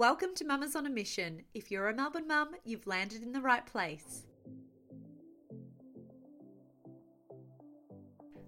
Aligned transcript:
Welcome 0.00 0.34
to 0.36 0.46
Mamas 0.46 0.76
on 0.76 0.86
a 0.86 0.88
Mission. 0.88 1.42
If 1.52 1.70
you're 1.70 1.90
a 1.90 1.94
Melbourne 1.94 2.26
mum, 2.26 2.52
you've 2.64 2.86
landed 2.86 3.22
in 3.22 3.32
the 3.32 3.40
right 3.42 3.66
place. 3.66 4.24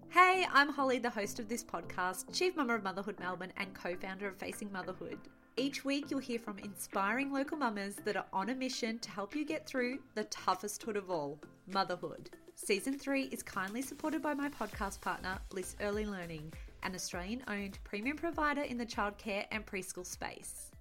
Hey, 0.09 0.47
I'm 0.51 0.69
Holly, 0.69 0.97
the 0.97 1.11
host 1.11 1.39
of 1.39 1.47
this 1.47 1.63
podcast, 1.63 2.33
Chief 2.33 2.55
Mama 2.55 2.73
of 2.73 2.83
Motherhood 2.83 3.19
Melbourne, 3.19 3.53
and 3.57 3.71
co 3.75 3.95
founder 3.95 4.27
of 4.27 4.35
Facing 4.35 4.71
Motherhood. 4.71 5.19
Each 5.55 5.85
week, 5.85 6.09
you'll 6.09 6.21
hear 6.21 6.39
from 6.39 6.57
inspiring 6.57 7.31
local 7.31 7.59
mamas 7.59 7.97
that 8.03 8.17
are 8.17 8.25
on 8.33 8.49
a 8.49 8.55
mission 8.55 8.97
to 8.97 9.11
help 9.11 9.35
you 9.35 9.45
get 9.45 9.67
through 9.67 9.99
the 10.15 10.23
toughest 10.23 10.81
hood 10.81 10.97
of 10.97 11.11
all 11.11 11.39
motherhood. 11.67 12.31
Season 12.55 12.97
3 12.97 13.25
is 13.25 13.43
kindly 13.43 13.83
supported 13.83 14.23
by 14.23 14.33
my 14.33 14.49
podcast 14.49 15.01
partner, 15.01 15.37
Bliss 15.49 15.75
Early 15.81 16.07
Learning, 16.07 16.51
an 16.81 16.95
Australian 16.95 17.43
owned 17.47 17.77
premium 17.83 18.17
provider 18.17 18.63
in 18.63 18.79
the 18.79 18.85
childcare 18.87 19.45
and 19.51 19.63
preschool 19.67 20.03
space. 20.03 20.72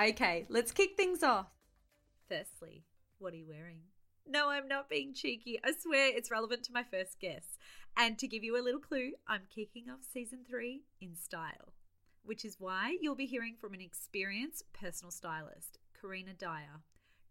Okay, 0.00 0.46
let's 0.48 0.72
kick 0.72 0.96
things 0.96 1.22
off. 1.22 1.48
Firstly, 2.28 2.84
what 3.18 3.34
are 3.34 3.36
you 3.36 3.46
wearing? 3.46 3.80
No, 4.26 4.48
I'm 4.48 4.66
not 4.66 4.88
being 4.88 5.12
cheeky. 5.12 5.60
I 5.62 5.72
swear 5.78 6.10
it's 6.16 6.30
relevant 6.30 6.62
to 6.64 6.72
my 6.72 6.82
first 6.82 7.20
guess. 7.20 7.58
And 7.96 8.18
to 8.18 8.26
give 8.26 8.42
you 8.42 8.58
a 8.58 8.64
little 8.64 8.80
clue, 8.80 9.12
I'm 9.28 9.42
kicking 9.54 9.90
off 9.90 10.00
season 10.10 10.40
three 10.48 10.84
in 11.00 11.14
style, 11.14 11.74
which 12.24 12.44
is 12.44 12.56
why 12.58 12.96
you'll 13.02 13.14
be 13.14 13.26
hearing 13.26 13.54
from 13.60 13.74
an 13.74 13.82
experienced 13.82 14.64
personal 14.72 15.10
stylist, 15.10 15.78
Karina 16.00 16.32
Dyer. 16.32 16.80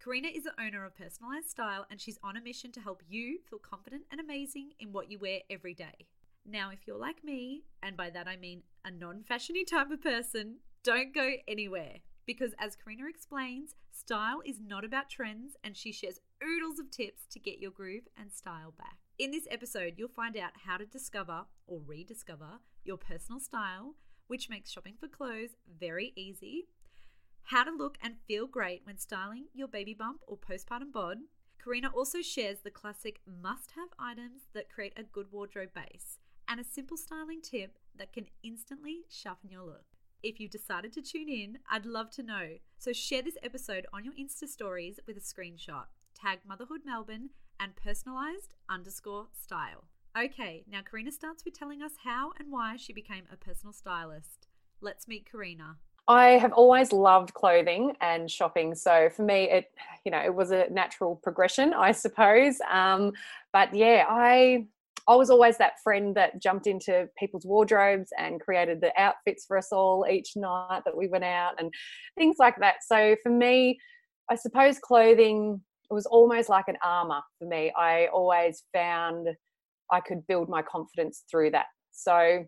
Karina 0.03 0.27
is 0.27 0.43
the 0.43 0.61
owner 0.61 0.85
of 0.85 0.95
Personalized 0.95 1.49
Style 1.49 1.85
and 1.89 1.99
she's 1.99 2.19
on 2.23 2.37
a 2.37 2.41
mission 2.41 2.71
to 2.73 2.79
help 2.79 3.01
you 3.07 3.39
feel 3.49 3.59
confident 3.59 4.03
and 4.11 4.19
amazing 4.19 4.71
in 4.79 4.91
what 4.91 5.09
you 5.09 5.17
wear 5.17 5.39
every 5.49 5.73
day. 5.73 6.05
Now, 6.45 6.69
if 6.71 6.85
you're 6.85 6.97
like 6.97 7.23
me, 7.23 7.63
and 7.81 7.97
by 7.97 8.11
that 8.11 8.27
I 8.27 8.35
mean 8.35 8.63
a 8.85 8.91
non 8.91 9.23
fashiony 9.29 9.65
type 9.65 9.91
of 9.91 10.01
person, 10.01 10.57
don't 10.83 11.13
go 11.13 11.33
anywhere 11.47 11.97
because, 12.25 12.53
as 12.59 12.75
Karina 12.75 13.07
explains, 13.07 13.75
style 13.91 14.41
is 14.45 14.59
not 14.59 14.85
about 14.85 15.09
trends 15.09 15.55
and 15.63 15.75
she 15.75 15.91
shares 15.91 16.19
oodles 16.43 16.79
of 16.79 16.91
tips 16.91 17.25
to 17.31 17.39
get 17.39 17.59
your 17.59 17.71
groove 17.71 18.07
and 18.17 18.31
style 18.31 18.73
back. 18.77 18.97
In 19.17 19.31
this 19.31 19.47
episode, 19.51 19.93
you'll 19.97 20.09
find 20.09 20.37
out 20.37 20.51
how 20.65 20.77
to 20.77 20.85
discover 20.85 21.45
or 21.67 21.81
rediscover 21.85 22.59
your 22.83 22.97
personal 22.97 23.39
style, 23.39 23.95
which 24.27 24.49
makes 24.49 24.71
shopping 24.71 24.95
for 24.99 25.07
clothes 25.07 25.55
very 25.79 26.13
easy, 26.15 26.67
how 27.43 27.63
to 27.63 27.71
look 27.71 27.97
and 28.01 28.15
feel 28.27 28.47
great 28.47 28.81
when 28.85 28.97
styling 28.97 29.45
your 29.53 29.67
baby 29.67 29.93
bump 29.93 30.21
or 30.27 30.37
postpartum 30.37 30.91
bod. 30.91 31.17
Karina 31.63 31.89
also 31.93 32.21
shares 32.21 32.59
the 32.59 32.71
classic 32.71 33.19
must 33.25 33.71
have 33.71 33.89
items 33.99 34.43
that 34.53 34.71
create 34.71 34.93
a 34.97 35.03
good 35.03 35.27
wardrobe 35.31 35.73
base 35.75 36.17
and 36.47 36.59
a 36.59 36.63
simple 36.63 36.97
styling 36.97 37.41
tip 37.41 37.77
that 37.95 38.13
can 38.13 38.25
instantly 38.43 39.01
sharpen 39.09 39.51
your 39.51 39.63
look. 39.63 39.85
If 40.23 40.39
you 40.39 40.47
decided 40.47 40.93
to 40.93 41.01
tune 41.01 41.29
in, 41.29 41.57
I'd 41.67 41.87
love 41.87 42.11
to 42.11 42.21
know. 42.23 42.49
So 42.77 42.93
share 42.93 43.23
this 43.23 43.37
episode 43.41 43.87
on 43.91 44.05
your 44.05 44.13
Insta 44.13 44.47
stories 44.47 44.99
with 45.07 45.17
a 45.17 45.19
screenshot. 45.19 45.85
Tag 46.13 46.39
Motherhood 46.47 46.81
Melbourne 46.85 47.31
and 47.59 47.75
personalized 47.75 48.53
underscore 48.69 49.27
style. 49.33 49.85
Okay, 50.15 50.63
now 50.69 50.81
Karina 50.83 51.11
starts 51.11 51.43
with 51.43 51.57
telling 51.57 51.81
us 51.81 51.93
how 52.03 52.33
and 52.37 52.51
why 52.51 52.77
she 52.77 52.93
became 52.93 53.23
a 53.33 53.35
personal 53.35 53.73
stylist. 53.73 54.45
Let's 54.79 55.07
meet 55.07 55.27
Karina. 55.31 55.77
I 56.07 56.31
have 56.31 56.53
always 56.53 56.91
loved 56.91 57.33
clothing 57.33 57.93
and 57.99 58.29
shopping. 58.29 58.75
So 58.75 59.09
for 59.09 59.23
me, 59.23 59.49
it, 59.49 59.71
you 60.05 60.11
know, 60.11 60.21
it 60.21 60.35
was 60.35 60.51
a 60.51 60.67
natural 60.69 61.15
progression, 61.15 61.73
I 61.73 61.93
suppose. 61.93 62.59
Um, 62.69 63.13
but 63.53 63.73
yeah, 63.73 64.05
I 64.07 64.67
I 65.07 65.15
was 65.15 65.29
always 65.29 65.57
that 65.57 65.81
friend 65.83 66.15
that 66.15 66.41
jumped 66.41 66.67
into 66.67 67.07
people's 67.17 67.45
wardrobes 67.45 68.09
and 68.17 68.39
created 68.39 68.81
the 68.81 68.91
outfits 68.99 69.45
for 69.45 69.57
us 69.57 69.71
all 69.71 70.05
each 70.09 70.35
night 70.35 70.81
that 70.85 70.95
we 70.95 71.07
went 71.07 71.23
out 71.23 71.53
and 71.59 71.73
things 72.17 72.37
like 72.39 72.57
that. 72.59 72.75
So 72.85 73.15
for 73.23 73.29
me, 73.29 73.79
I 74.29 74.35
suppose 74.35 74.79
clothing 74.79 75.61
was 75.89 76.05
almost 76.05 76.49
like 76.49 76.67
an 76.67 76.77
armor 76.83 77.21
for 77.37 77.47
me. 77.47 77.71
I 77.77 78.07
always 78.07 78.63
found 78.73 79.27
I 79.91 79.99
could 79.99 80.25
build 80.27 80.47
my 80.47 80.61
confidence 80.61 81.23
through 81.29 81.51
that. 81.51 81.65
So 81.91 82.45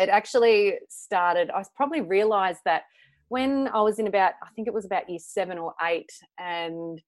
it 0.00 0.08
actually 0.08 0.78
started, 0.88 1.50
I 1.50 1.62
probably 1.76 2.00
realized 2.00 2.60
that 2.64 2.82
when 3.28 3.68
I 3.68 3.80
was 3.82 3.98
in 3.98 4.08
about, 4.08 4.32
I 4.42 4.48
think 4.56 4.66
it 4.66 4.74
was 4.74 4.84
about 4.84 5.08
year 5.08 5.20
seven 5.20 5.58
or 5.58 5.74
eight, 5.82 6.10
and 6.38 7.00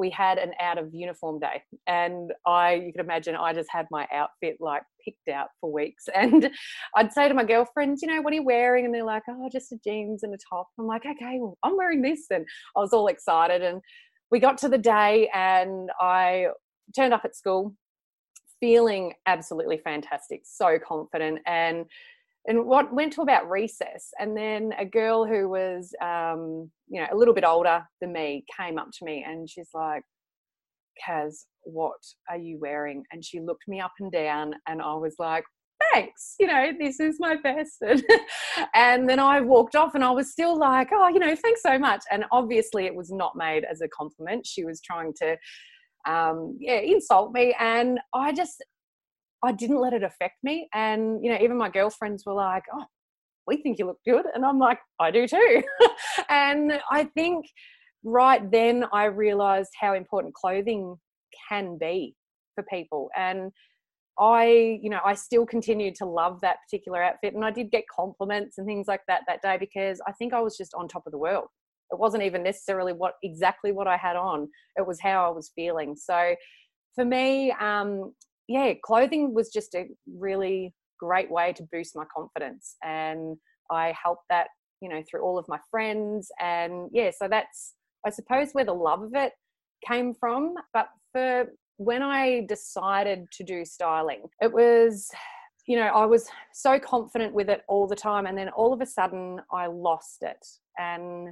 we 0.00 0.08
had 0.08 0.38
an 0.38 0.52
out 0.60 0.78
of 0.78 0.88
uniform 0.94 1.38
day 1.38 1.62
and 1.86 2.32
i 2.46 2.72
you 2.72 2.90
can 2.90 3.04
imagine 3.04 3.36
i 3.36 3.52
just 3.52 3.68
had 3.70 3.86
my 3.90 4.08
outfit 4.12 4.56
like 4.58 4.82
picked 5.04 5.28
out 5.28 5.48
for 5.60 5.70
weeks. 5.70 6.08
And 6.14 6.50
i'd 6.96 7.12
say 7.12 7.28
to 7.28 7.34
my 7.34 7.44
girlfriends 7.44 8.02
you 8.02 8.08
know 8.08 8.20
what 8.22 8.32
are 8.32 8.36
you 8.36 8.42
wearing? 8.42 8.86
And 8.86 8.94
they're 8.94 9.04
like 9.04 9.22
oh 9.28 9.48
just 9.52 9.72
a 9.72 9.78
jeans 9.84 10.22
and 10.22 10.34
a 10.34 10.38
top. 10.50 10.68
I'm 10.78 10.86
like 10.86 11.04
okay 11.06 11.38
well 11.38 11.58
i'm 11.62 11.76
wearing 11.76 12.02
this. 12.02 12.26
And 12.30 12.46
i 12.76 12.80
was 12.80 12.92
all 12.92 13.06
excited. 13.06 13.62
And 13.62 13.80
we 14.30 14.40
got 14.40 14.58
to 14.58 14.68
the 14.68 14.78
day 14.78 15.28
and 15.34 15.90
i 16.00 16.46
turned 16.96 17.14
up 17.14 17.24
at 17.24 17.36
school 17.36 17.74
feeling 18.58 19.14
absolutely 19.26 19.78
fantastic 19.78 20.42
so 20.44 20.78
confident. 20.86 21.38
And 21.46 21.86
and 22.46 22.64
what 22.64 22.92
went 22.92 23.12
to 23.12 23.22
about 23.22 23.48
recess 23.50 24.10
and 24.18 24.36
then 24.36 24.72
a 24.78 24.84
girl 24.84 25.26
who 25.26 25.48
was 25.48 25.92
um, 26.02 26.70
you 26.88 27.00
know 27.00 27.06
a 27.12 27.16
little 27.16 27.34
bit 27.34 27.44
older 27.44 27.82
than 28.00 28.12
me 28.12 28.44
came 28.58 28.78
up 28.78 28.88
to 28.98 29.04
me 29.04 29.24
and 29.26 29.48
she's 29.48 29.70
like 29.74 30.02
kaz 31.06 31.44
what 31.64 32.00
are 32.28 32.38
you 32.38 32.58
wearing? 32.58 33.04
And 33.12 33.24
she 33.24 33.40
looked 33.40 33.68
me 33.68 33.80
up 33.80 33.92
and 34.00 34.10
down 34.10 34.54
and 34.66 34.80
i 34.80 34.94
was 34.94 35.14
like 35.18 35.44
thanks 35.92 36.34
you 36.38 36.46
know 36.46 36.72
this 36.78 37.00
is 37.00 37.16
my 37.18 37.36
best 37.36 37.82
and 38.74 39.08
then 39.08 39.18
i 39.18 39.40
walked 39.40 39.74
off 39.74 39.94
and 39.94 40.04
i 40.04 40.10
was 40.10 40.30
still 40.30 40.58
like 40.58 40.90
oh 40.92 41.08
you 41.08 41.18
know 41.18 41.34
thanks 41.34 41.62
so 41.62 41.78
much. 41.78 42.02
And 42.10 42.24
obviously 42.32 42.86
it 42.86 42.94
was 42.94 43.10
not 43.10 43.36
made 43.36 43.64
as 43.64 43.80
a 43.80 43.88
compliment. 43.88 44.46
She 44.46 44.64
was 44.64 44.80
trying 44.80 45.12
to 45.22 45.36
um, 46.08 46.56
yeah 46.58 46.78
insult 46.78 47.32
me 47.32 47.54
and 47.60 48.00
i 48.14 48.32
just 48.32 48.64
I 49.42 49.52
didn't 49.52 49.80
let 49.80 49.92
it 49.92 50.02
affect 50.02 50.36
me. 50.42 50.68
And, 50.74 51.24
you 51.24 51.30
know, 51.30 51.38
even 51.40 51.56
my 51.56 51.70
girlfriends 51.70 52.24
were 52.26 52.34
like, 52.34 52.64
oh, 52.72 52.84
we 53.46 53.56
think 53.56 53.78
you 53.78 53.86
look 53.86 53.98
good. 54.06 54.26
And 54.34 54.44
I'm 54.44 54.58
like, 54.58 54.78
I 54.98 55.10
do 55.10 55.26
too. 55.26 55.62
and 56.28 56.80
I 56.90 57.04
think 57.04 57.46
right 58.04 58.50
then 58.50 58.84
I 58.92 59.04
realized 59.04 59.70
how 59.78 59.94
important 59.94 60.34
clothing 60.34 60.96
can 61.48 61.78
be 61.78 62.14
for 62.54 62.64
people. 62.70 63.10
And 63.16 63.50
I, 64.18 64.78
you 64.82 64.90
know, 64.90 65.00
I 65.04 65.14
still 65.14 65.46
continued 65.46 65.94
to 65.96 66.04
love 66.04 66.40
that 66.42 66.58
particular 66.66 67.02
outfit. 67.02 67.34
And 67.34 67.44
I 67.44 67.50
did 67.50 67.70
get 67.70 67.84
compliments 67.94 68.58
and 68.58 68.66
things 68.66 68.86
like 68.86 69.00
that 69.08 69.22
that 69.26 69.40
day 69.42 69.56
because 69.58 70.00
I 70.06 70.12
think 70.12 70.34
I 70.34 70.40
was 70.40 70.56
just 70.56 70.74
on 70.74 70.88
top 70.88 71.04
of 71.06 71.12
the 71.12 71.18
world. 71.18 71.46
It 71.90 71.98
wasn't 71.98 72.22
even 72.22 72.42
necessarily 72.42 72.92
what 72.92 73.14
exactly 73.22 73.72
what 73.72 73.88
I 73.88 73.96
had 73.96 74.16
on, 74.16 74.48
it 74.76 74.86
was 74.86 75.00
how 75.00 75.26
I 75.26 75.34
was 75.34 75.50
feeling. 75.56 75.96
So 75.96 76.34
for 76.94 77.04
me, 77.04 77.50
um, 77.52 78.12
yeah, 78.50 78.72
clothing 78.82 79.32
was 79.32 79.48
just 79.48 79.76
a 79.76 79.86
really 80.12 80.74
great 80.98 81.30
way 81.30 81.52
to 81.52 81.62
boost 81.70 81.94
my 81.94 82.02
confidence. 82.12 82.74
And 82.82 83.36
I 83.70 83.94
helped 84.02 84.24
that, 84.28 84.48
you 84.82 84.88
know, 84.88 85.04
through 85.08 85.22
all 85.22 85.38
of 85.38 85.46
my 85.46 85.58
friends. 85.70 86.32
And 86.40 86.90
yeah, 86.92 87.12
so 87.16 87.28
that's, 87.28 87.74
I 88.04 88.10
suppose, 88.10 88.50
where 88.50 88.64
the 88.64 88.72
love 88.72 89.02
of 89.02 89.14
it 89.14 89.34
came 89.86 90.14
from. 90.18 90.54
But 90.74 90.88
for 91.12 91.46
when 91.76 92.02
I 92.02 92.44
decided 92.48 93.26
to 93.34 93.44
do 93.44 93.64
styling, 93.64 94.22
it 94.42 94.52
was, 94.52 95.08
you 95.68 95.76
know, 95.76 95.86
I 95.86 96.04
was 96.04 96.28
so 96.52 96.80
confident 96.80 97.32
with 97.32 97.48
it 97.48 97.62
all 97.68 97.86
the 97.86 97.94
time. 97.94 98.26
And 98.26 98.36
then 98.36 98.48
all 98.48 98.72
of 98.72 98.80
a 98.80 98.86
sudden, 98.86 99.40
I 99.52 99.68
lost 99.68 100.22
it. 100.22 100.44
And 100.76 101.28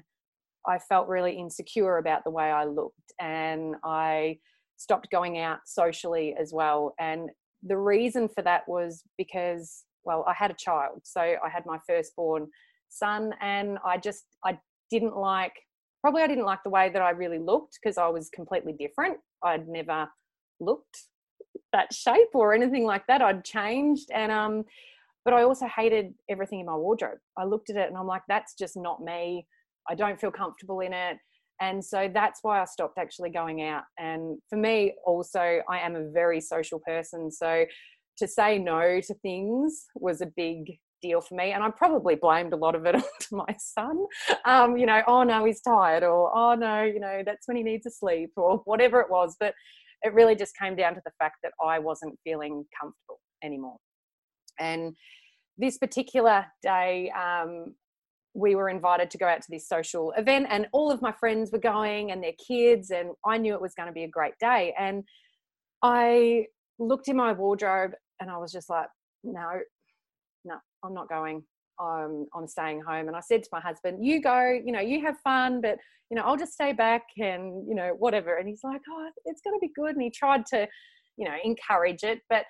I 0.69 0.79
felt 0.79 1.09
really 1.09 1.33
insecure 1.33 1.99
about 1.99 2.23
the 2.23 2.31
way 2.31 2.45
I 2.45 2.63
looked. 2.63 3.13
And 3.21 3.75
I, 3.85 4.39
stopped 4.79 5.11
going 5.11 5.39
out 5.39 5.59
socially 5.67 6.35
as 6.41 6.53
well. 6.53 6.95
And 6.99 7.29
the 7.63 7.77
reason 7.77 8.29
for 8.29 8.43
that 8.43 8.63
was 8.67 9.03
because, 9.19 9.85
well, 10.05 10.25
I 10.27 10.33
had 10.33 10.51
a 10.51 10.55
child. 10.55 11.01
So 11.05 11.21
I 11.21 11.49
had 11.53 11.67
my 11.67 11.79
firstborn 11.87 12.47
son, 12.89 13.35
and 13.43 13.79
I 13.85 13.99
just, 13.99 14.25
I 14.45 14.59
didn't 14.91 15.17
like, 15.17 15.53
probably 16.01 16.23
I 16.23 16.27
didn't 16.29 16.47
like 16.47 16.61
the 16.65 16.71
way 16.71 16.89
that 16.89 17.03
I 17.03 17.11
really 17.11 17.39
looked 17.39 17.79
because 17.83 17.99
I 17.99 18.09
was 18.09 18.31
completely 18.31 18.73
different. 18.73 19.19
I'd 19.43 19.69
never 19.69 20.09
looked 20.61 21.03
that 21.73 21.93
shape 21.93 22.35
or 22.35 22.55
anything 22.55 22.85
like 22.85 23.07
that. 23.09 23.21
I'd 23.21 23.45
changed. 23.45 24.11
And, 24.15 24.33
um, 24.33 24.65
but 25.25 25.35
I 25.35 25.43
also 25.43 25.67
hated 25.67 26.15
everything 26.31 26.61
in 26.61 26.67
my 26.67 26.77
wardrobe. 26.77 27.19
I 27.37 27.45
looked 27.45 27.69
at 27.69 27.77
it 27.77 27.89
and 27.89 27.97
I'm 27.97 28.07
like, 28.07 28.23
that's 28.29 28.55
just 28.55 28.77
not 28.77 29.03
me. 29.03 29.47
I 29.91 29.95
don't 29.95 30.21
feel 30.21 30.31
comfortable 30.31 30.81
in 30.81 30.93
it 30.93 31.19
and 31.61 31.85
so 31.85 32.11
that's 32.13 32.41
why 32.43 32.61
I 32.61 32.65
stopped 32.65 32.99
actually 32.99 33.31
going 33.31 33.63
out. 33.63 33.85
And 33.99 34.39
for 34.49 34.57
me, 34.57 34.95
also, 35.05 35.61
I 35.69 35.81
am 35.81 35.97
a 35.97 36.09
very 36.11 36.41
social 36.41 36.81
person. 36.81 37.31
So 37.31 37.65
to 38.19 38.29
say 38.29 38.59
no 38.59 39.01
to 39.01 39.15
things 39.15 39.87
was 39.95 40.21
a 40.21 40.27
big 40.27 40.79
deal 41.01 41.21
for 41.21 41.35
me. 41.35 41.53
And 41.53 41.63
I 41.63 41.71
probably 41.71 42.15
blamed 42.15 42.53
a 42.53 42.57
lot 42.57 42.75
of 42.75 42.87
it 42.87 42.95
onto 42.95 43.07
my 43.33 43.55
son. 43.59 44.05
Um, 44.45 44.77
you 44.77 44.87
know, 44.87 45.03
oh 45.07 45.23
no, 45.23 45.45
he's 45.45 45.61
tired, 45.61 46.03
or 46.03 46.37
oh 46.37 46.55
no, 46.55 46.83
you 46.83 47.01
know, 47.01 47.23
that's 47.25 47.47
when 47.47 47.57
he 47.57 47.63
needs 47.63 47.85
to 47.85 47.91
sleep, 47.91 48.31
or 48.37 48.59
whatever 48.65 49.01
it 49.01 49.11
was. 49.11 49.37
But 49.39 49.55
it 50.03 50.15
really 50.15 50.37
just 50.37 50.57
came 50.57 50.77
down 50.77 50.95
to 50.95 51.01
the 51.05 51.13
fact 51.19 51.37
that 51.43 51.53
I 51.65 51.79
wasn't 51.79 52.19
feeling 52.25 52.65
comfortable 52.81 53.21
anymore. 53.43 53.79
And 54.61 54.95
this 55.57 55.79
particular 55.79 56.47
day, 56.63 57.11
um, 57.11 57.75
we 58.39 58.55
were 58.55 58.69
invited 58.69 59.11
to 59.11 59.19
go 59.19 59.27
out 59.27 59.43
to 59.43 59.51
this 59.51 59.69
social 59.69 60.13
event 60.17 60.47
and 60.49 60.69
all 60.73 60.93
of 60.93 61.03
my 61.03 61.13
friends 61.13 61.51
were 61.51 61.59
going 61.59 62.13
and 62.13 62.23
their 62.23 62.33
kids 62.47 62.91
and 62.91 63.11
i 63.27 63.37
knew 63.37 63.53
it 63.55 63.61
was 63.61 63.75
going 63.75 63.89
to 63.89 63.93
be 63.93 64.05
a 64.05 64.09
great 64.09 64.35
day. 64.41 64.75
And 64.79 65.05
i 65.83 66.47
looked 66.79 67.09
in 67.09 67.17
my 67.17 67.33
wardrobe 67.33 67.93
and 68.21 68.31
i 68.31 68.37
was 68.37 68.53
just 68.53 68.71
like 68.71 68.87
no 69.25 69.61
no 70.45 70.57
i'm 70.85 70.95
not 70.95 71.09
going. 71.09 71.43
I'm, 71.81 72.27
I'm 72.35 72.49
staying 72.49 72.81
home. 72.81 73.07
And 73.07 73.17
i 73.17 73.21
said 73.21 73.43
to 73.45 73.49
my 73.53 73.61
husband 73.61 74.05
you 74.05 74.21
go 74.21 74.61
you 74.65 74.73
know 74.73 74.81
you 74.81 75.01
have 75.03 75.17
fun 75.23 75.61
but 75.61 75.79
you 76.11 76.17
know 76.17 76.23
i'll 76.23 76.37
just 76.37 76.53
stay 76.53 76.73
back 76.73 77.03
and 77.19 77.69
you 77.69 77.75
know 77.75 77.95
whatever. 77.99 78.37
And 78.37 78.49
he's 78.49 78.65
like 78.65 78.81
oh 78.89 79.11
it's 79.25 79.41
going 79.43 79.59
to 79.59 79.61
be 79.61 79.73
good. 79.75 79.95
And 79.95 80.03
he 80.03 80.11
tried 80.11 80.47
to 80.47 80.69
you 81.17 81.25
know 81.29 81.37
encourage 81.45 82.05
it 82.05 82.21
but 82.31 82.45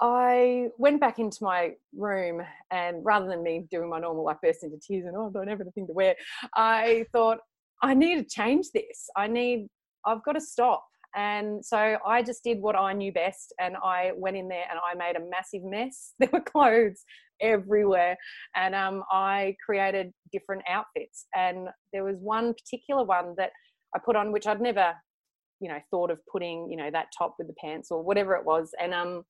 I 0.00 0.68
went 0.78 1.00
back 1.00 1.18
into 1.18 1.38
my 1.42 1.72
room 1.94 2.42
and 2.70 3.04
rather 3.04 3.26
than 3.26 3.42
me 3.42 3.66
doing 3.70 3.88
my 3.88 3.98
normal 3.98 4.24
like 4.24 4.40
burst 4.42 4.62
into 4.62 4.78
tears 4.78 5.06
and 5.06 5.16
oh 5.16 5.28
I 5.28 5.32
don't 5.32 5.48
have 5.48 5.60
anything 5.60 5.86
to 5.86 5.92
wear, 5.92 6.14
I 6.54 7.06
thought 7.12 7.38
I 7.82 7.94
need 7.94 8.16
to 8.16 8.24
change 8.24 8.66
this. 8.74 9.08
I 9.16 9.26
need 9.26 9.68
I've 10.04 10.24
got 10.24 10.32
to 10.32 10.40
stop. 10.40 10.84
And 11.14 11.64
so 11.64 11.96
I 12.06 12.22
just 12.22 12.44
did 12.44 12.60
what 12.60 12.76
I 12.76 12.92
knew 12.92 13.10
best 13.10 13.54
and 13.58 13.76
I 13.82 14.12
went 14.16 14.36
in 14.36 14.48
there 14.48 14.64
and 14.70 14.78
I 14.78 14.94
made 14.94 15.16
a 15.16 15.30
massive 15.30 15.62
mess. 15.64 16.12
There 16.18 16.28
were 16.30 16.40
clothes 16.40 17.04
everywhere 17.40 18.16
and 18.54 18.74
um, 18.74 19.02
I 19.10 19.56
created 19.64 20.12
different 20.30 20.62
outfits. 20.68 21.26
And 21.34 21.68
there 21.92 22.04
was 22.04 22.18
one 22.18 22.52
particular 22.52 23.02
one 23.02 23.34
that 23.38 23.50
I 23.94 23.98
put 24.04 24.16
on 24.16 24.30
which 24.30 24.46
I'd 24.46 24.60
never, 24.60 24.92
you 25.60 25.70
know, 25.70 25.78
thought 25.90 26.10
of 26.10 26.18
putting, 26.30 26.70
you 26.70 26.76
know, 26.76 26.90
that 26.90 27.06
top 27.16 27.36
with 27.38 27.46
the 27.46 27.54
pants 27.54 27.90
or 27.90 28.02
whatever 28.02 28.34
it 28.34 28.44
was. 28.44 28.72
And 28.78 28.92
um 28.92 29.24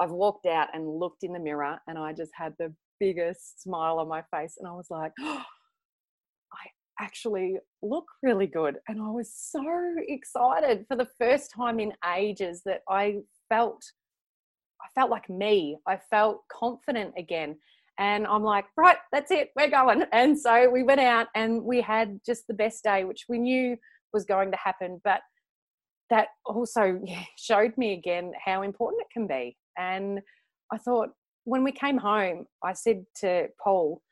I've 0.00 0.10
walked 0.10 0.46
out 0.46 0.68
and 0.74 0.88
looked 0.88 1.22
in 1.22 1.32
the 1.32 1.38
mirror 1.38 1.78
and 1.86 1.98
I 1.98 2.12
just 2.12 2.32
had 2.34 2.54
the 2.58 2.72
biggest 3.00 3.62
smile 3.62 3.98
on 3.98 4.08
my 4.08 4.22
face 4.34 4.56
and 4.58 4.68
I 4.68 4.72
was 4.72 4.86
like, 4.90 5.12
oh, 5.20 5.42
I 6.52 7.02
actually 7.02 7.58
look 7.82 8.06
really 8.22 8.46
good. 8.46 8.76
And 8.88 9.00
I 9.00 9.10
was 9.10 9.32
so 9.34 9.64
excited 10.08 10.84
for 10.88 10.96
the 10.96 11.08
first 11.18 11.52
time 11.54 11.80
in 11.80 11.92
ages 12.16 12.62
that 12.66 12.80
I 12.88 13.18
felt 13.48 13.82
I 14.82 14.88
felt 15.00 15.10
like 15.10 15.30
me. 15.30 15.78
I 15.86 15.98
felt 16.10 16.42
confident 16.52 17.14
again. 17.16 17.56
And 17.98 18.26
I'm 18.26 18.42
like, 18.42 18.66
right, 18.76 18.96
that's 19.12 19.30
it, 19.30 19.50
we're 19.56 19.70
going. 19.70 20.04
And 20.12 20.38
so 20.38 20.68
we 20.68 20.82
went 20.82 21.00
out 21.00 21.28
and 21.34 21.62
we 21.62 21.80
had 21.80 22.20
just 22.26 22.46
the 22.48 22.54
best 22.54 22.82
day, 22.84 23.04
which 23.04 23.24
we 23.28 23.38
knew 23.38 23.76
was 24.12 24.24
going 24.24 24.50
to 24.50 24.58
happen. 24.62 25.00
But 25.04 25.20
that 26.10 26.28
also 26.44 27.00
showed 27.38 27.76
me 27.78 27.92
again 27.94 28.32
how 28.44 28.62
important 28.62 29.02
it 29.02 29.12
can 29.12 29.26
be. 29.26 29.56
And 29.78 30.20
I 30.72 30.78
thought, 30.78 31.10
when 31.44 31.62
we 31.62 31.72
came 31.72 31.98
home, 31.98 32.46
I 32.62 32.72
said 32.72 33.04
to 33.20 33.48
Paul, 33.62 34.02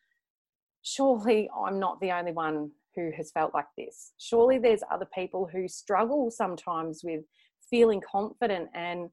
surely 0.83 1.49
I'm 1.57 1.79
not 1.79 2.01
the 2.01 2.13
only 2.13 2.33
one 2.33 2.71
who 2.95 3.11
has 3.17 3.31
felt 3.33 3.55
like 3.55 3.67
this. 3.77 4.13
Surely 4.19 4.59
there's 4.59 4.83
other 4.91 5.09
people 5.15 5.49
who 5.51 5.69
struggle 5.69 6.31
sometimes 6.31 7.01
with 7.03 7.23
feeling 7.71 8.03
confident 8.11 8.69
and 8.75 9.09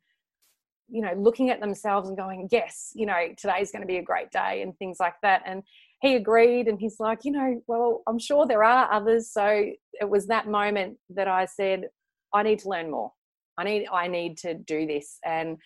you 0.91 1.01
know 1.01 1.13
looking 1.15 1.49
at 1.51 1.61
themselves 1.61 2.09
and 2.09 2.17
going 2.17 2.49
yes 2.51 2.91
you 2.95 3.05
know 3.05 3.27
today's 3.37 3.71
going 3.71 3.81
to 3.81 3.87
be 3.87 3.97
a 3.97 4.03
great 4.03 4.31
day 4.31 4.61
and 4.61 4.77
things 4.77 4.97
like 4.99 5.13
that. 5.21 5.43
And 5.45 5.63
he 6.01 6.15
agreed 6.15 6.67
and 6.67 6.79
he's 6.79 6.99
like 6.99 7.19
you 7.23 7.31
know 7.31 7.61
well 7.67 8.01
i'm 8.07 8.19
sure 8.19 8.45
there 8.45 8.63
are 8.63 8.91
others. 8.91 9.31
So 9.31 9.65
it 9.93 10.09
was 10.09 10.27
that 10.27 10.47
moment 10.47 10.97
that 11.11 11.27
i 11.27 11.45
said 11.45 11.85
i 12.33 12.43
need 12.43 12.59
to 12.59 12.69
learn 12.69 12.91
more. 12.91 13.11
I 13.57 13.63
need 13.63 13.87
i 13.93 14.07
need 14.07 14.37
to 14.39 14.55
do 14.55 14.85
this. 14.87 15.19
And 15.23 15.57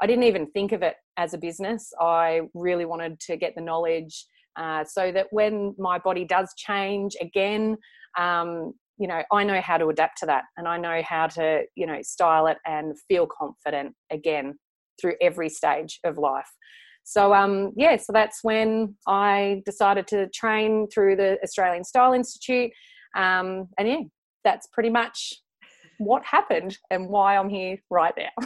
I 0.00 0.06
didn't 0.06 0.24
even 0.24 0.46
think 0.50 0.72
of 0.72 0.82
it 0.82 0.94
as 1.16 1.34
a 1.34 1.38
business. 1.38 1.92
I 2.00 2.42
really 2.54 2.84
wanted 2.84 3.18
to 3.20 3.36
get 3.36 3.54
the 3.54 3.62
knowledge 3.62 4.26
uh, 4.56 4.84
so 4.84 5.12
that 5.12 5.26
when 5.30 5.74
my 5.78 5.98
body 5.98 6.24
does 6.24 6.52
change 6.56 7.16
again, 7.20 7.76
um, 8.18 8.72
you 8.98 9.06
know, 9.06 9.22
I 9.32 9.44
know 9.44 9.60
how 9.60 9.78
to 9.78 9.88
adapt 9.88 10.18
to 10.18 10.26
that 10.26 10.44
and 10.56 10.66
I 10.66 10.76
know 10.76 11.02
how 11.04 11.28
to, 11.28 11.62
you 11.76 11.86
know, 11.86 12.00
style 12.02 12.46
it 12.48 12.58
and 12.66 12.96
feel 13.08 13.26
confident 13.26 13.94
again 14.10 14.58
through 15.00 15.14
every 15.20 15.48
stage 15.48 16.00
of 16.04 16.18
life. 16.18 16.48
So, 17.04 17.32
um, 17.32 17.72
yeah, 17.76 17.96
so 17.96 18.12
that's 18.12 18.40
when 18.42 18.96
I 19.06 19.62
decided 19.64 20.06
to 20.08 20.28
train 20.28 20.88
through 20.92 21.16
the 21.16 21.38
Australian 21.42 21.84
Style 21.84 22.12
Institute. 22.12 22.70
Um, 23.16 23.68
and 23.78 23.88
yeah, 23.88 24.00
that's 24.44 24.66
pretty 24.72 24.90
much 24.90 25.34
what 25.98 26.24
happened 26.24 26.78
and 26.90 27.08
why 27.08 27.36
I'm 27.36 27.48
here 27.48 27.78
right 27.90 28.14
now. 28.16 28.28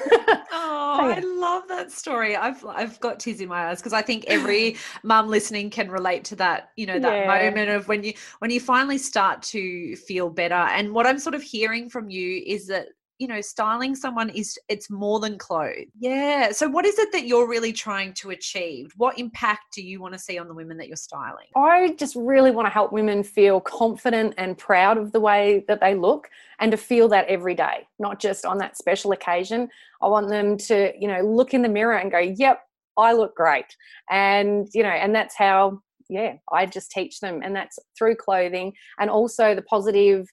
oh, 0.52 0.96
so, 0.98 1.08
yeah. 1.08 1.16
I 1.16 1.20
love 1.20 1.64
that 1.68 1.90
story. 1.92 2.36
I've 2.36 2.64
I've 2.66 2.98
got 3.00 3.20
tears 3.20 3.40
in 3.40 3.48
my 3.48 3.68
eyes 3.68 3.78
because 3.78 3.92
I 3.92 4.02
think 4.02 4.24
every 4.26 4.76
mum 5.02 5.28
listening 5.28 5.70
can 5.70 5.90
relate 5.90 6.24
to 6.24 6.36
that, 6.36 6.70
you 6.76 6.86
know, 6.86 6.98
that 6.98 7.14
yeah. 7.14 7.26
moment 7.26 7.70
of 7.70 7.88
when 7.88 8.02
you 8.04 8.14
when 8.40 8.50
you 8.50 8.60
finally 8.60 8.98
start 8.98 9.42
to 9.42 9.96
feel 9.96 10.30
better. 10.30 10.54
And 10.54 10.92
what 10.92 11.06
I'm 11.06 11.18
sort 11.18 11.34
of 11.34 11.42
hearing 11.42 11.88
from 11.88 12.10
you 12.10 12.42
is 12.44 12.66
that 12.66 12.88
you 13.22 13.28
know 13.28 13.40
styling 13.40 13.94
someone 13.94 14.30
is 14.30 14.58
it's 14.68 14.90
more 14.90 15.20
than 15.20 15.38
clothes. 15.38 15.86
Yeah. 15.96 16.50
So 16.50 16.68
what 16.68 16.84
is 16.84 16.98
it 16.98 17.12
that 17.12 17.24
you're 17.24 17.48
really 17.48 17.72
trying 17.72 18.14
to 18.14 18.30
achieve? 18.30 18.92
What 18.96 19.16
impact 19.16 19.72
do 19.72 19.80
you 19.80 20.00
want 20.00 20.12
to 20.14 20.18
see 20.18 20.38
on 20.38 20.48
the 20.48 20.54
women 20.54 20.76
that 20.78 20.88
you're 20.88 20.96
styling? 20.96 21.46
I 21.54 21.94
just 21.96 22.16
really 22.16 22.50
want 22.50 22.66
to 22.66 22.70
help 22.70 22.92
women 22.92 23.22
feel 23.22 23.60
confident 23.60 24.34
and 24.38 24.58
proud 24.58 24.98
of 24.98 25.12
the 25.12 25.20
way 25.20 25.64
that 25.68 25.80
they 25.80 25.94
look 25.94 26.28
and 26.58 26.72
to 26.72 26.76
feel 26.76 27.06
that 27.10 27.28
every 27.28 27.54
day 27.54 27.86
not 28.00 28.18
just 28.18 28.44
on 28.44 28.58
that 28.58 28.76
special 28.76 29.12
occasion. 29.12 29.68
I 30.02 30.08
want 30.08 30.28
them 30.28 30.56
to 30.56 30.92
you 30.98 31.06
know 31.06 31.20
look 31.20 31.54
in 31.54 31.62
the 31.62 31.68
mirror 31.68 31.98
and 31.98 32.10
go 32.10 32.18
yep 32.18 32.66
i 32.98 33.12
look 33.12 33.36
great. 33.36 33.76
And 34.10 34.68
you 34.74 34.82
know 34.82 34.88
and 34.88 35.14
that's 35.14 35.36
how 35.36 35.80
yeah 36.08 36.34
i 36.50 36.66
just 36.66 36.90
teach 36.90 37.20
them 37.20 37.40
and 37.44 37.54
that's 37.54 37.78
through 37.96 38.16
clothing 38.16 38.72
and 38.98 39.08
also 39.08 39.54
the 39.54 39.62
positive 39.62 40.28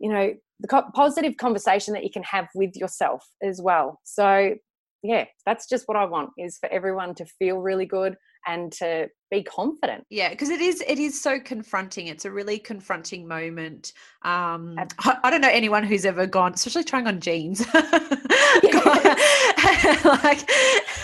you 0.00 0.10
know 0.10 0.34
the 0.60 0.68
co- 0.68 0.90
positive 0.94 1.36
conversation 1.36 1.94
that 1.94 2.04
you 2.04 2.10
can 2.10 2.22
have 2.22 2.48
with 2.54 2.76
yourself 2.76 3.24
as 3.42 3.60
well. 3.60 4.00
So 4.04 4.54
yeah 5.02 5.24
that's 5.44 5.68
just 5.68 5.86
what 5.86 5.96
i 5.96 6.04
want 6.04 6.30
is 6.38 6.56
for 6.58 6.70
everyone 6.70 7.14
to 7.14 7.26
feel 7.38 7.58
really 7.58 7.84
good 7.84 8.16
and 8.48 8.72
to 8.72 9.08
be 9.30 9.42
confident. 9.42 10.04
Yeah 10.08 10.30
because 10.30 10.50
it 10.50 10.60
is 10.60 10.80
it 10.86 11.00
is 11.00 11.20
so 11.20 11.40
confronting. 11.40 12.06
It's 12.06 12.24
a 12.24 12.30
really 12.30 12.58
confronting 12.58 13.26
moment. 13.26 13.92
Um 14.22 14.76
I, 14.78 15.18
I, 15.24 15.30
don't 15.30 15.40
know 15.40 15.50
anyone 15.50 15.82
who's 15.82 16.04
ever 16.04 16.26
gone 16.26 16.54
especially 16.54 16.84
trying 16.84 17.06
on 17.08 17.20
jeans. 17.20 17.66
Like 20.04 20.48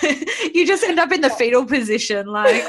you 0.54 0.66
just 0.66 0.84
end 0.84 1.00
up 1.00 1.10
in 1.10 1.20
the 1.20 1.30
fetal 1.30 1.66
position 1.66 2.26
like 2.26 2.64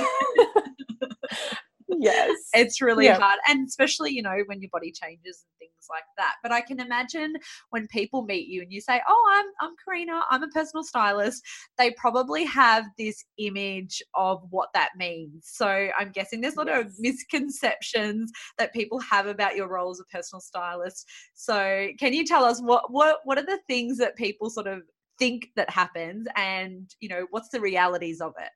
yes. 1.87 2.31
It's 2.53 2.81
really 2.81 3.05
yeah. 3.05 3.19
hard 3.19 3.39
and 3.47 3.67
especially 3.67 4.11
you 4.11 4.23
know 4.23 4.37
when 4.47 4.59
your 4.61 4.69
body 4.71 4.91
changes 4.91 5.45
and 5.45 5.62
things 5.83 5.87
like 5.89 6.03
that. 6.17 6.35
But 6.41 6.51
i 6.51 6.61
can 6.61 6.79
imagine 6.79 7.35
when 7.69 7.87
people 7.87 8.23
meet 8.23 8.47
you 8.47 8.61
and 8.61 8.71
you 8.71 8.81
say 8.81 9.01
oh 9.07 9.33
i'm 9.35 9.45
i'm 9.61 9.75
karina 9.83 10.21
i'm 10.29 10.43
a 10.43 10.47
personal 10.47 10.83
stylist 10.83 11.41
they 11.77 11.91
probably 11.91 12.45
have 12.45 12.85
this 12.97 13.23
image 13.37 14.01
of 14.15 14.41
what 14.49 14.69
that 14.73 14.89
means. 14.97 15.43
So 15.45 15.67
i'm 15.97 16.11
guessing 16.11 16.41
there's 16.41 16.55
a 16.55 16.59
lot 16.59 16.67
yes. 16.67 16.85
of 16.85 16.91
misconceptions 16.99 18.31
that 18.57 18.73
people 18.73 18.99
have 18.99 19.27
about 19.27 19.55
your 19.55 19.67
role 19.67 19.91
as 19.91 19.99
a 19.99 20.15
personal 20.15 20.41
stylist. 20.41 21.07
So 21.33 21.89
can 21.99 22.13
you 22.13 22.25
tell 22.25 22.43
us 22.43 22.61
what 22.61 22.91
what 22.91 23.19
what 23.23 23.37
are 23.37 23.45
the 23.45 23.59
things 23.67 23.97
that 23.97 24.15
people 24.15 24.49
sort 24.49 24.67
of 24.67 24.81
think 25.19 25.47
that 25.55 25.69
happens 25.69 26.27
and 26.35 26.89
you 26.99 27.07
know 27.07 27.27
what's 27.29 27.49
the 27.49 27.61
realities 27.61 28.19
of 28.19 28.33
it 28.39 28.49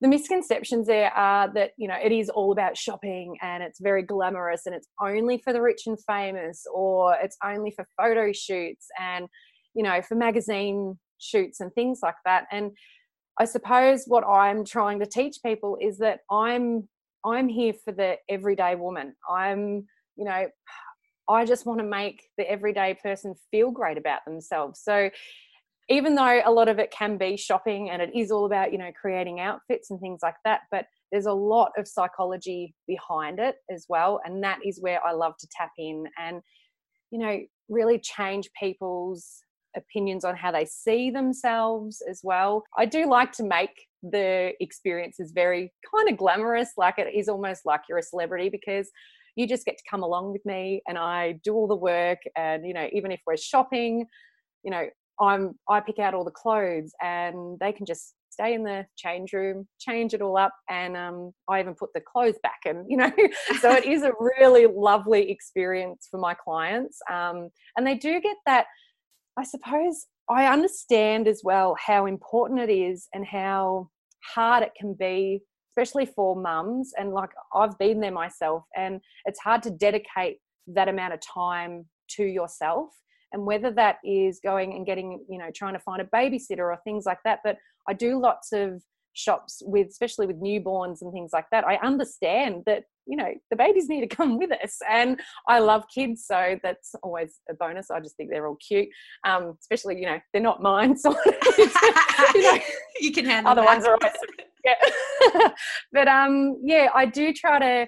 the 0.00 0.08
misconceptions 0.08 0.86
there 0.86 1.12
are 1.12 1.52
that 1.54 1.70
you 1.78 1.88
know 1.88 1.96
it 2.02 2.12
is 2.12 2.28
all 2.28 2.52
about 2.52 2.76
shopping 2.76 3.36
and 3.40 3.62
it's 3.62 3.80
very 3.80 4.02
glamorous 4.02 4.66
and 4.66 4.74
it's 4.74 4.88
only 5.00 5.38
for 5.38 5.52
the 5.52 5.62
rich 5.62 5.82
and 5.86 5.98
famous 6.06 6.66
or 6.72 7.14
it's 7.22 7.36
only 7.44 7.70
for 7.70 7.86
photo 7.96 8.32
shoots 8.32 8.88
and 9.00 9.28
you 9.74 9.82
know 9.82 10.02
for 10.02 10.14
magazine 10.14 10.98
shoots 11.18 11.60
and 11.60 11.72
things 11.72 12.00
like 12.02 12.16
that. 12.24 12.46
And 12.50 12.72
i 13.38 13.44
suppose 13.44 14.04
what 14.06 14.24
i'm 14.24 14.64
trying 14.64 15.00
to 15.00 15.06
teach 15.06 15.38
people 15.44 15.76
is 15.80 15.98
that 15.98 16.20
i'm 16.30 16.88
i'm 17.24 17.48
here 17.48 17.74
for 17.84 17.92
the 17.92 18.16
everyday 18.28 18.74
woman. 18.74 19.14
I'm 19.28 19.86
you 20.16 20.24
know 20.24 20.48
i 21.28 21.44
just 21.44 21.66
want 21.66 21.80
to 21.80 21.86
make 21.86 22.22
the 22.36 22.48
everyday 22.50 22.94
person 23.02 23.34
feel 23.50 23.70
great 23.70 23.98
about 23.98 24.24
themselves. 24.26 24.80
So 24.82 25.10
even 25.88 26.14
though 26.14 26.40
a 26.44 26.50
lot 26.50 26.68
of 26.68 26.78
it 26.78 26.90
can 26.90 27.18
be 27.18 27.36
shopping 27.36 27.90
and 27.90 28.00
it 28.00 28.10
is 28.14 28.30
all 28.30 28.46
about 28.46 28.72
you 28.72 28.78
know 28.78 28.90
creating 28.98 29.40
outfits 29.40 29.90
and 29.90 30.00
things 30.00 30.20
like 30.22 30.36
that 30.44 30.60
but 30.70 30.86
there's 31.12 31.26
a 31.26 31.32
lot 31.32 31.70
of 31.76 31.86
psychology 31.86 32.74
behind 32.86 33.38
it 33.38 33.56
as 33.70 33.86
well 33.88 34.20
and 34.24 34.42
that 34.42 34.58
is 34.64 34.80
where 34.80 35.04
i 35.06 35.12
love 35.12 35.34
to 35.38 35.46
tap 35.56 35.70
in 35.78 36.04
and 36.18 36.40
you 37.10 37.18
know 37.18 37.38
really 37.68 37.98
change 37.98 38.48
people's 38.58 39.44
opinions 39.76 40.24
on 40.24 40.36
how 40.36 40.50
they 40.50 40.64
see 40.64 41.10
themselves 41.10 42.02
as 42.08 42.20
well. 42.22 42.64
I 42.76 42.86
do 42.86 43.08
like 43.08 43.32
to 43.32 43.42
make 43.42 43.86
the 44.02 44.52
experiences 44.60 45.32
very 45.34 45.72
kind 45.94 46.10
of 46.10 46.18
glamorous 46.18 46.72
like 46.76 46.98
it 46.98 47.14
is 47.14 47.26
almost 47.26 47.62
like 47.64 47.80
you're 47.88 47.96
a 47.96 48.02
celebrity 48.02 48.50
because 48.50 48.90
you 49.34 49.48
just 49.48 49.64
get 49.64 49.78
to 49.78 49.84
come 49.90 50.02
along 50.02 50.30
with 50.30 50.44
me 50.44 50.82
and 50.86 50.98
i 50.98 51.40
do 51.42 51.54
all 51.54 51.66
the 51.66 51.74
work 51.74 52.18
and 52.36 52.66
you 52.66 52.74
know 52.74 52.86
even 52.92 53.10
if 53.10 53.18
we're 53.26 53.34
shopping 53.34 54.04
you 54.62 54.70
know 54.70 54.84
I'm 55.20 55.58
I 55.68 55.80
pick 55.80 55.98
out 55.98 56.14
all 56.14 56.24
the 56.24 56.30
clothes 56.30 56.92
and 57.02 57.58
they 57.60 57.72
can 57.72 57.86
just 57.86 58.14
stay 58.30 58.54
in 58.54 58.64
the 58.64 58.84
change 58.96 59.32
room, 59.32 59.66
change 59.78 60.12
it 60.12 60.20
all 60.20 60.36
up, 60.36 60.52
and 60.68 60.96
um, 60.96 61.32
I 61.48 61.60
even 61.60 61.74
put 61.74 61.90
the 61.94 62.00
clothes 62.00 62.38
back. 62.42 62.58
And 62.66 62.84
you 62.88 62.96
know, 62.96 63.12
so 63.60 63.72
it 63.72 63.84
is 63.84 64.02
a 64.02 64.12
really 64.40 64.66
lovely 64.66 65.30
experience 65.30 66.08
for 66.10 66.18
my 66.18 66.34
clients, 66.34 66.98
um, 67.10 67.50
and 67.76 67.86
they 67.86 67.94
do 67.94 68.20
get 68.20 68.36
that. 68.46 68.66
I 69.36 69.44
suppose 69.44 70.06
I 70.28 70.46
understand 70.46 71.26
as 71.26 71.42
well 71.42 71.76
how 71.84 72.06
important 72.06 72.60
it 72.60 72.72
is 72.72 73.08
and 73.12 73.26
how 73.26 73.90
hard 74.34 74.62
it 74.62 74.72
can 74.78 74.94
be 74.94 75.42
especially 75.76 76.06
for 76.06 76.36
mums 76.36 76.92
and 76.96 77.12
like 77.12 77.30
I've 77.52 77.76
been 77.78 78.00
there 78.00 78.12
myself 78.12 78.64
and 78.76 79.00
it's 79.24 79.40
hard 79.40 79.62
to 79.64 79.70
dedicate 79.70 80.38
that 80.68 80.88
amount 80.88 81.14
of 81.14 81.20
time 81.20 81.86
to 82.10 82.24
yourself 82.24 82.90
and 83.34 83.44
whether 83.44 83.70
that 83.72 83.96
is 84.04 84.40
going 84.42 84.72
and 84.72 84.86
getting 84.86 85.22
you 85.28 85.38
know 85.38 85.50
trying 85.54 85.74
to 85.74 85.80
find 85.80 86.00
a 86.00 86.06
babysitter 86.06 86.60
or 86.60 86.78
things 86.84 87.04
like 87.04 87.18
that 87.24 87.40
but 87.44 87.58
I 87.88 87.92
do 87.92 88.18
lots 88.18 88.52
of 88.52 88.82
shops 89.12 89.62
with 89.66 89.88
especially 89.88 90.26
with 90.26 90.40
newborns 90.40 91.02
and 91.02 91.12
things 91.12 91.30
like 91.32 91.46
that 91.52 91.66
I 91.66 91.76
understand 91.76 92.62
that 92.64 92.84
you 93.06 93.16
know 93.16 93.32
the 93.50 93.56
babies 93.56 93.88
need 93.90 94.00
to 94.08 94.16
come 94.16 94.38
with 94.38 94.50
us 94.52 94.78
and 94.88 95.20
i 95.48 95.58
love 95.58 95.84
kids 95.94 96.24
so 96.26 96.58
that's 96.62 96.94
always 97.02 97.40
a 97.50 97.54
bonus 97.54 97.90
i 97.90 98.00
just 98.00 98.16
think 98.16 98.30
they're 98.30 98.46
all 98.46 98.56
cute 98.66 98.88
um, 99.26 99.56
especially 99.60 99.98
you 99.98 100.06
know 100.06 100.18
they're 100.32 100.42
not 100.42 100.62
mine 100.62 100.96
so 100.96 101.14
you, 101.58 102.42
know, 102.42 102.58
you 103.00 103.12
can 103.12 103.24
handle 103.24 103.52
other 103.52 103.62
that. 103.62 103.66
ones 103.66 103.84
are 103.84 103.96
always 104.00 104.12
yeah. 104.64 105.48
but 105.92 106.08
um 106.08 106.58
yeah 106.64 106.88
i 106.94 107.04
do 107.04 107.32
try 107.32 107.58
to 107.58 107.86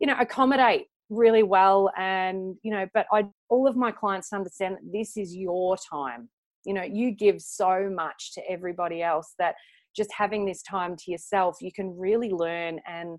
you 0.00 0.06
know 0.06 0.16
accommodate 0.18 0.86
really 1.10 1.42
well 1.42 1.90
and 1.96 2.56
you 2.62 2.70
know 2.70 2.86
but 2.92 3.06
i 3.12 3.24
all 3.48 3.66
of 3.66 3.76
my 3.76 3.90
clients 3.90 4.32
understand 4.32 4.74
that 4.74 4.92
this 4.92 5.16
is 5.16 5.34
your 5.34 5.76
time. 5.76 6.28
You 6.64 6.74
know 6.74 6.82
you 6.82 7.12
give 7.12 7.40
so 7.40 7.90
much 7.90 8.34
to 8.34 8.42
everybody 8.50 9.02
else 9.02 9.34
that 9.38 9.54
just 9.96 10.10
having 10.12 10.44
this 10.44 10.62
time 10.62 10.96
to 10.96 11.10
yourself 11.10 11.56
you 11.60 11.72
can 11.72 11.96
really 11.98 12.30
learn 12.30 12.80
and 12.86 13.18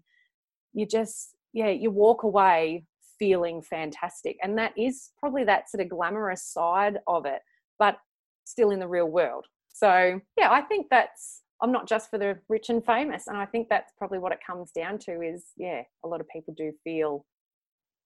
you 0.74 0.86
just 0.86 1.36
yeah 1.53 1.69
you 1.69 1.89
walk 1.89 2.24
away 2.24 2.86
feeling 3.17 3.62
fantastic. 3.62 4.38
And 4.43 4.58
that 4.58 4.72
is 4.77 5.12
probably 5.19 5.43
that 5.43 5.69
sort 5.69 5.81
of 5.81 5.89
glamorous 5.89 6.46
side 6.46 7.00
of 7.08 7.25
it 7.25 7.41
but 7.79 7.98
still 8.46 8.72
in 8.72 8.79
the 8.79 8.88
real 8.88 9.08
world. 9.08 9.46
So 9.74 10.19
yeah 10.38 10.51
i 10.51 10.62
think 10.62 10.88
that's 10.91 11.41
i'm 11.62 11.72
not 11.72 11.88
just 11.88 12.10
for 12.10 12.19
the 12.19 12.38
rich 12.50 12.69
and 12.69 12.86
famous 12.86 13.27
and 13.27 13.38
i 13.38 13.46
think 13.46 13.67
that's 13.69 13.93
probably 13.98 14.19
what 14.19 14.31
it 14.31 14.39
comes 14.46 14.72
down 14.72 14.98
to 15.00 15.22
is 15.22 15.48
yeah 15.58 15.81
a 16.05 16.08
lot 16.08 16.22
of 16.22 16.27
people 16.29 16.53
do 16.58 16.72
feel 16.84 17.25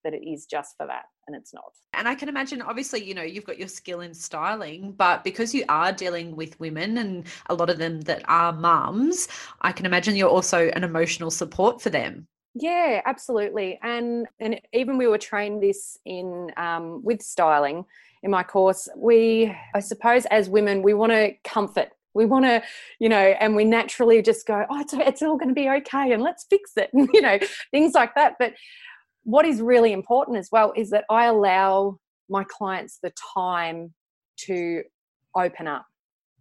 that 0.04 0.14
it 0.14 0.28
is 0.28 0.46
just 0.46 0.76
for 0.78 0.86
that 0.88 1.06
and 1.28 1.36
it's 1.36 1.54
not 1.54 1.72
and 1.94 2.08
i 2.08 2.16
can 2.16 2.30
imagine 2.30 2.62
obviously 2.62 3.04
you 3.04 3.14
know 3.14 3.24
you've 3.24 3.46
got 3.46 3.58
your 3.58 3.68
skill 3.68 4.02
in 4.02 4.14
styling 4.14 4.92
but 4.92 5.24
because 5.24 5.54
you 5.54 5.64
are 5.70 5.92
dealing 5.92 6.36
with 6.36 6.60
women 6.60 6.98
and 6.98 7.26
a 7.50 7.54
lot 7.54 7.70
of 7.70 7.78
them 7.78 8.02
that 8.02 8.22
are 8.28 8.54
mums 8.54 9.28
i 9.62 9.72
can 9.72 9.86
imagine 9.86 10.16
you're 10.16 10.30
also 10.30 10.70
an 10.70 10.84
emotional 10.84 11.32
support 11.32 11.82
for 11.82 11.90
them 11.90 12.28
yeah, 12.56 13.02
absolutely. 13.06 13.80
And 13.82 14.28
and 14.40 14.62
even 14.74 14.98
we 14.98 15.08
were 15.08 15.18
trained 15.18 15.64
this 15.64 15.98
in 16.06 16.52
um, 16.56 17.04
with 17.04 17.22
styling 17.22 17.86
in 18.22 18.32
my 18.32 18.44
course. 18.44 18.88
We, 18.96 19.56
I 19.74 19.80
suppose, 19.80 20.26
as 20.28 20.50
women, 20.50 20.84
we 20.84 20.94
want 20.94 21.12
to 21.12 21.34
comfort. 21.44 21.90
We 22.14 22.26
want 22.26 22.46
to, 22.46 22.62
you 23.00 23.10
know, 23.10 23.18
and 23.40 23.56
we 23.56 23.66
naturally 23.66 24.22
just 24.22 24.46
go, 24.46 24.66
oh, 24.70 24.80
it's 24.82 24.94
it's 24.94 25.22
all 25.24 25.38
going 25.38 25.50
to 25.50 25.56
be 25.56 25.68
okay, 25.68 26.12
and 26.12 26.22
let's 26.22 26.46
fix 26.48 26.72
it, 26.78 26.92
and 26.94 27.10
you 27.14 27.22
know, 27.22 27.40
things 27.72 27.94
like 27.96 28.14
that. 28.16 28.36
But 28.38 28.54
what 29.24 29.46
is 29.46 29.62
really 29.62 29.94
important 29.94 30.38
as 30.38 30.50
well 30.52 30.74
is 30.76 30.90
that 30.92 31.06
I 31.10 31.26
allow 31.26 31.98
my 32.30 32.44
clients 32.44 33.00
the 33.02 33.14
time 33.34 33.94
to 34.38 34.84
open 35.36 35.68
up. 35.68 35.86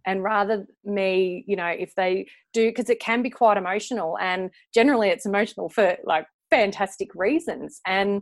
And 0.05 0.21
rather 0.21 0.65
me 0.83 1.45
you 1.47 1.55
know 1.55 1.67
if 1.67 1.95
they 1.95 2.27
do 2.51 2.69
because 2.69 2.89
it 2.89 2.99
can 2.99 3.21
be 3.21 3.29
quite 3.29 3.57
emotional 3.57 4.17
and 4.19 4.49
generally 4.73 5.09
it's 5.09 5.25
emotional 5.25 5.69
for 5.69 5.95
like 6.03 6.25
fantastic 6.49 7.09
reasons. 7.15 7.79
And 7.85 8.21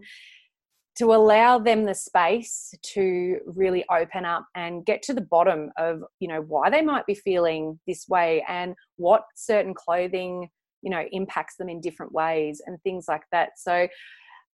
to 0.98 1.14
allow 1.14 1.58
them 1.58 1.86
the 1.86 1.96
space 1.96 2.74
to 2.84 3.40
really 3.46 3.86
open 3.90 4.26
up 4.26 4.46
and 4.56 4.86
get 4.86 5.02
to 5.02 5.14
the 5.14 5.22
bottom 5.22 5.72
of 5.78 6.02
you 6.20 6.28
know 6.28 6.42
why 6.42 6.70
they 6.70 6.82
might 6.82 7.06
be 7.06 7.16
feeling 7.16 7.80
this 7.88 8.08
way 8.08 8.44
and 8.48 8.76
what 8.98 9.24
certain 9.36 9.74
clothing 9.74 10.50
you 10.82 10.90
know 10.90 11.04
impacts 11.12 11.56
them 11.58 11.70
in 11.70 11.82
different 11.82 12.12
ways 12.12 12.62
and 12.66 12.82
things 12.84 13.06
like 13.08 13.24
that. 13.32 13.52
So 13.58 13.88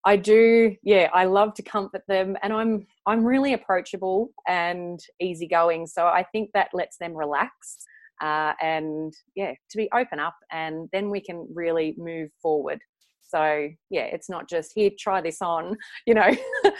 I 0.05 0.17
do, 0.17 0.77
yeah, 0.83 1.09
I 1.13 1.25
love 1.25 1.55
to 1.55 1.63
comfort 1.63 2.03
them 2.07 2.37
and 2.43 2.53
I'm 2.53 2.87
I'm 3.07 3.25
really 3.25 3.55
approachable 3.55 4.31
and 4.47 5.01
easygoing. 5.21 5.87
So 5.87 6.07
I 6.07 6.25
think 6.33 6.51
that 6.55 6.69
lets 6.73 6.97
them 6.99 7.15
relax 7.15 7.85
uh, 8.23 8.53
and 8.61 9.13
yeah, 9.35 9.53
to 9.71 9.77
be 9.77 9.89
open 9.95 10.21
up 10.21 10.37
and 10.53 10.89
then 10.93 11.11
we 11.11 11.21
can 11.21 11.49
really 11.53 11.95
move 11.99 12.31
forward. 12.41 12.81
So 13.23 13.69
yeah, 13.91 14.05
it's 14.05 14.31
not 14.31 14.49
just 14.49 14.73
here, 14.75 14.91
try 14.99 15.21
this 15.21 15.43
on, 15.43 15.77
you 16.07 16.15
know. 16.15 16.31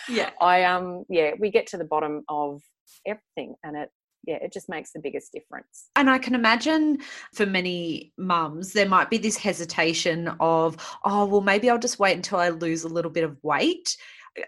Yeah. 0.09 0.31
I 0.41 0.65
um 0.65 1.05
yeah, 1.09 1.33
we 1.39 1.51
get 1.51 1.67
to 1.69 1.77
the 1.77 1.85
bottom 1.85 2.23
of 2.29 2.63
everything 3.07 3.57
and 3.65 3.77
it 3.77 3.91
yeah, 4.27 4.37
it 4.37 4.53
just 4.53 4.69
makes 4.69 4.91
the 4.93 4.99
biggest 4.99 5.33
difference. 5.33 5.89
And 5.95 6.11
I 6.11 6.19
can 6.19 6.35
imagine 6.35 6.99
for 7.33 7.47
many 7.47 8.13
mums, 8.19 8.73
there 8.73 8.89
might 8.89 9.09
be 9.09 9.19
this 9.19 9.37
hesitation 9.37 10.29
of, 10.41 10.77
oh, 11.05 11.27
well, 11.27 11.41
maybe 11.41 11.71
I'll 11.71 11.79
just 11.79 11.99
wait 11.99 12.17
until 12.17 12.39
I 12.39 12.49
lose 12.49 12.83
a 12.83 12.89
little 12.89 13.11
bit 13.11 13.25
of 13.25 13.37
weight. 13.43 13.97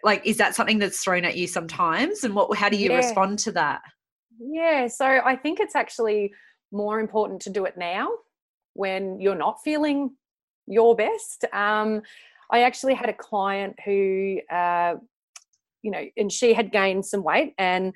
Like, 0.03 0.27
is 0.27 0.37
that 0.39 0.55
something 0.55 0.79
that's 0.79 1.03
thrown 1.03 1.25
at 1.25 1.37
you 1.37 1.47
sometimes? 1.47 2.25
And 2.25 2.35
what, 2.35 2.57
how 2.59 2.69
do 2.69 2.77
you 2.77 2.91
yeah. 2.91 2.97
respond 2.97 3.39
to 3.41 3.53
that? 3.53 3.83
Yeah, 4.41 4.89
so 4.89 5.07
I 5.07 5.37
think 5.37 5.61
it's 5.61 5.77
actually 5.77 6.33
more 6.73 7.01
important 7.01 7.43
to 7.43 7.51
do 7.51 7.65
it 7.65 7.77
now 7.77 8.11
when 8.75 9.21
you're 9.21 9.35
not 9.35 9.63
feeling 9.63 10.11
your 10.67 10.95
best. 10.95 11.45
Um, 11.53 12.03
I 12.51 12.63
actually 12.63 12.95
had 12.95 13.09
a 13.09 13.15
client 13.15 13.77
who, 13.85 14.41
uh, 14.51 14.97
you 15.83 15.91
know, 15.91 16.05
and 16.17 16.31
she 16.31 16.53
had 16.53 16.73
gained 16.73 17.07
some 17.07 17.23
weight 17.23 17.55
and 17.59 17.95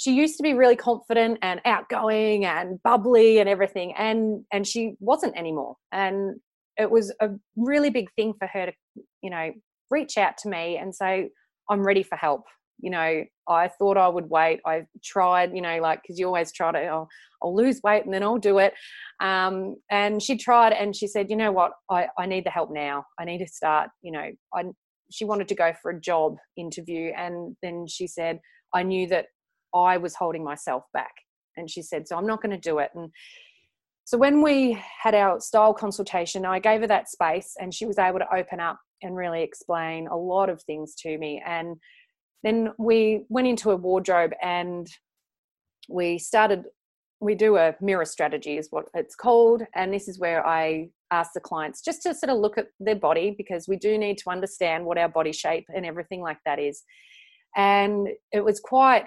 she 0.00 0.14
used 0.14 0.38
to 0.38 0.42
be 0.42 0.54
really 0.54 0.76
confident 0.76 1.38
and 1.42 1.60
outgoing 1.66 2.46
and 2.46 2.82
bubbly 2.82 3.38
and 3.38 3.50
everything 3.50 3.92
and 3.98 4.42
and 4.50 4.66
she 4.66 4.94
wasn't 4.98 5.36
anymore. 5.36 5.76
And 5.92 6.40
it 6.78 6.90
was 6.90 7.12
a 7.20 7.28
really 7.54 7.90
big 7.90 8.10
thing 8.16 8.32
for 8.38 8.48
her 8.48 8.66
to 8.66 8.72
you 9.22 9.28
know 9.28 9.50
reach 9.90 10.16
out 10.16 10.38
to 10.38 10.48
me 10.48 10.78
and 10.78 10.94
say 10.94 11.28
i'm 11.68 11.86
ready 11.86 12.02
for 12.02 12.16
help. 12.16 12.44
You 12.78 12.88
know 12.88 13.24
i 13.46 13.68
thought 13.68 13.98
i 13.98 14.08
would 14.08 14.30
wait. 14.30 14.60
I 14.64 14.86
tried 15.04 15.54
you 15.54 15.60
know 15.60 15.78
like 15.82 16.00
because 16.00 16.18
you 16.18 16.26
always 16.26 16.50
try 16.50 16.72
to 16.72 16.78
oh, 16.88 17.08
i'll 17.42 17.54
lose 17.54 17.82
weight 17.84 18.06
and 18.06 18.14
then 18.14 18.22
i'll 18.22 18.38
do 18.38 18.56
it. 18.56 18.72
Um, 19.20 19.76
and 19.90 20.22
she 20.22 20.38
tried 20.38 20.72
and 20.72 20.96
she 20.96 21.08
said 21.08 21.28
you 21.28 21.36
know 21.36 21.52
what? 21.52 21.72
I, 21.90 22.08
I 22.18 22.24
need 22.24 22.46
the 22.46 22.50
help 22.50 22.70
now. 22.72 23.04
I 23.18 23.26
need 23.26 23.40
to 23.40 23.46
start 23.46 23.90
you 24.00 24.12
know 24.12 24.30
i 24.54 24.62
she 25.12 25.26
wanted 25.26 25.48
to 25.48 25.54
go 25.54 25.74
for 25.82 25.90
a 25.90 26.00
job 26.00 26.36
interview 26.56 27.12
and 27.14 27.56
then 27.62 27.86
she 27.86 28.06
said 28.06 28.38
i 28.72 28.82
knew 28.82 29.06
that 29.08 29.26
I 29.74 29.96
was 29.96 30.14
holding 30.14 30.44
myself 30.44 30.84
back. 30.92 31.12
And 31.56 31.70
she 31.70 31.82
said, 31.82 32.06
So 32.06 32.16
I'm 32.16 32.26
not 32.26 32.42
going 32.42 32.58
to 32.58 32.70
do 32.70 32.78
it. 32.78 32.90
And 32.94 33.10
so 34.04 34.18
when 34.18 34.42
we 34.42 34.82
had 35.02 35.14
our 35.14 35.40
style 35.40 35.74
consultation, 35.74 36.44
I 36.44 36.58
gave 36.58 36.80
her 36.80 36.86
that 36.88 37.08
space 37.08 37.54
and 37.60 37.72
she 37.72 37.86
was 37.86 37.98
able 37.98 38.18
to 38.18 38.34
open 38.34 38.60
up 38.60 38.80
and 39.02 39.16
really 39.16 39.42
explain 39.42 40.08
a 40.08 40.16
lot 40.16 40.48
of 40.48 40.62
things 40.62 40.94
to 40.96 41.16
me. 41.16 41.42
And 41.46 41.76
then 42.42 42.72
we 42.78 43.24
went 43.28 43.48
into 43.48 43.70
a 43.70 43.76
wardrobe 43.76 44.32
and 44.42 44.88
we 45.88 46.18
started 46.18 46.64
we 47.22 47.34
do 47.34 47.58
a 47.58 47.74
mirror 47.82 48.06
strategy 48.06 48.56
is 48.56 48.68
what 48.70 48.86
it's 48.94 49.14
called 49.14 49.62
and 49.74 49.92
this 49.92 50.08
is 50.08 50.18
where 50.18 50.46
i 50.46 50.88
ask 51.10 51.32
the 51.34 51.40
clients 51.40 51.82
just 51.82 52.02
to 52.02 52.14
sort 52.14 52.30
of 52.30 52.38
look 52.38 52.56
at 52.56 52.68
their 52.78 52.94
body 52.94 53.34
because 53.36 53.66
we 53.68 53.76
do 53.76 53.98
need 53.98 54.16
to 54.16 54.30
understand 54.30 54.84
what 54.84 54.96
our 54.96 55.08
body 55.08 55.32
shape 55.32 55.66
and 55.74 55.84
everything 55.84 56.22
like 56.22 56.38
that 56.46 56.58
is 56.58 56.82
and 57.56 58.08
it 58.32 58.44
was 58.44 58.60
quite 58.60 59.04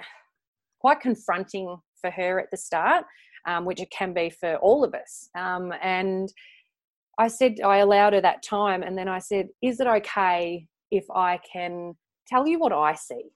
quite 0.83 0.99
confronting 0.99 1.77
for 2.01 2.11
her 2.11 2.41
at 2.41 2.51
the 2.51 2.57
start, 2.57 3.05
um, 3.47 3.63
which 3.63 3.79
it 3.79 3.89
can 3.89 4.13
be 4.13 4.29
for 4.29 4.57
all 4.57 4.83
of 4.83 4.93
us. 4.93 5.29
Um, 5.33 5.73
and 5.81 6.31
I 7.17 7.29
said, 7.29 7.61
I 7.63 7.77
allowed 7.77 8.11
her 8.13 8.21
that 8.21 8.43
time. 8.43 8.83
And 8.83 8.97
then 8.97 9.07
I 9.07 9.19
said, 9.19 9.47
Is 9.61 9.79
it 9.79 9.87
okay 9.87 10.67
if 10.91 11.05
I 11.09 11.39
can 11.51 11.95
tell 12.27 12.45
you 12.47 12.59
what 12.59 12.73
I 12.73 12.95
see? 12.95 13.31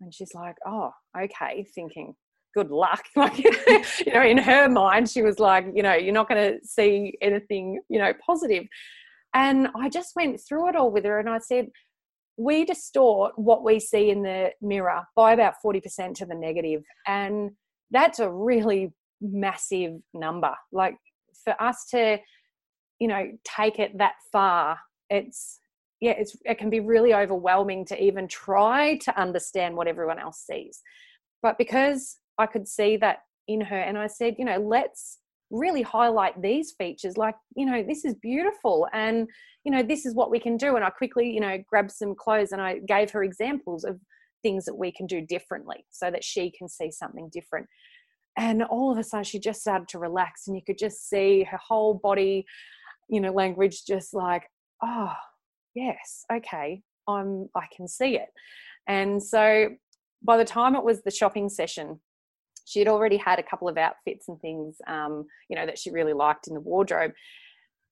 And 0.00 0.14
she's 0.14 0.34
like, 0.34 0.54
Oh, 0.64 0.92
okay, 1.18 1.66
thinking, 1.74 2.14
good 2.54 2.70
luck. 2.70 3.04
Like, 3.16 3.38
you 3.38 4.12
know, 4.12 4.22
in 4.22 4.38
her 4.38 4.68
mind, 4.68 5.10
she 5.10 5.22
was 5.22 5.40
like, 5.40 5.66
you 5.74 5.82
know, 5.82 5.94
you're 5.94 6.14
not 6.14 6.28
going 6.28 6.52
to 6.52 6.64
see 6.64 7.14
anything, 7.20 7.80
you 7.88 7.98
know, 7.98 8.12
positive. 8.24 8.66
And 9.34 9.68
I 9.74 9.88
just 9.88 10.14
went 10.14 10.40
through 10.40 10.68
it 10.68 10.76
all 10.76 10.92
with 10.92 11.04
her 11.04 11.18
and 11.18 11.28
I 11.28 11.38
said, 11.38 11.66
we 12.36 12.64
distort 12.64 13.32
what 13.36 13.64
we 13.64 13.78
see 13.78 14.10
in 14.10 14.22
the 14.22 14.50
mirror 14.60 15.02
by 15.14 15.32
about 15.32 15.54
40% 15.64 16.14
to 16.16 16.26
the 16.26 16.34
negative 16.34 16.82
and 17.06 17.52
that's 17.90 18.18
a 18.18 18.30
really 18.30 18.92
massive 19.20 19.92
number. 20.12 20.52
Like 20.72 20.96
for 21.44 21.60
us 21.62 21.86
to 21.90 22.18
you 23.00 23.08
know 23.08 23.26
take 23.44 23.78
it 23.78 23.98
that 23.98 24.14
far 24.30 24.78
it's 25.10 25.58
yeah 26.00 26.12
it's 26.12 26.36
it 26.44 26.58
can 26.58 26.70
be 26.70 26.80
really 26.80 27.12
overwhelming 27.12 27.84
to 27.84 28.02
even 28.02 28.28
try 28.28 28.96
to 28.98 29.20
understand 29.20 29.76
what 29.76 29.88
everyone 29.88 30.18
else 30.18 30.44
sees. 30.46 30.80
But 31.42 31.58
because 31.58 32.18
i 32.38 32.46
could 32.46 32.66
see 32.66 32.96
that 32.96 33.18
in 33.46 33.60
her 33.60 33.78
and 33.78 33.96
i 33.98 34.06
said 34.06 34.34
you 34.38 34.44
know 34.44 34.58
let's 34.58 35.18
really 35.54 35.82
highlight 35.82 36.40
these 36.42 36.72
features 36.72 37.16
like 37.16 37.36
you 37.56 37.64
know 37.64 37.82
this 37.82 38.04
is 38.04 38.14
beautiful 38.16 38.88
and 38.92 39.28
you 39.64 39.70
know 39.70 39.82
this 39.82 40.04
is 40.04 40.14
what 40.14 40.30
we 40.30 40.40
can 40.40 40.56
do. 40.56 40.76
And 40.76 40.84
i 40.84 40.90
quickly 40.90 41.30
you 41.30 41.40
know 41.40 41.58
grabbed 41.68 41.92
some 41.92 42.14
clothes 42.14 42.52
and 42.52 42.60
i 42.60 42.78
gave 42.80 43.10
her 43.12 43.22
examples 43.22 43.84
of 43.84 43.98
things 44.42 44.64
that 44.64 44.74
we 44.74 44.92
can 44.92 45.06
do 45.06 45.20
differently 45.20 45.86
so 45.90 46.10
that 46.10 46.22
she 46.22 46.50
can 46.50 46.68
see 46.68 46.90
something 46.90 47.30
different. 47.32 47.66
And 48.36 48.62
all 48.64 48.92
of 48.92 48.98
a 48.98 49.04
sudden 49.04 49.24
she 49.24 49.38
just 49.38 49.60
started 49.60 49.88
to 49.88 49.98
relax 49.98 50.46
and 50.46 50.56
you 50.56 50.62
could 50.66 50.78
just 50.78 51.08
see 51.08 51.44
her 51.44 51.56
whole 51.56 51.94
body 51.94 52.44
you 53.08 53.20
know 53.20 53.32
language 53.32 53.84
just 53.86 54.14
like 54.14 54.44
oh 54.82 55.12
yes 55.74 56.24
okay 56.32 56.82
i'm 57.08 57.48
i 57.54 57.66
can 57.74 57.86
see 57.88 58.16
it. 58.16 58.28
And 58.86 59.22
so 59.22 59.70
by 60.22 60.36
the 60.36 60.44
time 60.44 60.74
it 60.74 60.84
was 60.84 61.02
the 61.02 61.10
shopping 61.10 61.48
session 61.48 62.00
she 62.64 62.78
had 62.78 62.88
already 62.88 63.16
had 63.16 63.38
a 63.38 63.42
couple 63.42 63.68
of 63.68 63.76
outfits 63.76 64.28
and 64.28 64.40
things 64.40 64.76
um, 64.86 65.26
you 65.48 65.56
know 65.56 65.66
that 65.66 65.78
she 65.78 65.90
really 65.90 66.12
liked 66.12 66.46
in 66.48 66.54
the 66.54 66.60
wardrobe 66.60 67.12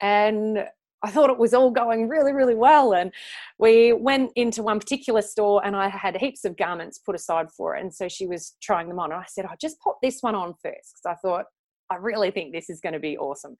and 0.00 0.64
I 1.02 1.10
thought 1.10 1.30
it 1.30 1.38
was 1.38 1.52
all 1.52 1.70
going 1.70 2.08
really, 2.08 2.32
really 2.32 2.54
well. 2.54 2.92
And 2.92 3.12
we 3.58 3.92
went 3.92 4.30
into 4.36 4.62
one 4.62 4.78
particular 4.78 5.20
store 5.20 5.64
and 5.64 5.74
I 5.74 5.88
had 5.88 6.16
heaps 6.16 6.44
of 6.44 6.56
garments 6.56 6.98
put 6.98 7.16
aside 7.16 7.50
for 7.50 7.72
her. 7.72 7.80
And 7.80 7.92
so 7.92 8.08
she 8.08 8.26
was 8.26 8.54
trying 8.62 8.88
them 8.88 9.00
on. 9.00 9.10
And 9.10 9.20
I 9.20 9.26
said, 9.28 9.44
I 9.44 9.50
oh, 9.52 9.56
just 9.60 9.80
pop 9.80 9.98
this 10.00 10.18
one 10.20 10.34
on 10.34 10.54
first 10.62 10.94
because 10.94 11.06
I 11.06 11.14
thought, 11.14 11.46
I 11.90 11.96
really 11.96 12.30
think 12.30 12.52
this 12.52 12.70
is 12.70 12.80
going 12.80 12.92
to 12.92 13.00
be 13.00 13.18
awesome. 13.18 13.56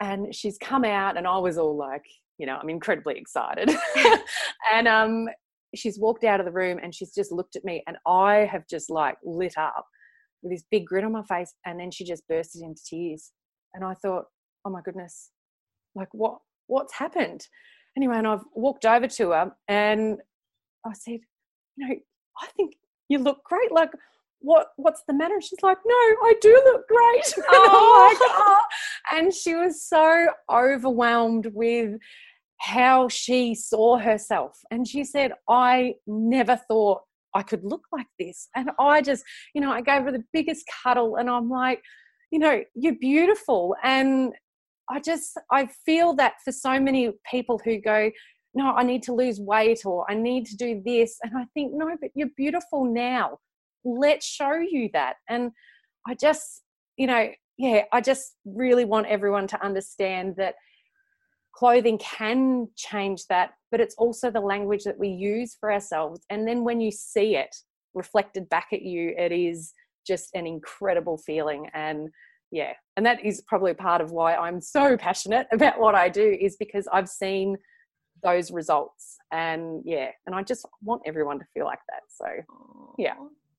And 0.00 0.34
she's 0.34 0.56
come 0.58 0.84
out 0.84 1.16
and 1.16 1.26
I 1.26 1.38
was 1.38 1.58
all 1.58 1.76
like, 1.76 2.04
you 2.38 2.46
know, 2.46 2.56
I'm 2.56 2.70
incredibly 2.70 3.18
excited. 3.18 3.70
and 4.72 4.88
um, 4.88 5.28
she's 5.74 5.98
walked 5.98 6.24
out 6.24 6.40
of 6.40 6.46
the 6.46 6.52
room 6.52 6.80
and 6.82 6.94
she's 6.94 7.14
just 7.14 7.32
looked 7.32 7.54
at 7.54 7.64
me 7.64 7.82
and 7.86 7.98
I 8.06 8.48
have 8.50 8.66
just 8.66 8.90
like 8.90 9.16
lit 9.22 9.58
up 9.58 9.86
with 10.42 10.52
this 10.52 10.64
big 10.70 10.86
grin 10.86 11.04
on 11.04 11.12
my 11.12 11.22
face. 11.22 11.54
And 11.64 11.78
then 11.80 11.90
she 11.90 12.04
just 12.04 12.26
bursted 12.28 12.62
into 12.62 12.82
tears. 12.84 13.32
And 13.74 13.84
I 13.84 13.94
thought, 13.94 14.24
oh 14.64 14.70
my 14.70 14.80
goodness, 14.84 15.30
like 15.94 16.08
what 16.12 16.38
what's 16.66 16.94
happened? 16.94 17.46
Anyway, 17.96 18.16
and 18.16 18.26
I've 18.26 18.44
walked 18.54 18.84
over 18.84 19.06
to 19.06 19.30
her 19.30 19.52
and 19.68 20.18
I 20.86 20.92
said, 20.94 21.20
you 21.76 21.88
know, 21.88 21.94
I 22.40 22.46
think 22.56 22.74
you 23.08 23.18
look 23.18 23.44
great. 23.44 23.70
Like, 23.70 23.90
what 24.40 24.68
what's 24.76 25.02
the 25.06 25.14
matter? 25.14 25.40
She's 25.40 25.62
like, 25.62 25.78
no, 25.84 25.94
I 25.94 26.34
do 26.40 26.62
look 26.64 26.88
great. 26.88 27.34
Oh. 27.52 28.08
like, 28.08 28.30
oh. 28.30 28.60
And 29.12 29.32
she 29.32 29.54
was 29.54 29.84
so 29.84 30.28
overwhelmed 30.50 31.46
with 31.54 31.98
how 32.58 33.08
she 33.08 33.54
saw 33.54 33.98
herself. 33.98 34.58
And 34.70 34.86
she 34.86 35.04
said, 35.04 35.32
I 35.48 35.94
never 36.06 36.56
thought 36.68 37.02
I 37.34 37.42
could 37.42 37.64
look 37.64 37.84
like 37.92 38.06
this. 38.18 38.48
And 38.54 38.70
I 38.78 39.02
just, 39.02 39.24
you 39.54 39.60
know, 39.60 39.72
I 39.72 39.80
gave 39.80 40.02
her 40.02 40.12
the 40.12 40.24
biggest 40.32 40.64
cuddle 40.82 41.16
and 41.16 41.28
I'm 41.28 41.48
like, 41.48 41.82
you 42.30 42.38
know, 42.38 42.62
you're 42.74 42.96
beautiful. 42.96 43.76
And 43.82 44.32
I 44.90 45.00
just, 45.00 45.38
I 45.50 45.68
feel 45.86 46.14
that 46.14 46.34
for 46.44 46.52
so 46.52 46.78
many 46.80 47.10
people 47.30 47.60
who 47.64 47.80
go, 47.80 48.10
no, 48.54 48.72
I 48.72 48.82
need 48.82 49.02
to 49.04 49.14
lose 49.14 49.40
weight 49.40 49.84
or 49.84 50.10
I 50.10 50.14
need 50.14 50.46
to 50.46 50.56
do 50.56 50.82
this. 50.84 51.18
And 51.22 51.32
I 51.36 51.44
think, 51.54 51.72
no, 51.74 51.96
but 52.00 52.10
you're 52.14 52.28
beautiful 52.36 52.84
now. 52.84 53.38
Let's 53.84 54.26
show 54.26 54.54
you 54.54 54.90
that. 54.92 55.16
And 55.28 55.52
I 56.06 56.14
just, 56.14 56.62
you 56.96 57.06
know, 57.06 57.30
yeah, 57.58 57.82
I 57.92 58.00
just 58.00 58.34
really 58.44 58.84
want 58.84 59.06
everyone 59.06 59.46
to 59.48 59.64
understand 59.64 60.36
that 60.36 60.54
clothing 61.54 61.98
can 61.98 62.68
change 62.76 63.26
that, 63.26 63.52
but 63.70 63.80
it's 63.80 63.94
also 63.96 64.30
the 64.30 64.40
language 64.40 64.84
that 64.84 64.98
we 64.98 65.08
use 65.08 65.56
for 65.58 65.72
ourselves. 65.72 66.20
And 66.30 66.46
then 66.46 66.64
when 66.64 66.80
you 66.80 66.90
see 66.90 67.36
it 67.36 67.54
reflected 67.94 68.48
back 68.48 68.68
at 68.72 68.82
you, 68.82 69.14
it 69.16 69.32
is 69.32 69.72
just 70.06 70.30
an 70.34 70.46
incredible 70.46 71.18
feeling. 71.18 71.68
And 71.74 72.08
yeah, 72.50 72.72
and 72.96 73.06
that 73.06 73.24
is 73.24 73.42
probably 73.42 73.74
part 73.74 74.00
of 74.00 74.10
why 74.10 74.34
I'm 74.34 74.60
so 74.60 74.96
passionate 74.96 75.46
about 75.52 75.78
what 75.78 75.94
I 75.94 76.08
do, 76.08 76.36
is 76.40 76.56
because 76.56 76.86
I've 76.92 77.08
seen 77.08 77.56
those 78.22 78.50
results. 78.50 79.16
And 79.32 79.82
yeah, 79.84 80.10
and 80.26 80.34
I 80.34 80.42
just 80.42 80.66
want 80.82 81.02
everyone 81.06 81.38
to 81.38 81.44
feel 81.54 81.64
like 81.64 81.80
that. 81.88 82.02
So 82.08 82.26
yeah. 82.98 83.14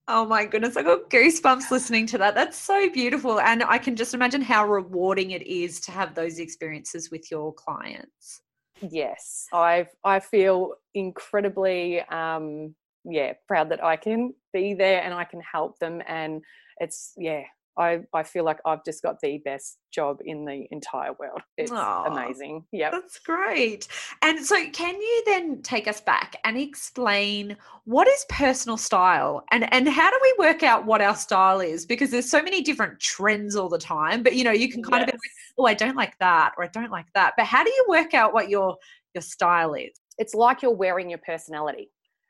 Oh 0.08 0.26
my 0.26 0.46
goodness, 0.46 0.76
I 0.76 0.84
got 0.84 1.10
goosebumps 1.10 1.72
listening 1.72 2.06
to 2.08 2.18
that. 2.18 2.36
That's 2.36 2.58
so 2.58 2.89
beautiful. 2.89 3.39
And 3.39 3.63
I 3.63 3.78
can 3.78 3.96
just 3.96 4.13
imagine 4.13 4.42
how 4.42 4.68
rewarding 4.68 5.32
it 5.32 5.44
is 5.44 5.80
to 5.82 5.92
have 5.92 6.13
those 6.13 6.39
experiences 6.39 7.10
with 7.10 7.32
your 7.32 7.54
clients. 7.54 8.42
Yes. 8.82 9.48
I 9.54 9.88
I 10.04 10.20
feel 10.20 10.74
incredibly 10.94 12.02
um 12.02 12.76
yeah, 13.06 13.34
proud 13.48 13.70
that 13.70 13.84
I 13.84 13.96
can 13.98 14.34
be 14.54 14.74
there 14.74 15.02
and 15.04 15.13
I 15.13 15.24
can 15.24 15.42
help 15.42 15.80
them 15.80 16.02
and 16.08 16.42
it's 16.80 17.13
yeah, 17.18 17.44
I, 17.78 18.02
I 18.14 18.24
feel 18.24 18.44
like 18.44 18.60
I've 18.66 18.84
just 18.86 19.02
got 19.02 19.20
the 19.22 19.40
best 19.40 19.80
job 19.92 20.20
in 20.24 20.46
the 20.46 20.66
entire 20.72 21.14
world. 21.20 21.42
It's 21.58 21.72
Aww, 21.72 22.08
amazing. 22.08 22.66
Yeah. 22.72 22.92
That's 22.92 23.20
great. 23.20 23.88
And 24.22 24.40
so 24.44 24.56
can 24.72 24.96
you 24.96 25.24
then 25.26 25.62
take 25.62 25.88
us 25.88 26.02
back 26.02 26.36
and 26.44 26.58
explain 26.58 27.58
what 27.86 28.08
is 28.08 28.26
personal 28.30 28.78
style 28.78 29.44
and 29.52 29.72
and 29.74 29.88
how 29.90 30.10
do 30.10 30.20
we 30.22 30.36
work 30.40 30.64
out 30.64 30.86
what 30.86 31.02
our 31.02 31.16
style 31.16 31.60
is 31.60 31.86
because 31.86 32.12
there's 32.12 32.30
so 32.30 32.42
many 32.42 32.62
different 32.62 33.00
trends 33.00 33.56
all 33.56 33.68
the 33.68 33.78
time 33.78 34.24
but 34.24 34.36
you 34.36 34.44
know 34.44 34.52
you 34.52 34.72
can 34.72 34.82
kind 34.82 35.02
yes. 35.02 35.10
of 35.10 35.12
be 35.12 35.18
like, 35.18 35.58
oh 35.58 35.66
I 35.66 35.74
don't 35.74 35.96
like 35.96 36.18
that 36.20 36.54
or 36.58 36.64
I 36.64 36.68
don't 36.68 36.92
like 36.92 37.08
that. 37.16 37.34
But 37.38 37.46
how 37.46 37.64
do 37.64 37.70
you 37.70 37.86
work 37.90 38.14
out 38.14 38.34
what 38.34 38.50
your 38.50 38.78
your 39.14 39.22
style 39.22 39.74
is? 39.74 39.92
It's 40.18 40.34
like 40.34 40.62
you're 40.62 40.72
wearing 40.72 41.10
your 41.10 41.20
personality. 41.20 41.90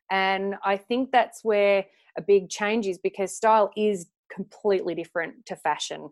And 0.09 0.55
I 0.63 0.77
think 0.77 1.11
that's 1.11 1.43
where 1.43 1.85
a 2.17 2.21
big 2.21 2.49
change 2.49 2.87
is 2.87 2.97
because 2.97 3.35
style 3.35 3.71
is 3.75 4.07
completely 4.31 4.95
different 4.95 5.45
to 5.47 5.55
fashion. 5.55 6.09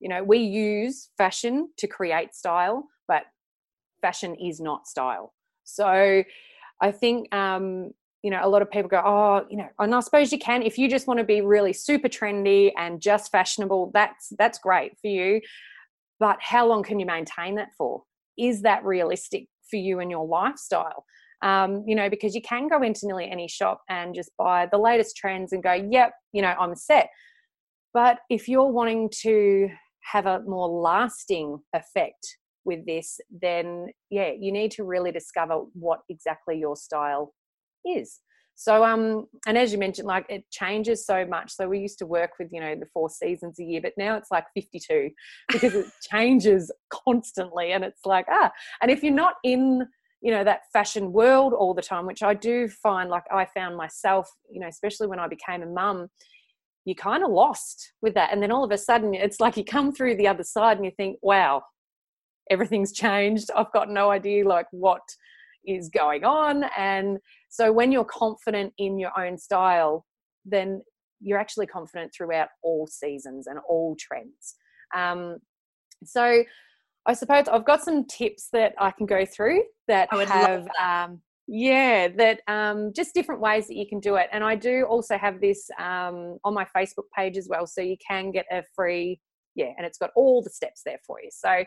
You 0.00 0.08
know, 0.08 0.22
we 0.22 0.38
use 0.38 1.10
fashion 1.16 1.70
to 1.78 1.86
create 1.86 2.34
style, 2.34 2.88
but 3.08 3.24
fashion 4.02 4.34
is 4.34 4.60
not 4.60 4.86
style. 4.86 5.32
So 5.64 6.22
I 6.80 6.92
think, 6.92 7.34
um, 7.34 7.92
you 8.22 8.30
know, 8.30 8.40
a 8.42 8.48
lot 8.48 8.62
of 8.62 8.70
people 8.70 8.88
go, 8.88 9.02
oh, 9.04 9.46
you 9.50 9.56
know, 9.56 9.68
and 9.78 9.94
I 9.94 10.00
suppose 10.00 10.32
you 10.32 10.38
can 10.38 10.62
if 10.62 10.78
you 10.78 10.88
just 10.88 11.06
want 11.06 11.18
to 11.18 11.24
be 11.24 11.40
really 11.40 11.72
super 11.72 12.08
trendy 12.08 12.72
and 12.76 13.00
just 13.00 13.30
fashionable. 13.30 13.90
That's 13.92 14.32
that's 14.38 14.58
great 14.58 14.98
for 15.00 15.08
you, 15.08 15.40
but 16.18 16.38
how 16.40 16.66
long 16.66 16.82
can 16.82 16.98
you 16.98 17.06
maintain 17.06 17.56
that 17.56 17.68
for? 17.76 18.02
Is 18.38 18.62
that 18.62 18.84
realistic 18.84 19.48
for 19.70 19.76
you 19.76 20.00
and 20.00 20.10
your 20.10 20.26
lifestyle? 20.26 21.04
Um, 21.42 21.84
you 21.86 21.94
know, 21.94 22.08
because 22.08 22.34
you 22.34 22.40
can 22.40 22.68
go 22.68 22.82
into 22.82 23.06
nearly 23.06 23.30
any 23.30 23.48
shop 23.48 23.82
and 23.90 24.14
just 24.14 24.30
buy 24.38 24.66
the 24.70 24.78
latest 24.78 25.16
trends 25.16 25.52
and 25.52 25.62
go, 25.62 25.72
yep, 25.72 26.12
you 26.32 26.40
know, 26.40 26.54
I'm 26.58 26.74
set. 26.74 27.10
But 27.94 28.18
if 28.28 28.48
you're 28.48 28.70
wanting 28.70 29.08
to 29.22 29.70
have 30.12 30.26
a 30.26 30.40
more 30.40 30.68
lasting 30.68 31.60
effect 31.72 32.36
with 32.64 32.84
this, 32.86 33.20
then 33.30 33.88
yeah, 34.10 34.32
you 34.38 34.52
need 34.52 34.72
to 34.72 34.84
really 34.84 35.12
discover 35.12 35.62
what 35.74 36.00
exactly 36.10 36.58
your 36.58 36.76
style 36.76 37.32
is. 37.86 38.20
So, 38.56 38.84
um, 38.84 39.26
and 39.46 39.58
as 39.58 39.72
you 39.72 39.78
mentioned, 39.78 40.06
like 40.06 40.26
it 40.28 40.44
changes 40.50 41.04
so 41.04 41.26
much. 41.26 41.52
So 41.52 41.68
we 41.68 41.80
used 41.80 41.98
to 41.98 42.06
work 42.06 42.32
with, 42.38 42.48
you 42.52 42.60
know, 42.60 42.74
the 42.74 42.86
four 42.92 43.10
seasons 43.10 43.58
a 43.58 43.64
year, 43.64 43.80
but 43.80 43.94
now 43.96 44.16
it's 44.16 44.30
like 44.30 44.46
52 44.54 45.10
because 45.52 45.74
it 45.74 45.86
changes 46.02 46.70
constantly. 46.90 47.72
And 47.72 47.84
it's 47.84 48.04
like, 48.04 48.26
ah, 48.28 48.52
and 48.80 48.90
if 48.90 49.02
you're 49.02 49.12
not 49.12 49.34
in, 49.42 49.86
you 50.20 50.30
know, 50.30 50.44
that 50.44 50.60
fashion 50.72 51.12
world 51.12 51.52
all 51.52 51.74
the 51.74 51.82
time, 51.82 52.06
which 52.06 52.22
I 52.22 52.34
do 52.34 52.68
find 52.68 53.10
like 53.10 53.24
I 53.30 53.44
found 53.44 53.76
myself, 53.76 54.30
you 54.50 54.60
know, 54.60 54.68
especially 54.68 55.08
when 55.08 55.18
I 55.18 55.26
became 55.26 55.62
a 55.62 55.66
mum, 55.66 56.08
you're 56.84 56.94
kind 56.94 57.24
of 57.24 57.30
lost 57.30 57.92
with 58.02 58.14
that. 58.14 58.32
And 58.32 58.42
then 58.42 58.50
all 58.50 58.64
of 58.64 58.70
a 58.70 58.78
sudden, 58.78 59.14
it's 59.14 59.40
like 59.40 59.56
you 59.56 59.64
come 59.64 59.92
through 59.92 60.16
the 60.16 60.28
other 60.28 60.44
side 60.44 60.76
and 60.76 60.84
you 60.84 60.92
think, 60.96 61.18
wow, 61.22 61.62
everything's 62.50 62.92
changed. 62.92 63.50
I've 63.56 63.72
got 63.72 63.88
no 63.88 64.10
idea 64.10 64.46
like 64.46 64.66
what 64.70 65.02
is 65.66 65.88
going 65.88 66.24
on. 66.24 66.64
And 66.76 67.18
so 67.48 67.72
when 67.72 67.90
you're 67.90 68.04
confident 68.04 68.72
in 68.78 68.98
your 68.98 69.18
own 69.18 69.38
style, 69.38 70.04
then 70.44 70.82
you're 71.20 71.38
actually 71.38 71.66
confident 71.66 72.12
throughout 72.14 72.48
all 72.62 72.86
seasons 72.86 73.46
and 73.46 73.58
all 73.66 73.96
trends. 73.98 74.56
Um, 74.94 75.38
so 76.04 76.44
I 77.06 77.14
suppose 77.14 77.48
I've 77.48 77.64
got 77.64 77.82
some 77.82 78.04
tips 78.04 78.48
that 78.52 78.74
I 78.78 78.90
can 78.90 79.06
go 79.06 79.24
through 79.24 79.62
that 79.88 80.08
have 80.28 80.68
um, 80.82 81.20
yeah 81.46 82.08
that 82.08 82.40
um, 82.48 82.92
just 82.94 83.14
different 83.14 83.40
ways 83.40 83.66
that 83.66 83.76
you 83.76 83.86
can 83.86 84.00
do 84.00 84.16
it 84.16 84.28
and 84.32 84.42
i 84.42 84.54
do 84.54 84.84
also 84.84 85.18
have 85.18 85.40
this 85.40 85.68
um, 85.78 86.38
on 86.44 86.54
my 86.54 86.66
facebook 86.76 87.04
page 87.16 87.36
as 87.36 87.48
well 87.48 87.66
so 87.66 87.80
you 87.80 87.96
can 88.06 88.30
get 88.30 88.46
a 88.50 88.62
free 88.74 89.20
yeah 89.54 89.72
and 89.76 89.86
it's 89.86 89.98
got 89.98 90.10
all 90.16 90.42
the 90.42 90.50
steps 90.50 90.82
there 90.84 90.98
for 91.06 91.20
you. 91.22 91.28
So 91.30 91.64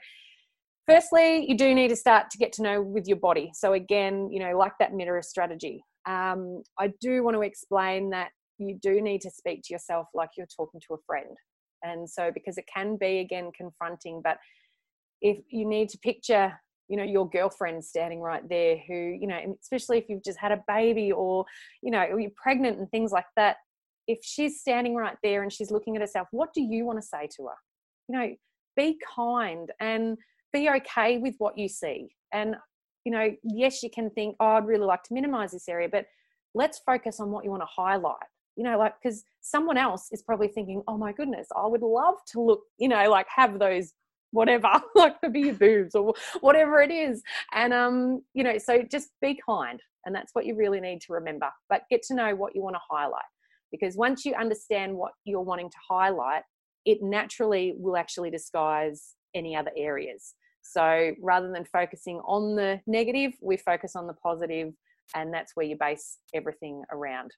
firstly 0.85 1.49
you 1.49 1.57
do 1.57 1.73
need 1.73 1.89
to 1.89 1.95
start 1.95 2.29
to 2.31 2.37
get 2.37 2.51
to 2.53 2.63
know 2.63 2.81
with 2.81 3.07
your 3.07 3.17
body. 3.17 3.51
So 3.53 3.73
again 3.73 4.29
you 4.31 4.39
know 4.39 4.57
like 4.57 4.73
that 4.79 4.93
mirror 4.93 5.21
strategy 5.21 5.83
um, 6.07 6.63
i 6.79 6.91
do 7.01 7.23
want 7.23 7.35
to 7.35 7.41
explain 7.41 8.09
that 8.09 8.29
you 8.57 8.79
do 8.81 9.01
need 9.01 9.21
to 9.21 9.29
speak 9.29 9.61
to 9.63 9.73
yourself 9.73 10.07
like 10.13 10.29
you're 10.37 10.47
talking 10.55 10.81
to 10.87 10.95
a 10.95 10.97
friend 11.05 11.35
and 11.83 12.09
so 12.09 12.31
because 12.33 12.57
it 12.57 12.65
can 12.73 12.97
be 12.97 13.19
again 13.19 13.51
confronting 13.55 14.21
but 14.23 14.37
if 15.21 15.37
you 15.49 15.67
need 15.67 15.89
to 15.89 15.97
picture 15.99 16.53
you 16.87 16.97
know 16.97 17.03
your 17.03 17.29
girlfriend 17.29 17.83
standing 17.83 18.21
right 18.21 18.47
there 18.49 18.77
who 18.87 18.93
you 18.93 19.27
know 19.27 19.57
especially 19.61 19.97
if 19.97 20.05
you've 20.07 20.23
just 20.23 20.39
had 20.39 20.51
a 20.51 20.63
baby 20.67 21.11
or 21.11 21.45
you 21.81 21.91
know 21.91 22.03
you're 22.17 22.31
pregnant 22.35 22.77
and 22.79 22.89
things 22.91 23.11
like 23.11 23.25
that 23.35 23.57
if 24.07 24.19
she's 24.23 24.59
standing 24.61 24.95
right 24.95 25.17
there 25.21 25.43
and 25.43 25.51
she's 25.51 25.71
looking 25.71 25.95
at 25.95 26.01
herself 26.01 26.27
what 26.31 26.53
do 26.53 26.61
you 26.61 26.85
want 26.85 26.97
to 26.97 27.05
say 27.05 27.27
to 27.35 27.43
her 27.47 27.57
you 28.07 28.17
know 28.17 28.33
be 28.77 28.97
kind 29.15 29.71
and 29.81 30.17
be 30.53 30.69
okay 30.69 31.17
with 31.17 31.35
what 31.39 31.57
you 31.57 31.67
see. 31.67 32.09
And, 32.31 32.55
you 33.03 33.11
know, 33.11 33.35
yes, 33.43 33.83
you 33.83 33.89
can 33.89 34.09
think, 34.11 34.37
oh, 34.39 34.45
I'd 34.45 34.65
really 34.65 34.85
like 34.85 35.03
to 35.03 35.13
minimize 35.13 35.51
this 35.51 35.67
area, 35.67 35.89
but 35.91 36.05
let's 36.53 36.79
focus 36.79 37.19
on 37.19 37.31
what 37.31 37.43
you 37.43 37.51
want 37.51 37.63
to 37.63 37.67
highlight. 37.67 38.15
You 38.55 38.63
know, 38.63 38.77
like, 38.77 38.93
because 39.01 39.23
someone 39.41 39.77
else 39.77 40.07
is 40.11 40.23
probably 40.23 40.47
thinking, 40.47 40.81
oh 40.87 40.97
my 40.97 41.11
goodness, 41.11 41.47
I 41.55 41.67
would 41.67 41.81
love 41.81 42.15
to 42.31 42.41
look, 42.41 42.61
you 42.77 42.87
know, 42.87 43.09
like 43.09 43.27
have 43.35 43.59
those 43.59 43.93
whatever 44.37 44.69
like 44.95 45.19
could 45.19 45.33
be 45.33 45.41
your 45.41 45.55
boobs 45.55 45.95
or 45.95 46.13
whatever 46.41 46.81
it 46.81 46.91
is. 46.91 47.23
And 47.53 47.73
um 47.73 48.21
you 48.33 48.43
know 48.43 48.57
so 48.57 48.83
just 48.83 49.09
be 49.21 49.39
kind 49.43 49.81
and 50.05 50.15
that's 50.15 50.33
what 50.33 50.45
you 50.45 50.55
really 50.55 50.79
need 50.79 51.01
to 51.01 51.13
remember. 51.13 51.49
But 51.69 51.81
get 51.89 52.03
to 52.03 52.15
know 52.15 52.35
what 52.35 52.55
you 52.55 52.61
want 52.61 52.75
to 52.75 52.81
highlight 52.89 53.31
because 53.71 53.97
once 53.97 54.23
you 54.25 54.33
understand 54.35 54.95
what 54.95 55.11
you're 55.25 55.41
wanting 55.41 55.69
to 55.69 55.77
highlight 55.89 56.43
it 56.85 56.99
naturally 57.01 57.73
will 57.77 57.97
actually 57.97 58.29
disguise 58.29 59.15
any 59.35 59.55
other 59.55 59.71
areas. 59.75 60.35
So 60.61 61.11
rather 61.21 61.51
than 61.51 61.65
focusing 61.65 62.19
on 62.19 62.55
the 62.55 62.79
negative 62.85 63.33
we 63.41 63.57
focus 63.57 63.95
on 63.95 64.05
the 64.05 64.13
positive 64.13 64.71
and 65.15 65.33
that's 65.33 65.53
where 65.55 65.65
you 65.65 65.77
base 65.79 66.19
everything 66.33 66.83
around 66.91 67.31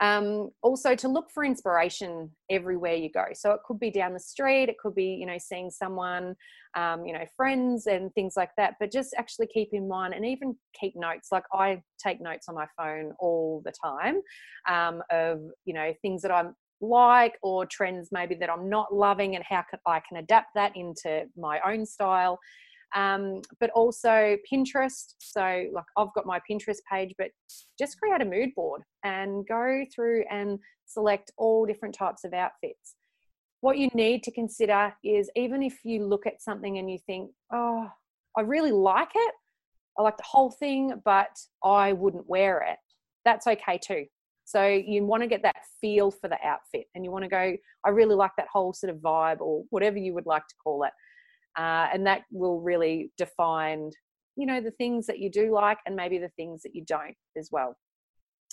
um, 0.00 0.50
also 0.62 0.94
to 0.94 1.08
look 1.08 1.30
for 1.32 1.44
inspiration 1.44 2.30
everywhere 2.50 2.94
you 2.94 3.10
go. 3.10 3.24
So 3.34 3.52
it 3.52 3.60
could 3.66 3.80
be 3.80 3.90
down 3.90 4.12
the 4.12 4.20
street 4.20 4.68
it 4.68 4.78
could 4.78 4.94
be 4.94 5.16
you 5.20 5.26
know 5.26 5.38
seeing 5.38 5.70
someone 5.70 6.34
um, 6.76 7.06
you 7.06 7.12
know 7.12 7.24
friends 7.36 7.86
and 7.86 8.12
things 8.14 8.34
like 8.36 8.50
that 8.56 8.74
but 8.78 8.92
just 8.92 9.14
actually 9.16 9.46
keep 9.46 9.70
in 9.72 9.88
mind 9.88 10.14
and 10.14 10.24
even 10.24 10.54
keep 10.78 10.94
notes 10.96 11.28
like 11.32 11.44
i 11.52 11.80
take 12.02 12.20
notes 12.20 12.48
on 12.48 12.54
my 12.54 12.66
phone 12.76 13.12
all 13.18 13.62
the 13.64 13.72
time 13.72 14.20
um, 14.68 15.02
of 15.10 15.40
you 15.64 15.74
know 15.74 15.92
things 16.02 16.22
that 16.22 16.30
i'm 16.30 16.54
like 16.80 17.38
or 17.42 17.64
trends 17.64 18.10
maybe 18.12 18.34
that 18.34 18.50
i'm 18.50 18.68
not 18.68 18.92
loving 18.94 19.34
and 19.34 19.44
how 19.48 19.64
i 19.86 20.00
can 20.06 20.18
adapt 20.18 20.48
that 20.54 20.72
into 20.76 21.24
my 21.36 21.58
own 21.66 21.86
style 21.86 22.38
um, 22.94 23.42
but 23.60 23.70
also 23.70 24.36
Pinterest. 24.50 25.14
So, 25.18 25.66
like, 25.72 25.84
I've 25.96 26.12
got 26.14 26.26
my 26.26 26.40
Pinterest 26.48 26.78
page, 26.90 27.14
but 27.18 27.30
just 27.78 27.98
create 27.98 28.22
a 28.22 28.24
mood 28.24 28.50
board 28.54 28.82
and 29.04 29.46
go 29.46 29.84
through 29.94 30.24
and 30.30 30.58
select 30.86 31.30
all 31.36 31.66
different 31.66 31.94
types 31.94 32.24
of 32.24 32.32
outfits. 32.32 32.94
What 33.60 33.78
you 33.78 33.88
need 33.94 34.22
to 34.24 34.30
consider 34.30 34.94
is 35.02 35.30
even 35.34 35.62
if 35.62 35.78
you 35.84 36.06
look 36.06 36.26
at 36.26 36.42
something 36.42 36.78
and 36.78 36.90
you 36.90 36.98
think, 37.06 37.30
oh, 37.52 37.88
I 38.36 38.42
really 38.42 38.72
like 38.72 39.10
it, 39.14 39.34
I 39.98 40.02
like 40.02 40.16
the 40.16 40.24
whole 40.24 40.50
thing, 40.50 41.00
but 41.04 41.36
I 41.64 41.92
wouldn't 41.94 42.28
wear 42.28 42.60
it, 42.68 42.78
that's 43.24 43.46
okay 43.46 43.78
too. 43.82 44.04
So 44.44 44.64
you 44.64 45.04
want 45.04 45.24
to 45.24 45.26
get 45.26 45.42
that 45.42 45.56
feel 45.80 46.12
for 46.12 46.28
the 46.28 46.38
outfit 46.44 46.84
and 46.94 47.04
you 47.04 47.10
want 47.10 47.24
to 47.24 47.28
go, 47.28 47.56
I 47.84 47.88
really 47.88 48.14
like 48.14 48.30
that 48.36 48.46
whole 48.52 48.72
sort 48.72 48.94
of 48.94 49.00
vibe 49.00 49.40
or 49.40 49.64
whatever 49.70 49.98
you 49.98 50.14
would 50.14 50.26
like 50.26 50.46
to 50.46 50.54
call 50.62 50.84
it 50.84 50.92
uh, 51.56 51.88
and 51.92 52.06
that 52.06 52.22
will 52.30 52.60
really 52.60 53.10
define 53.16 53.90
you 54.36 54.46
know 54.46 54.60
the 54.60 54.70
things 54.72 55.06
that 55.06 55.18
you 55.18 55.30
do 55.30 55.52
like 55.52 55.78
and 55.86 55.96
maybe 55.96 56.18
the 56.18 56.30
things 56.36 56.62
that 56.62 56.74
you 56.74 56.84
don't 56.86 57.16
as 57.36 57.48
well. 57.50 57.76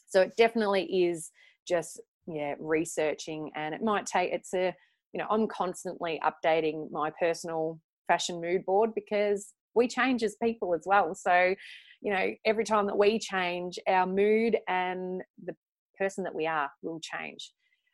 So 0.08 0.22
it 0.22 0.34
definitely 0.38 0.84
is 0.84 1.32
just 1.68 2.02
yeah 2.28 2.56
researching 2.60 3.52
and 3.56 3.76
it 3.76 3.82
might 3.84 4.06
take 4.06 4.32
it's 4.32 4.54
a 4.54 4.74
you 5.12 5.20
know 5.20 5.28
i'm 5.30 5.46
constantly 5.46 6.22
updating 6.24 6.90
my 6.90 7.12
personal 7.20 7.78
fashion 8.08 8.40
mood 8.40 8.64
board 8.66 8.92
because 8.96 9.54
we 9.76 9.88
change 9.88 10.24
as 10.24 10.36
people 10.42 10.74
as 10.74 10.84
well. 10.86 11.16
So 11.16 11.56
you 12.02 12.14
know 12.14 12.32
every 12.46 12.64
time 12.64 12.86
that 12.88 12.98
we 12.98 13.20
change 13.20 13.80
our 13.88 14.06
mood 14.06 14.58
and 14.68 15.22
the 15.44 15.56
person 15.98 16.24
that 16.24 16.36
we 16.36 16.48
are 16.48 16.70
will 16.82 17.00
change 17.00 17.52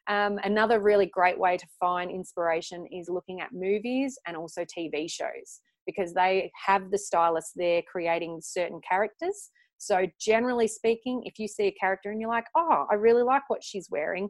um, 0.09 0.39
another 0.43 0.79
really 0.79 1.05
great 1.05 1.39
way 1.39 1.55
to 1.55 1.67
find 1.79 2.09
inspiration 2.09 2.85
is 2.91 3.09
looking 3.09 3.41
at 3.41 3.53
movies 3.53 4.17
and 4.27 4.35
also 4.35 4.65
TV 4.65 5.09
shows 5.09 5.61
because 5.85 6.13
they 6.13 6.51
have 6.65 6.91
the 6.91 6.97
stylists 6.97 7.53
there 7.55 7.81
creating 7.89 8.39
certain 8.41 8.81
characters. 8.87 9.51
So, 9.77 10.07
generally 10.19 10.67
speaking, 10.67 11.21
if 11.25 11.39
you 11.39 11.47
see 11.47 11.67
a 11.67 11.71
character 11.71 12.11
and 12.11 12.19
you're 12.19 12.29
like, 12.29 12.47
oh, 12.55 12.85
I 12.91 12.95
really 12.95 13.23
like 13.23 13.43
what 13.49 13.63
she's 13.63 13.87
wearing, 13.89 14.29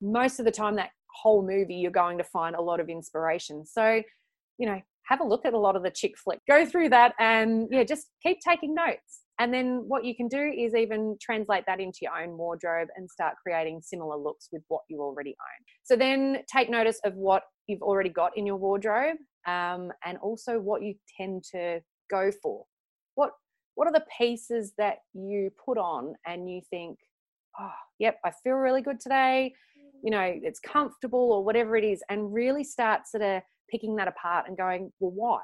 most 0.00 0.38
of 0.38 0.44
the 0.44 0.52
time, 0.52 0.76
that 0.76 0.90
whole 1.10 1.44
movie, 1.44 1.74
you're 1.76 1.90
going 1.90 2.18
to 2.18 2.24
find 2.24 2.54
a 2.54 2.60
lot 2.60 2.78
of 2.78 2.88
inspiration. 2.88 3.64
So, 3.64 4.02
you 4.58 4.66
know, 4.66 4.80
have 5.04 5.20
a 5.20 5.24
look 5.24 5.44
at 5.44 5.54
a 5.54 5.58
lot 5.58 5.74
of 5.74 5.82
the 5.82 5.90
chick 5.90 6.14
flick, 6.16 6.40
go 6.48 6.64
through 6.66 6.90
that, 6.90 7.14
and 7.18 7.68
yeah, 7.70 7.84
just 7.84 8.08
keep 8.22 8.38
taking 8.40 8.74
notes. 8.74 9.21
And 9.42 9.52
then 9.52 9.82
what 9.88 10.04
you 10.04 10.14
can 10.14 10.28
do 10.28 10.52
is 10.56 10.72
even 10.72 11.16
translate 11.20 11.64
that 11.66 11.80
into 11.80 11.98
your 12.02 12.16
own 12.16 12.38
wardrobe 12.38 12.86
and 12.94 13.10
start 13.10 13.34
creating 13.44 13.80
similar 13.82 14.16
looks 14.16 14.48
with 14.52 14.62
what 14.68 14.82
you 14.88 15.00
already 15.00 15.30
own. 15.30 15.66
So 15.82 15.96
then 15.96 16.44
take 16.46 16.70
notice 16.70 17.00
of 17.04 17.14
what 17.14 17.42
you've 17.66 17.82
already 17.82 18.08
got 18.08 18.30
in 18.36 18.46
your 18.46 18.54
wardrobe 18.54 19.16
um, 19.48 19.90
and 20.06 20.16
also 20.22 20.60
what 20.60 20.82
you 20.82 20.94
tend 21.18 21.42
to 21.50 21.80
go 22.08 22.30
for. 22.40 22.66
What 23.16 23.32
what 23.74 23.88
are 23.88 23.92
the 23.92 24.04
pieces 24.16 24.74
that 24.78 24.98
you 25.12 25.50
put 25.66 25.76
on 25.76 26.14
and 26.24 26.48
you 26.48 26.60
think, 26.70 26.98
oh, 27.58 27.70
yep, 27.98 28.18
I 28.24 28.30
feel 28.44 28.54
really 28.54 28.80
good 28.80 29.00
today. 29.00 29.52
You 30.04 30.12
know, 30.12 30.22
it's 30.40 30.60
comfortable 30.60 31.32
or 31.32 31.44
whatever 31.44 31.76
it 31.76 31.82
is, 31.84 32.00
and 32.08 32.32
really 32.32 32.62
start 32.62 33.08
sort 33.08 33.24
of 33.24 33.42
picking 33.68 33.96
that 33.96 34.06
apart 34.06 34.44
and 34.46 34.56
going, 34.56 34.92
well, 35.00 35.10
why? 35.10 35.40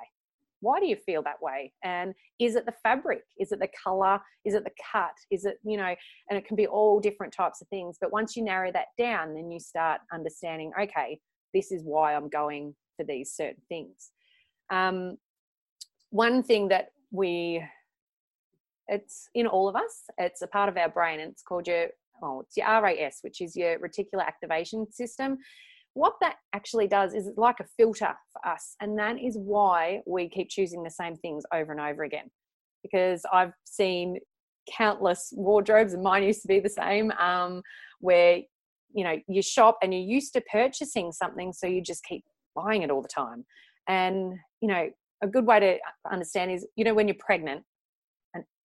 Why 0.60 0.80
do 0.80 0.86
you 0.86 0.96
feel 0.96 1.22
that 1.22 1.40
way? 1.40 1.72
And 1.84 2.14
is 2.38 2.56
it 2.56 2.66
the 2.66 2.74
fabric? 2.82 3.22
Is 3.38 3.52
it 3.52 3.60
the 3.60 3.68
color? 3.82 4.20
Is 4.44 4.54
it 4.54 4.64
the 4.64 4.72
cut? 4.92 5.12
Is 5.30 5.44
it 5.44 5.58
you 5.64 5.76
know 5.76 5.94
and 6.30 6.38
it 6.38 6.46
can 6.46 6.56
be 6.56 6.66
all 6.66 7.00
different 7.00 7.32
types 7.32 7.60
of 7.60 7.68
things 7.68 7.96
but 8.00 8.12
once 8.12 8.36
you 8.36 8.44
narrow 8.44 8.70
that 8.72 8.86
down 8.96 9.34
then 9.34 9.50
you 9.50 9.60
start 9.60 10.00
understanding 10.12 10.70
okay 10.80 11.18
this 11.54 11.72
is 11.72 11.82
why 11.84 12.14
i'm 12.14 12.28
going 12.28 12.74
for 12.98 13.04
these 13.04 13.32
certain 13.32 13.62
things. 13.68 14.10
Um, 14.70 15.16
one 16.10 16.42
thing 16.42 16.68
that 16.68 16.88
we 17.10 17.64
it's 18.88 19.28
in 19.34 19.46
all 19.46 19.68
of 19.68 19.76
us 19.76 20.04
it's 20.16 20.40
a 20.40 20.46
part 20.46 20.68
of 20.68 20.76
our 20.76 20.88
brain 20.88 21.20
and 21.20 21.30
it's 21.30 21.42
called 21.42 21.66
your 21.66 21.88
oh 22.22 22.40
it's 22.40 22.56
your 22.56 22.66
ras 22.66 23.18
which 23.20 23.42
is 23.42 23.54
your 23.54 23.78
reticular 23.78 24.26
activation 24.26 24.90
system 24.90 25.36
what 25.98 26.14
that 26.20 26.37
actually 26.52 26.87
does 26.87 27.12
is 27.12 27.26
it's 27.26 27.37
like 27.37 27.58
a 27.58 27.66
filter 27.76 28.14
for 28.32 28.46
us. 28.48 28.76
And 28.80 28.96
that 29.00 29.18
is 29.18 29.37
why 29.37 30.00
we 30.06 30.28
keep 30.28 30.48
choosing 30.48 30.84
the 30.84 30.90
same 30.90 31.16
things 31.16 31.42
over 31.52 31.72
and 31.72 31.80
over 31.80 32.04
again. 32.04 32.30
Because 32.84 33.22
I've 33.32 33.52
seen 33.64 34.18
countless 34.70 35.32
wardrobes, 35.32 35.94
and 35.94 36.02
mine 36.02 36.22
used 36.22 36.42
to 36.42 36.48
be 36.48 36.61
the 36.61 36.68
same, 36.68 37.11
um, 37.12 37.62
where 38.00 38.38
you 38.94 39.04
know 39.04 39.16
you 39.26 39.42
shop 39.42 39.78
and 39.82 39.92
you're 39.92 40.02
used 40.02 40.32
to 40.34 40.40
purchasing 40.52 41.11
something, 41.11 41.52
so 41.52 41.66
you 41.66 41.82
just 41.82 42.04
keep 42.04 42.22
buying 42.54 42.82
it 42.82 42.90
all 42.90 43.02
the 43.02 43.08
time. 43.08 43.44
And 43.88 44.34
you 44.61 44.68
know, 44.68 44.88
a 45.22 45.26
good 45.26 45.46
way 45.46 45.58
to 45.58 45.78
understand 46.12 46.52
is 46.52 46.64
you 46.76 46.84
know 46.84 46.94
when 46.94 47.08
you're 47.08 47.16
pregnant 47.18 47.64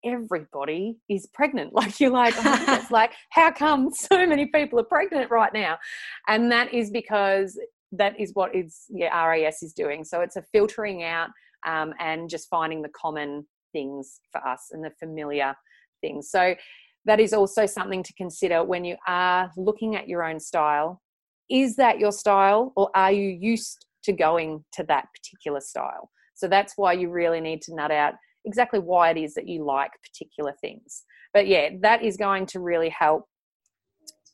everybody 0.06 0.98
is 1.10 1.28
pregnant. 1.34 1.74
Like 1.84 2.00
you're 2.00 2.12
like, 2.12 2.34
oh, 2.38 2.66
it's 2.70 2.92
like, 2.92 3.14
how 3.30 3.52
come 3.52 3.92
so 3.92 4.26
many 4.26 4.46
people 4.48 4.80
are 4.80 4.84
pregnant 4.84 5.32
right 5.32 5.54
now? 5.54 5.78
And 6.28 6.52
that 6.52 6.74
is 6.74 6.92
because 6.92 7.60
that 7.92 8.20
is 8.20 8.32
what 8.34 8.56
is 8.56 8.86
yeah, 8.90 9.26
RAS 9.26 9.62
is 9.64 9.74
doing. 9.74 10.04
So 10.04 10.22
it's 10.22 10.36
a 10.36 10.44
filtering 10.52 11.04
out 11.04 11.30
um, 11.66 11.94
and 12.00 12.30
just 12.30 12.50
finding 12.50 12.82
the 12.82 12.90
common 12.90 13.46
things 13.72 14.20
for 14.32 14.46
us 14.48 14.70
and 14.72 14.84
the 14.84 14.92
familiar 15.00 15.56
things. 16.02 16.30
So 16.30 16.56
that 17.06 17.20
is 17.20 17.34
also 17.34 17.66
something 17.66 18.04
to 18.04 18.14
consider 18.14 18.64
when 18.64 18.86
you 18.86 18.96
are 19.08 19.52
looking 19.58 19.96
at 19.96 20.08
your 20.08 20.24
own 20.24 20.40
style. 20.40 21.02
Is 21.50 21.76
that 21.76 22.00
your 22.00 22.12
style, 22.12 22.72
or 22.76 22.90
are 22.96 23.12
you 23.12 23.30
used 23.30 23.86
to 24.06 24.14
going 24.14 24.64
to 24.74 24.84
that 24.84 25.08
particular 25.14 25.60
style? 25.60 26.10
So 26.36 26.48
that's 26.48 26.74
why 26.78 26.94
you 26.94 27.10
really 27.10 27.42
need 27.42 27.62
to 27.64 27.76
nut 27.76 27.92
out 27.92 28.14
exactly 28.46 28.80
why 28.80 29.10
it 29.10 29.18
is 29.18 29.34
that 29.36 29.48
you 29.48 29.64
like 29.64 29.92
particular 30.02 30.54
things. 30.62 31.04
But 31.34 31.48
yeah, 31.48 31.70
that 31.82 32.04
is 32.04 32.18
going 32.18 32.46
to 32.48 32.60
really 32.60 32.90
help 32.90 33.26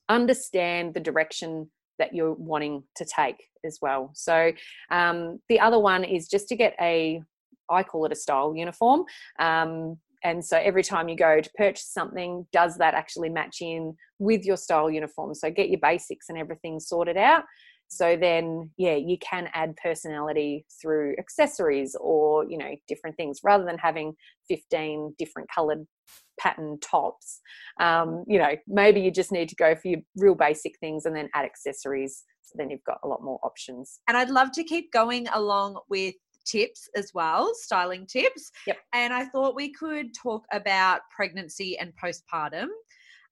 understand 0.09 0.93
the 0.93 0.99
direction 0.99 1.69
that 1.99 2.13
you're 2.13 2.33
wanting 2.33 2.83
to 2.95 3.05
take 3.05 3.43
as 3.65 3.79
well. 3.81 4.11
So 4.13 4.51
um, 4.89 5.39
the 5.49 5.59
other 5.59 5.79
one 5.79 6.03
is 6.03 6.27
just 6.27 6.47
to 6.49 6.55
get 6.55 6.75
a, 6.81 7.21
I 7.69 7.83
call 7.83 8.05
it 8.05 8.11
a 8.11 8.15
style 8.15 8.55
uniform. 8.55 9.03
Um, 9.37 9.97
and 10.23 10.43
so 10.43 10.57
every 10.57 10.83
time 10.83 11.07
you 11.07 11.15
go 11.15 11.39
to 11.39 11.49
purchase 11.55 11.87
something, 11.87 12.45
does 12.51 12.77
that 12.77 12.93
actually 12.93 13.29
match 13.29 13.57
in 13.61 13.95
with 14.17 14.43
your 14.43 14.57
style 14.57 14.89
uniform? 14.89 15.33
So 15.33 15.49
get 15.49 15.69
your 15.69 15.79
basics 15.81 16.27
and 16.29 16.37
everything 16.37 16.79
sorted 16.79 17.15
out 17.15 17.43
so 17.89 18.15
then 18.15 18.69
yeah 18.77 18.95
you 18.95 19.17
can 19.17 19.49
add 19.53 19.75
personality 19.83 20.65
through 20.81 21.15
accessories 21.17 21.95
or 21.99 22.49
you 22.49 22.57
know 22.57 22.75
different 22.87 23.17
things 23.17 23.39
rather 23.43 23.65
than 23.65 23.77
having 23.77 24.13
15 24.47 25.15
different 25.17 25.49
colored 25.53 25.85
pattern 26.39 26.79
tops. 26.79 27.41
Um, 27.79 28.23
you 28.27 28.39
know 28.39 28.55
maybe 28.67 29.01
you 29.01 29.11
just 29.11 29.31
need 29.31 29.49
to 29.49 29.55
go 29.55 29.75
for 29.75 29.89
your 29.89 29.99
real 30.15 30.35
basic 30.35 30.77
things 30.79 31.05
and 31.05 31.15
then 31.15 31.29
add 31.33 31.45
accessories 31.45 32.23
so 32.41 32.53
then 32.57 32.69
you've 32.69 32.83
got 32.83 32.99
a 33.03 33.07
lot 33.07 33.23
more 33.23 33.39
options. 33.43 33.99
And 34.07 34.17
i'd 34.17 34.29
love 34.29 34.51
to 34.53 34.63
keep 34.63 34.91
going 34.91 35.27
along 35.29 35.79
with 35.89 36.15
tips 36.45 36.89
as 36.95 37.11
well 37.13 37.51
styling 37.53 38.07
tips. 38.07 38.51
Yep. 38.65 38.77
and 38.93 39.13
i 39.13 39.25
thought 39.25 39.55
we 39.55 39.71
could 39.71 40.13
talk 40.13 40.45
about 40.51 41.01
pregnancy 41.15 41.77
and 41.77 41.93
postpartum 42.01 42.67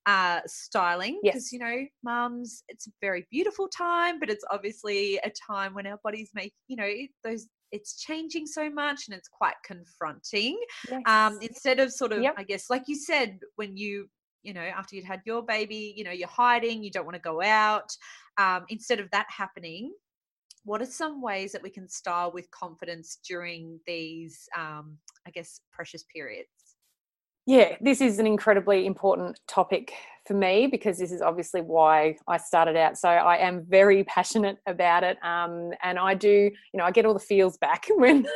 uh, 0.07 0.39
styling 0.47 1.19
because 1.21 1.51
Yes. 1.51 1.53
you 1.53 1.59
know 1.59 1.85
mums 2.01 2.63
it's 2.69 2.87
a 2.87 2.91
very 3.01 3.27
beautiful 3.29 3.67
time 3.67 4.19
but 4.19 4.29
it's 4.29 4.45
obviously 4.49 5.17
a 5.25 5.29
time 5.31 5.73
when 5.73 5.85
our 5.85 5.99
bodies 6.01 6.31
make 6.33 6.53
you 6.67 6.77
know 6.77 6.89
those 7.25 7.47
it's 7.73 8.01
changing 8.01 8.47
so 8.47 8.69
much 8.69 9.07
and 9.07 9.17
it's 9.17 9.27
quite 9.27 9.55
confronting 9.65 10.57
um 11.05 11.37
instead 11.41 11.81
of 11.81 11.91
sort 11.91 12.13
of 12.13 12.23
Yep. 12.23 12.35
i 12.37 12.43
guess 12.43 12.69
like 12.69 12.83
you 12.87 12.95
said 12.95 13.37
when 13.57 13.75
you 13.75 14.07
you 14.43 14.53
know 14.53 14.61
after 14.61 14.95
you'd 14.95 15.03
had 15.03 15.21
your 15.25 15.43
baby 15.43 15.93
you 15.97 16.05
know 16.05 16.11
you're 16.11 16.29
hiding 16.29 16.81
you 16.81 16.89
don't 16.89 17.05
want 17.05 17.15
to 17.15 17.21
go 17.21 17.41
out 17.41 17.91
um 18.37 18.63
instead 18.69 19.01
of 19.01 19.11
that 19.11 19.25
happening 19.29 19.93
what 20.63 20.81
are 20.81 20.85
some 20.85 21.21
ways 21.21 21.51
that 21.51 21.61
we 21.61 21.69
can 21.69 21.89
style 21.89 22.31
with 22.31 22.49
confidence 22.51 23.19
during 23.27 23.77
these 23.85 24.47
um 24.57 24.97
i 25.27 25.31
guess 25.31 25.59
precious 25.73 26.05
periods 26.13 26.56
Yeah, 27.47 27.77
this 27.79 28.01
is 28.01 28.19
an 28.19 28.27
incredibly 28.27 28.85
important 28.85 29.39
topic 29.47 29.93
for 30.27 30.33
me 30.33 30.67
because 30.67 30.97
this 30.97 31.13
is 31.13 31.21
obviously 31.21 31.61
why 31.61 32.17
I 32.27 32.35
started 32.35 32.75
out. 32.75 32.97
So 32.97 33.07
I 33.07 33.37
am 33.37 33.63
very 33.65 34.03
passionate 34.03 34.57
about 34.67 35.05
it, 35.05 35.17
um, 35.23 35.71
and 35.81 35.97
I 35.97 36.13
do, 36.13 36.27
you 36.27 36.77
know, 36.77 36.83
I 36.83 36.91
get 36.91 37.05
all 37.05 37.13
the 37.13 37.21
feels 37.21 37.57
back 37.57 37.85
when 37.95 38.27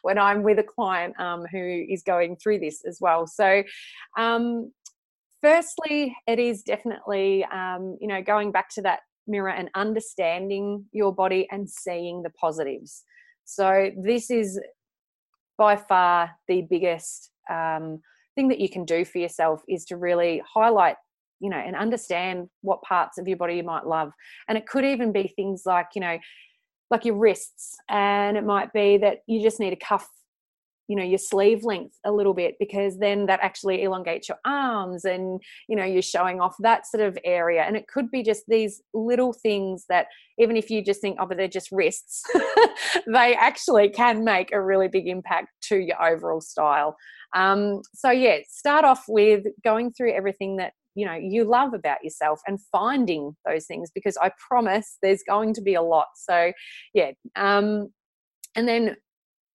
when 0.00 0.18
I'm 0.18 0.42
with 0.42 0.58
a 0.58 0.62
client 0.62 1.20
um, 1.20 1.44
who 1.52 1.84
is 1.86 2.02
going 2.02 2.36
through 2.36 2.60
this 2.60 2.80
as 2.88 2.96
well. 2.98 3.26
So, 3.26 3.62
um, 4.16 4.72
firstly, 5.42 6.16
it 6.26 6.38
is 6.38 6.62
definitely, 6.62 7.44
um, 7.52 7.98
you 8.00 8.08
know, 8.08 8.22
going 8.22 8.52
back 8.52 8.70
to 8.70 8.82
that 8.82 9.00
mirror 9.26 9.50
and 9.50 9.68
understanding 9.74 10.86
your 10.92 11.14
body 11.14 11.46
and 11.50 11.68
seeing 11.68 12.22
the 12.22 12.30
positives. 12.30 13.02
So 13.44 13.90
this 14.02 14.30
is 14.30 14.58
by 15.58 15.76
far 15.76 16.30
the 16.48 16.62
biggest. 16.62 17.30
Um, 17.50 18.00
thing 18.36 18.48
that 18.48 18.60
you 18.60 18.68
can 18.68 18.84
do 18.84 19.04
for 19.04 19.18
yourself 19.18 19.62
is 19.68 19.84
to 19.86 19.96
really 19.96 20.42
highlight 20.54 20.96
you 21.40 21.50
know 21.50 21.58
and 21.58 21.76
understand 21.76 22.48
what 22.62 22.82
parts 22.82 23.18
of 23.18 23.28
your 23.28 23.36
body 23.36 23.56
you 23.56 23.62
might 23.62 23.86
love. 23.86 24.12
And 24.48 24.56
it 24.56 24.66
could 24.66 24.84
even 24.84 25.12
be 25.12 25.32
things 25.36 25.62
like 25.66 25.88
you 25.94 26.00
know 26.00 26.18
like 26.90 27.04
your 27.04 27.16
wrists 27.16 27.76
and 27.88 28.36
it 28.36 28.44
might 28.44 28.72
be 28.72 28.96
that 28.98 29.18
you 29.26 29.42
just 29.42 29.58
need 29.58 29.70
to 29.70 29.76
cuff 29.76 30.08
you 30.88 30.94
know 30.94 31.02
your 31.02 31.18
sleeve 31.18 31.64
length 31.64 31.98
a 32.04 32.12
little 32.12 32.32
bit 32.32 32.54
because 32.60 32.98
then 32.98 33.26
that 33.26 33.40
actually 33.42 33.82
elongates 33.82 34.28
your 34.28 34.38
arms 34.44 35.04
and 35.04 35.42
you 35.68 35.74
know 35.74 35.84
you're 35.84 36.00
showing 36.00 36.40
off 36.40 36.54
that 36.60 36.86
sort 36.86 37.02
of 37.02 37.18
area. 37.24 37.62
And 37.62 37.76
it 37.76 37.88
could 37.88 38.10
be 38.10 38.22
just 38.22 38.44
these 38.48 38.82
little 38.94 39.32
things 39.32 39.84
that 39.88 40.06
even 40.38 40.56
if 40.56 40.70
you 40.70 40.82
just 40.82 41.00
think 41.00 41.18
oh 41.20 41.26
but 41.26 41.36
they're 41.36 41.48
just 41.48 41.72
wrists 41.72 42.22
they 43.06 43.34
actually 43.34 43.88
can 43.88 44.24
make 44.24 44.52
a 44.52 44.62
really 44.62 44.88
big 44.88 45.08
impact 45.08 45.48
to 45.62 45.78
your 45.78 46.00
overall 46.02 46.40
style 46.40 46.96
um, 47.36 47.82
so 47.94 48.10
yeah 48.10 48.38
start 48.48 48.84
off 48.84 49.04
with 49.08 49.44
going 49.62 49.92
through 49.92 50.12
everything 50.12 50.56
that 50.56 50.72
you 50.94 51.04
know 51.06 51.14
you 51.14 51.44
love 51.44 51.74
about 51.74 52.02
yourself 52.02 52.40
and 52.46 52.58
finding 52.72 53.36
those 53.46 53.66
things 53.66 53.90
because 53.94 54.16
i 54.16 54.30
promise 54.48 54.96
there's 55.02 55.22
going 55.22 55.52
to 55.52 55.60
be 55.60 55.74
a 55.74 55.82
lot. 55.82 56.06
So 56.16 56.52
yeah 56.94 57.12
um, 57.36 57.92
and 58.56 58.66
then 58.66 58.96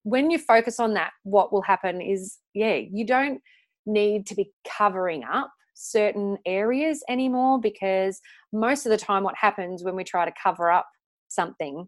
when 0.03 0.31
you 0.31 0.37
focus 0.37 0.79
on 0.79 0.93
that 0.93 1.11
what 1.23 1.51
will 1.51 1.63
happen 1.63 1.99
is 2.01 2.37
yeah 2.53 2.75
you 2.75 3.05
don't 3.05 3.41
need 3.85 4.27
to 4.27 4.35
be 4.35 4.51
covering 4.67 5.23
up 5.23 5.51
certain 5.73 6.37
areas 6.45 7.03
anymore 7.09 7.59
because 7.59 8.21
most 8.53 8.85
of 8.85 8.91
the 8.91 8.97
time 8.97 9.23
what 9.23 9.35
happens 9.35 9.83
when 9.83 9.95
we 9.95 10.03
try 10.03 10.25
to 10.25 10.33
cover 10.41 10.69
up 10.69 10.87
something 11.27 11.87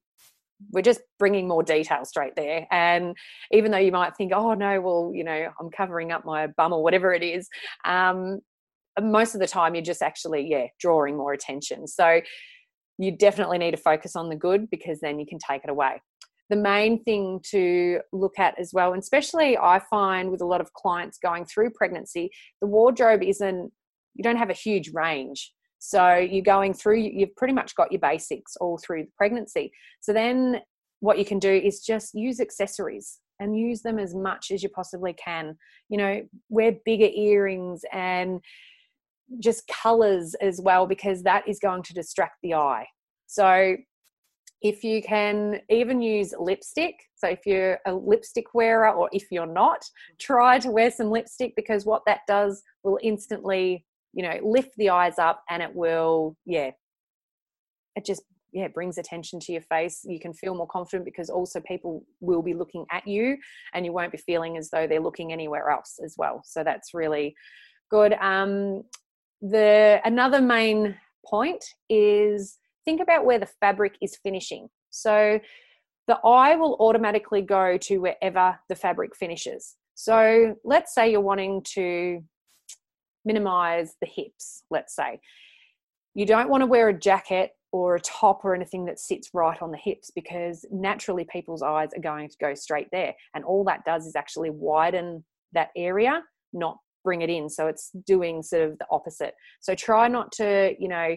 we're 0.72 0.82
just 0.82 1.02
bringing 1.20 1.48
more 1.48 1.64
detail 1.64 2.06
straight 2.06 2.36
there. 2.36 2.68
And 2.72 3.16
even 3.52 3.72
though 3.72 3.78
you 3.78 3.92
might 3.92 4.16
think 4.16 4.32
oh 4.34 4.54
no 4.54 4.82
well 4.82 5.12
you 5.14 5.24
know 5.24 5.50
i'm 5.60 5.70
covering 5.70 6.12
up 6.12 6.26
my 6.26 6.48
bum 6.48 6.74
or 6.74 6.84
whatever 6.84 7.14
it 7.14 7.24
is 7.24 7.48
um, 7.86 8.40
most 9.02 9.34
of 9.34 9.42
the 9.42 9.48
time 9.48 9.76
you're 9.76 9.84
just 9.84 10.02
actually 10.02 10.48
yeah 10.48 10.68
drawing 10.80 11.18
more 11.18 11.34
attention. 11.34 11.88
So 11.88 12.22
you 12.98 13.16
definitely 13.16 13.58
need 13.58 13.72
to 13.72 13.78
focus 13.78 14.16
on 14.16 14.30
the 14.30 14.36
good 14.36 14.70
because 14.70 15.00
then 15.00 15.20
you 15.20 15.26
can 15.26 15.40
take 15.40 15.64
it 15.64 15.70
away. 15.70 16.02
The 16.50 16.56
main 16.56 17.04
thing 17.04 17.40
to 17.50 18.00
look 18.12 18.38
at 18.38 18.60
as 18.60 18.72
well, 18.74 18.94
and 18.94 19.02
especially 19.02 19.58
I 19.58 19.82
find 19.90 20.30
with 20.30 20.42
a 20.42 20.46
lot 20.46 20.62
of 20.62 20.74
clients 20.74 21.18
going 21.18 21.46
through 21.46 21.72
pregnancy, 21.72 22.30
the 22.62 22.68
wardrobe 22.68 23.24
isn't, 23.24 23.72
you 24.14 24.24
don't 24.24 24.38
have 24.38 24.52
a 24.52 24.54
huge 24.54 24.92
range. 24.94 25.52
So 25.86 26.16
you're 26.16 26.42
going 26.42 26.74
through, 26.74 27.00
you've 27.00 27.36
pretty 27.36 27.54
much 27.54 27.76
got 27.76 27.92
your 27.92 28.00
basics 28.00 28.56
all 28.56 28.78
through 28.78 29.04
the 29.04 29.12
pregnancy. 29.18 29.70
So 30.00 30.14
then 30.14 30.62
what 31.02 31.20
you 31.20 31.26
can 31.26 31.40
do 31.40 31.52
is 31.52 31.82
just 31.82 32.14
use 32.14 32.40
accessories 32.40 33.20
and 33.42 33.58
use 33.58 33.82
them 33.82 34.00
as 34.00 34.16
much 34.16 34.52
as 34.52 34.64
you 34.64 34.70
possibly 34.70 35.12
can. 35.12 35.58
You 35.90 35.98
know, 35.98 36.22
wear 36.48 36.72
bigger 36.86 37.10
earrings 37.14 37.82
and 37.92 38.40
just 39.40 39.68
colors 39.68 40.36
as 40.36 40.62
well, 40.62 40.88
because 40.88 41.22
that 41.24 41.46
is 41.50 41.60
going 41.60 41.84
to 41.84 41.94
distract 41.94 42.38
the 42.44 42.54
eye. 42.54 42.88
So 43.28 43.76
if 44.62 44.86
you 44.86 45.04
can 45.04 45.60
even 45.70 46.02
use 46.02 46.34
lipstick 46.40 46.96
so 47.16 47.28
if 47.28 47.42
you're 47.46 47.80
a 47.86 47.94
lipstick 47.94 48.54
wearer 48.54 48.90
or 48.90 49.10
if 49.12 49.30
you're 49.30 49.46
not 49.46 49.84
try 50.18 50.58
to 50.58 50.72
wear 50.72 50.90
some 50.90 51.12
lipstick 51.12 51.52
because 51.58 51.86
what 51.86 52.04
that 52.06 52.22
does 52.30 52.64
will 52.84 52.98
instantly 53.04 53.86
you 54.14 54.24
know 54.24 54.38
lift 54.44 54.72
the 54.78 54.90
eyes 54.90 55.20
up 55.20 55.44
and 55.50 55.62
it 55.62 55.74
will 55.74 56.36
yeah 56.46 56.72
it 57.96 58.06
just 58.06 58.24
yeah 58.52 58.68
brings 58.68 58.98
attention 58.98 59.40
to 59.40 59.52
your 59.52 59.62
face 59.62 60.02
you 60.04 60.20
can 60.20 60.34
feel 60.34 60.56
more 60.56 60.68
confident 60.68 61.06
because 61.06 61.30
also 61.30 61.60
people 61.62 62.06
will 62.20 62.42
be 62.42 62.54
looking 62.54 62.86
at 62.92 63.08
you 63.08 63.38
and 63.74 63.86
you 63.86 63.92
won't 63.92 64.12
be 64.12 64.18
feeling 64.18 64.58
as 64.58 64.70
though 64.70 64.88
they're 64.88 65.00
looking 65.00 65.34
anywhere 65.34 65.70
else 65.70 66.00
as 66.04 66.16
well 66.18 66.42
so 66.46 66.64
that's 66.64 66.94
really 66.94 67.36
good 67.90 68.14
um 68.14 68.84
the 69.42 70.00
another 70.06 70.42
main 70.42 70.96
point 71.26 71.64
is 71.90 72.58
think 72.86 73.02
about 73.02 73.26
where 73.26 73.40
the 73.40 73.50
fabric 73.60 73.96
is 74.02 74.18
finishing. 74.24 74.70
So 74.90 75.40
the 76.08 76.18
eye 76.26 76.56
will 76.56 76.76
automatically 76.80 77.42
go 77.42 77.78
to 77.78 77.98
wherever 77.98 78.58
the 78.70 78.76
fabric 78.76 79.16
finishes. 79.16 79.76
So 79.96 80.56
let's 80.64 80.94
say 80.94 81.12
you're 81.12 81.22
wanting 81.22 81.62
to 81.74 82.24
minimize 83.26 83.96
the 84.02 84.08
hips, 84.08 84.64
let's 84.70 84.96
say. 84.96 85.20
You 86.14 86.26
don't 86.26 86.50
want 86.50 86.62
to 86.62 86.68
wear 86.68 86.90
a 86.90 87.00
jacket 87.00 87.52
or 87.72 87.96
a 87.96 88.02
top 88.02 88.46
or 88.46 88.54
anything 88.54 88.86
that 88.86 89.00
sits 89.00 89.30
right 89.34 89.60
on 89.62 89.72
the 89.72 89.78
hips 89.78 90.12
because 90.14 90.64
naturally 90.72 91.26
people's 91.26 91.64
eyes 91.64 91.90
are 91.96 92.02
going 92.02 92.30
to 92.30 92.38
go 92.40 92.54
straight 92.54 92.88
there. 92.92 93.16
And 93.34 93.44
all 93.44 93.64
that 93.64 93.84
does 93.84 94.06
is 94.06 94.16
actually 94.16 94.52
widen 94.52 95.24
that 95.54 95.70
area, 95.76 96.22
not 96.54 96.78
bring 97.04 97.24
it 97.24 97.32
in. 97.32 97.50
So 97.50 97.68
it's 97.68 97.90
doing 98.06 98.44
sort 98.44 98.64
of 98.64 98.78
the 98.78 98.86
opposite. 98.92 99.34
So 99.60 99.74
try 99.74 100.08
not 100.08 100.32
to, 100.34 100.76
you 100.80 100.88
know, 100.88 101.16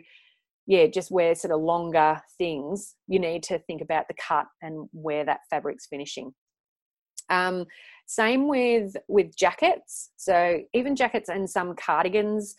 yeah, 0.66 0.87
just 0.87 1.11
wear 1.11 1.35
sort 1.35 1.53
of 1.53 1.61
longer 1.61 2.21
things, 2.38 2.97
you 3.07 3.21
need 3.21 3.42
to 3.45 3.59
think 3.61 3.81
about 3.81 4.09
the 4.09 4.14
cut 4.14 4.47
and 4.62 4.88
where 4.92 5.25
that 5.25 5.40
fabric's 5.49 5.87
finishing. 5.87 6.33
Um, 7.30 7.66
same 8.06 8.48
with 8.48 8.96
with 9.08 9.36
jackets. 9.36 10.10
So 10.16 10.60
even 10.72 10.96
jackets 10.96 11.28
and 11.28 11.48
some 11.48 11.74
cardigans, 11.74 12.54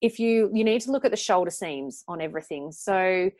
if 0.00 0.18
you 0.18 0.50
you 0.54 0.64
need 0.64 0.80
to 0.82 0.92
look 0.92 1.04
at 1.04 1.10
the 1.10 1.16
shoulder 1.16 1.50
seams 1.50 2.04
on 2.06 2.20
everything. 2.20 2.70
So 2.72 3.30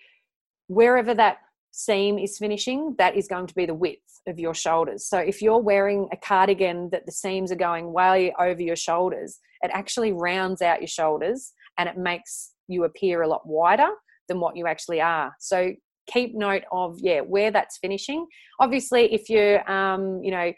wherever 0.66 1.14
that 1.14 1.38
seam 1.70 2.18
is 2.18 2.38
finishing, 2.38 2.94
that 2.98 3.16
is 3.16 3.28
going 3.28 3.46
to 3.46 3.54
be 3.54 3.66
the 3.66 3.74
width 3.74 4.20
of 4.26 4.38
your 4.38 4.54
shoulders. 4.54 5.06
So 5.08 5.18
if 5.18 5.40
you're 5.40 5.60
wearing 5.60 6.08
a 6.12 6.16
cardigan 6.16 6.90
that 6.90 7.06
the 7.06 7.12
seams 7.12 7.52
are 7.52 7.56
going 7.56 7.92
way 7.92 8.34
over 8.38 8.60
your 8.60 8.76
shoulders, 8.76 9.38
it 9.62 9.70
actually 9.72 10.12
rounds 10.12 10.60
out 10.60 10.80
your 10.80 10.88
shoulders 10.88 11.52
and 11.78 11.88
it 11.88 11.96
makes 11.96 12.52
you 12.66 12.84
appear 12.84 13.22
a 13.22 13.28
lot 13.28 13.46
wider 13.46 13.88
than 14.28 14.40
what 14.40 14.56
you 14.56 14.66
actually 14.66 15.00
are. 15.00 15.32
So 15.38 15.72
keep 16.09 16.35
note 16.35 16.62
of 16.73 16.99
yeah 17.01 17.21
where 17.21 17.51
that's 17.51 17.79
finishing. 17.79 18.27
Obviously, 18.61 19.12
if 19.12 19.29
you're 19.29 19.68
um, 19.71 20.23
you 20.23 20.31
know 20.31 20.53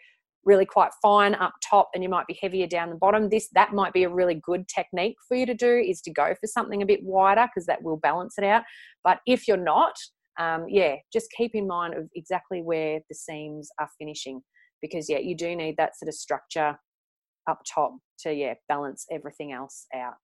really 0.46 0.64
quite 0.64 0.90
fine 1.02 1.34
up 1.34 1.52
top 1.68 1.90
and 1.94 2.02
you 2.02 2.08
might 2.08 2.26
be 2.26 2.38
heavier 2.40 2.66
down 2.66 2.88
the 2.88 2.96
bottom 2.96 3.28
this 3.28 3.50
that 3.52 3.74
might 3.74 3.92
be 3.92 4.04
a 4.04 4.08
really 4.08 4.40
good 4.42 4.66
technique 4.68 5.14
for 5.28 5.36
you 5.36 5.44
to 5.44 5.52
do 5.52 5.76
is 5.86 6.00
to 6.00 6.10
go 6.10 6.34
for 6.40 6.46
something 6.46 6.80
a 6.80 6.86
bit 6.86 7.00
wider 7.02 7.46
because 7.46 7.66
that 7.66 7.82
will 7.82 7.98
balance 7.98 8.36
it 8.38 8.44
out 8.44 8.62
but 9.04 9.18
if 9.26 9.46
you're 9.46 9.58
not 9.58 9.92
um, 10.38 10.64
yeah 10.66 10.94
just 11.12 11.26
keep 11.36 11.54
in 11.54 11.66
mind 11.66 11.92
of 11.92 12.08
exactly 12.14 12.62
where 12.62 13.00
the 13.10 13.14
seams 13.14 13.68
are 13.78 13.90
finishing 13.98 14.40
because 14.80 15.10
yeah 15.10 15.18
you 15.18 15.36
do 15.36 15.54
need 15.54 15.76
that 15.76 15.94
sort 15.98 16.08
of 16.08 16.14
structure 16.14 16.74
up 17.46 17.60
top 17.70 17.94
to 18.18 18.32
yeah 18.32 18.54
balance 18.66 19.04
everything 19.10 19.52
else 19.52 19.84
out 19.94 20.14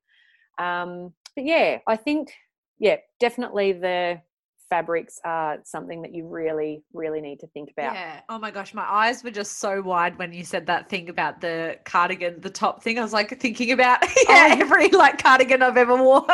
um, 0.59 1.12
but 1.35 1.45
yeah, 1.45 1.79
I 1.87 1.97
think 1.97 2.33
yeah, 2.79 2.97
definitely 3.21 3.73
the 3.73 4.21
fabrics 4.70 5.18
are 5.24 5.59
something 5.64 6.02
that 6.02 6.12
you 6.14 6.26
really, 6.26 6.83
really 6.92 7.20
need 7.20 7.38
to 7.40 7.46
think 7.48 7.70
about. 7.76 7.94
Yeah. 7.94 8.20
Oh 8.29 8.38
my 8.38 8.50
gosh, 8.50 8.74
my 8.74 8.85
eyes 8.88 9.22
were 9.22 9.31
just 9.31 9.59
so 9.61 9.81
wide 9.81 10.18
when 10.18 10.33
you 10.33 10.44
said 10.44 10.66
that 10.66 10.88
thing 10.88 11.09
about 11.09 11.40
the 11.40 11.76
cardigan, 11.85 12.40
the 12.40 12.50
top 12.50 12.83
thing. 12.83 12.98
I 12.98 13.02
was 13.02 13.12
like 13.12 13.38
thinking 13.40 13.72
about 13.72 14.02
yeah, 14.29 14.55
Oh. 14.57 14.61
every 14.61 14.88
like 14.88 15.22
cardigan 15.22 15.62
I've 15.62 15.76
ever 15.76 15.96
worn. 15.96 16.24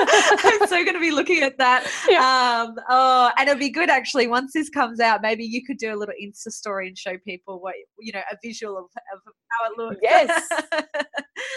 I'm 0.00 0.66
so 0.68 0.84
going 0.84 0.94
to 0.94 1.00
be 1.00 1.10
looking 1.10 1.42
at 1.42 1.58
that. 1.58 1.84
Um, 2.08 2.76
oh, 2.88 3.30
and 3.36 3.48
it'll 3.48 3.58
be 3.58 3.70
good 3.70 3.90
actually 3.90 4.28
once 4.28 4.52
this 4.52 4.68
comes 4.68 5.00
out. 5.00 5.22
Maybe 5.22 5.44
you 5.44 5.64
could 5.64 5.78
do 5.78 5.92
a 5.92 5.96
little 5.96 6.14
Insta 6.22 6.50
story 6.52 6.88
and 6.88 6.96
show 6.96 7.16
people 7.26 7.60
what 7.60 7.74
you 8.00 8.12
know, 8.12 8.22
a 8.30 8.36
visual 8.42 8.76
of, 8.78 8.84
of 8.84 9.20
how 9.50 9.70
it 9.72 9.78
looks. 9.78 9.98
Yes. 10.02 10.48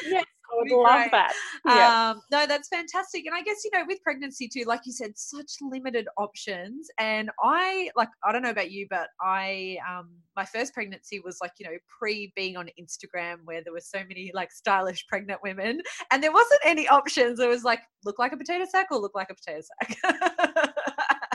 Yes, 0.06 0.26
would 0.54 0.72
love 0.72 1.02
great. 1.02 1.12
that. 1.12 1.34
Yeah. 1.66 2.12
Um, 2.12 2.22
no, 2.32 2.46
that's 2.46 2.68
fantastic. 2.68 3.26
And 3.26 3.36
I 3.36 3.42
guess, 3.42 3.64
you 3.64 3.72
know, 3.74 3.86
with 3.88 4.02
pregnancy 4.04 4.48
too, 4.48 4.64
like 4.66 4.82
you 4.86 4.92
said, 4.92 5.12
such 5.16 5.52
limited 5.62 6.08
options. 6.18 6.88
And 7.00 7.30
I, 7.44 7.90
like, 7.96 8.10
I 8.24 8.32
don't 8.32 8.42
know 8.42 8.50
about 8.50 8.72
you, 8.72 8.88
but 8.90 9.08
I, 9.22 9.78
um, 9.90 10.10
my 10.36 10.46
first 10.46 10.74
pregnancy 10.74 11.20
was 11.20 11.38
like, 11.42 11.52
you 11.60 11.66
know, 11.66 11.78
pre 12.00 12.32
being 12.36 12.58
on 12.58 12.70
Instagram 12.80 13.38
where 13.46 13.64
there 13.64 13.74
were 13.74 13.80
so 13.82 14.00
many 14.08 14.32
like 14.34 14.52
stylish 14.52 15.06
pregnant 15.08 15.42
women 15.44 15.82
and 16.12 16.24
there 16.24 16.32
wasn't 16.32 16.62
any 16.66 16.88
options. 16.88 17.40
It 17.40 17.50
was 17.50 17.64
like, 17.64 17.82
look 18.06 18.20
like 18.20 18.34
a 18.34 18.38
potato 18.38 18.66
sack 18.70 18.88
or 18.92 19.00
look 19.00 19.16
like 19.16 19.30
a 19.30 19.36
potato 19.36 19.62
sack. 19.80 20.72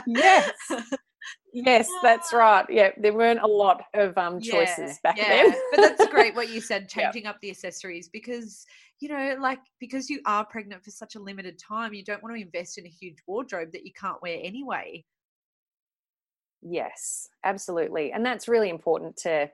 yes. 0.07 0.51
Yes, 1.53 1.89
that's 2.03 2.33
right. 2.33 2.65
Yeah, 2.69 2.91
there 2.97 3.13
weren't 3.13 3.41
a 3.41 3.47
lot 3.47 3.83
of 3.93 4.17
um, 4.17 4.39
choices 4.39 4.77
yeah, 4.79 4.93
back 5.03 5.17
yeah. 5.17 5.27
then. 5.27 5.55
but 5.71 5.81
that's 5.81 6.07
great 6.11 6.35
what 6.35 6.49
you 6.49 6.61
said, 6.61 6.89
changing 6.89 7.25
up 7.25 7.37
the 7.41 7.49
accessories 7.49 8.09
because 8.09 8.65
you 8.99 9.09
know, 9.09 9.37
like 9.39 9.59
because 9.79 10.09
you 10.09 10.21
are 10.25 10.45
pregnant 10.45 10.83
for 10.83 10.91
such 10.91 11.15
a 11.15 11.19
limited 11.19 11.59
time, 11.59 11.93
you 11.93 12.03
don't 12.03 12.23
want 12.23 12.35
to 12.35 12.41
invest 12.41 12.77
in 12.77 12.85
a 12.85 12.89
huge 12.89 13.17
wardrobe 13.27 13.71
that 13.73 13.85
you 13.85 13.91
can't 13.93 14.21
wear 14.21 14.39
anyway. 14.41 15.03
Yes, 16.61 17.29
absolutely, 17.43 18.11
and 18.11 18.25
that's 18.25 18.47
really 18.47 18.69
important 18.69 19.17
to, 19.17 19.49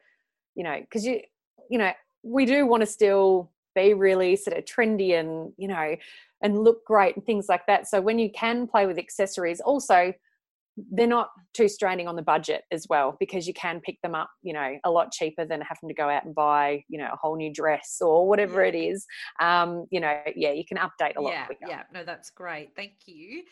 you 0.56 0.64
know, 0.64 0.80
because 0.80 1.06
you, 1.06 1.22
you 1.70 1.78
know, 1.78 1.92
we 2.24 2.46
do 2.46 2.66
want 2.66 2.82
to 2.82 2.88
still 2.88 3.52
be 3.76 3.94
really 3.94 4.36
sort 4.36 4.58
of 4.58 4.66
trendy 4.66 5.20
and 5.20 5.52
you 5.58 5.68
know 5.68 5.96
and 6.42 6.64
look 6.64 6.86
great 6.86 7.16
and 7.16 7.26
things 7.26 7.48
like 7.50 7.66
that 7.66 7.88
so 7.88 8.00
when 8.00 8.20
you 8.20 8.30
can 8.32 8.68
play 8.68 8.86
with 8.86 8.98
accessories 8.98 9.60
also 9.60 10.14
they're 10.92 11.08
not 11.08 11.30
too 11.54 11.68
straining 11.68 12.08
on 12.08 12.16
the 12.16 12.22
budget 12.22 12.64
as 12.72 12.88
well 12.90 13.16
because 13.20 13.48
you 13.48 13.54
can 13.54 13.80
pick 13.82 14.02
them 14.02 14.16
up 14.16 14.30
you 14.42 14.54
know 14.54 14.78
a 14.84 14.92
lot 14.92 15.12
cheaper 15.12 15.46
than 15.46 15.62
having 15.62 15.88
to 15.88 15.94
go 15.94 16.10
out 16.10 16.26
and 16.26 16.34
buy 16.34 16.84
you 16.90 16.98
know 16.98 17.10
a 17.12 17.16
whole 17.16 17.36
new 17.36 17.54
dress 17.54 18.00
or 18.02 18.28
whatever 18.28 18.64
yeah. 18.64 18.70
it 18.70 18.76
is 18.76 19.06
um 19.40 19.86
you 19.92 20.00
know 20.00 20.20
yeah 20.36 20.52
you 20.52 20.66
can 20.66 20.78
update 20.78 21.16
a 21.16 21.22
lot 21.22 21.34
yeah 21.34 21.46
quicker. 21.46 21.66
yeah 21.68 21.84
no 21.94 22.04
that's 22.04 22.30
great 22.30 22.70
thank 22.76 22.94
you 23.06 23.44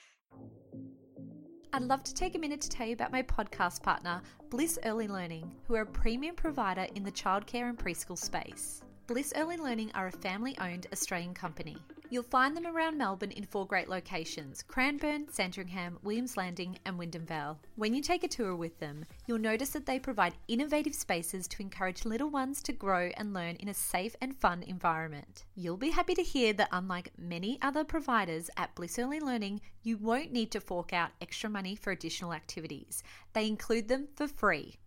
I'd 1.73 1.83
love 1.83 2.03
to 2.03 2.13
take 2.13 2.35
a 2.35 2.39
minute 2.39 2.59
to 2.61 2.69
tell 2.69 2.85
you 2.85 2.91
about 2.91 3.13
my 3.13 3.23
podcast 3.23 3.81
partner, 3.81 4.21
Bliss 4.49 4.77
Early 4.83 5.07
Learning, 5.07 5.55
who 5.65 5.75
are 5.75 5.83
a 5.83 5.85
premium 5.85 6.35
provider 6.35 6.85
in 6.95 7.03
the 7.03 7.11
childcare 7.13 7.69
and 7.69 7.79
preschool 7.79 8.17
space. 8.17 8.83
Bliss 9.11 9.33
Early 9.35 9.57
Learning 9.57 9.91
are 9.93 10.07
a 10.07 10.11
family 10.11 10.57
owned 10.61 10.87
Australian 10.93 11.33
company. 11.33 11.75
You'll 12.09 12.23
find 12.23 12.55
them 12.55 12.65
around 12.65 12.97
Melbourne 12.97 13.31
in 13.31 13.43
four 13.43 13.67
great 13.67 13.89
locations 13.89 14.63
Cranbourne, 14.63 15.27
Sandringham, 15.29 15.99
Williams 16.01 16.37
Landing, 16.37 16.79
and 16.85 16.97
Wyndham 16.97 17.25
Vale. 17.25 17.59
When 17.75 17.93
you 17.93 18.01
take 18.01 18.23
a 18.23 18.29
tour 18.29 18.55
with 18.55 18.79
them, 18.79 19.03
you'll 19.27 19.37
notice 19.37 19.71
that 19.71 19.85
they 19.85 19.99
provide 19.99 20.35
innovative 20.47 20.95
spaces 20.95 21.45
to 21.49 21.61
encourage 21.61 22.05
little 22.05 22.29
ones 22.29 22.63
to 22.63 22.71
grow 22.71 23.11
and 23.17 23.33
learn 23.33 23.57
in 23.57 23.67
a 23.67 23.73
safe 23.73 24.15
and 24.21 24.33
fun 24.37 24.63
environment. 24.63 25.43
You'll 25.55 25.75
be 25.75 25.89
happy 25.89 26.15
to 26.15 26.23
hear 26.23 26.53
that, 26.53 26.69
unlike 26.71 27.11
many 27.17 27.59
other 27.61 27.83
providers 27.83 28.49
at 28.55 28.73
Bliss 28.75 28.97
Early 28.97 29.19
Learning, 29.19 29.59
you 29.83 29.97
won't 29.97 30.31
need 30.31 30.51
to 30.51 30.61
fork 30.61 30.93
out 30.93 31.09
extra 31.19 31.49
money 31.49 31.75
for 31.75 31.91
additional 31.91 32.31
activities. 32.31 33.03
They 33.33 33.47
include 33.47 33.89
them 33.89 34.07
for 34.15 34.29
free. 34.29 34.77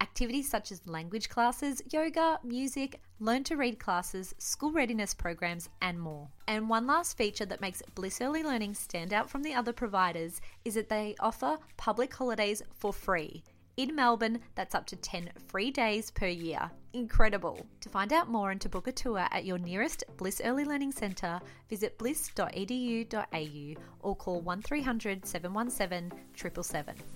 Activities 0.00 0.48
such 0.48 0.70
as 0.72 0.86
language 0.86 1.28
classes, 1.28 1.80
yoga, 1.90 2.38
music, 2.44 3.00
learn 3.18 3.44
to 3.44 3.56
read 3.56 3.78
classes, 3.78 4.34
school 4.38 4.72
readiness 4.72 5.14
programs, 5.14 5.68
and 5.80 5.98
more. 5.98 6.28
And 6.46 6.68
one 6.68 6.86
last 6.86 7.16
feature 7.16 7.46
that 7.46 7.62
makes 7.62 7.82
Bliss 7.94 8.20
Early 8.20 8.42
Learning 8.42 8.74
stand 8.74 9.14
out 9.14 9.30
from 9.30 9.42
the 9.42 9.54
other 9.54 9.72
providers 9.72 10.40
is 10.64 10.74
that 10.74 10.90
they 10.90 11.16
offer 11.20 11.58
public 11.76 12.14
holidays 12.14 12.62
for 12.74 12.92
free. 12.92 13.42
In 13.76 13.94
Melbourne, 13.94 14.40
that's 14.54 14.74
up 14.74 14.86
to 14.86 14.96
10 14.96 15.30
free 15.48 15.70
days 15.70 16.10
per 16.10 16.26
year. 16.26 16.70
Incredible! 16.94 17.66
To 17.80 17.88
find 17.90 18.10
out 18.12 18.30
more 18.30 18.50
and 18.50 18.60
to 18.62 18.70
book 18.70 18.86
a 18.86 18.92
tour 18.92 19.26
at 19.30 19.44
your 19.44 19.58
nearest 19.58 20.04
Bliss 20.16 20.40
Early 20.42 20.64
Learning 20.64 20.92
Centre, 20.92 21.40
visit 21.68 21.98
bliss.edu.au 21.98 23.74
or 24.00 24.16
call 24.16 24.40
1300 24.40 25.26
717 25.26 26.10
777. 26.34 27.15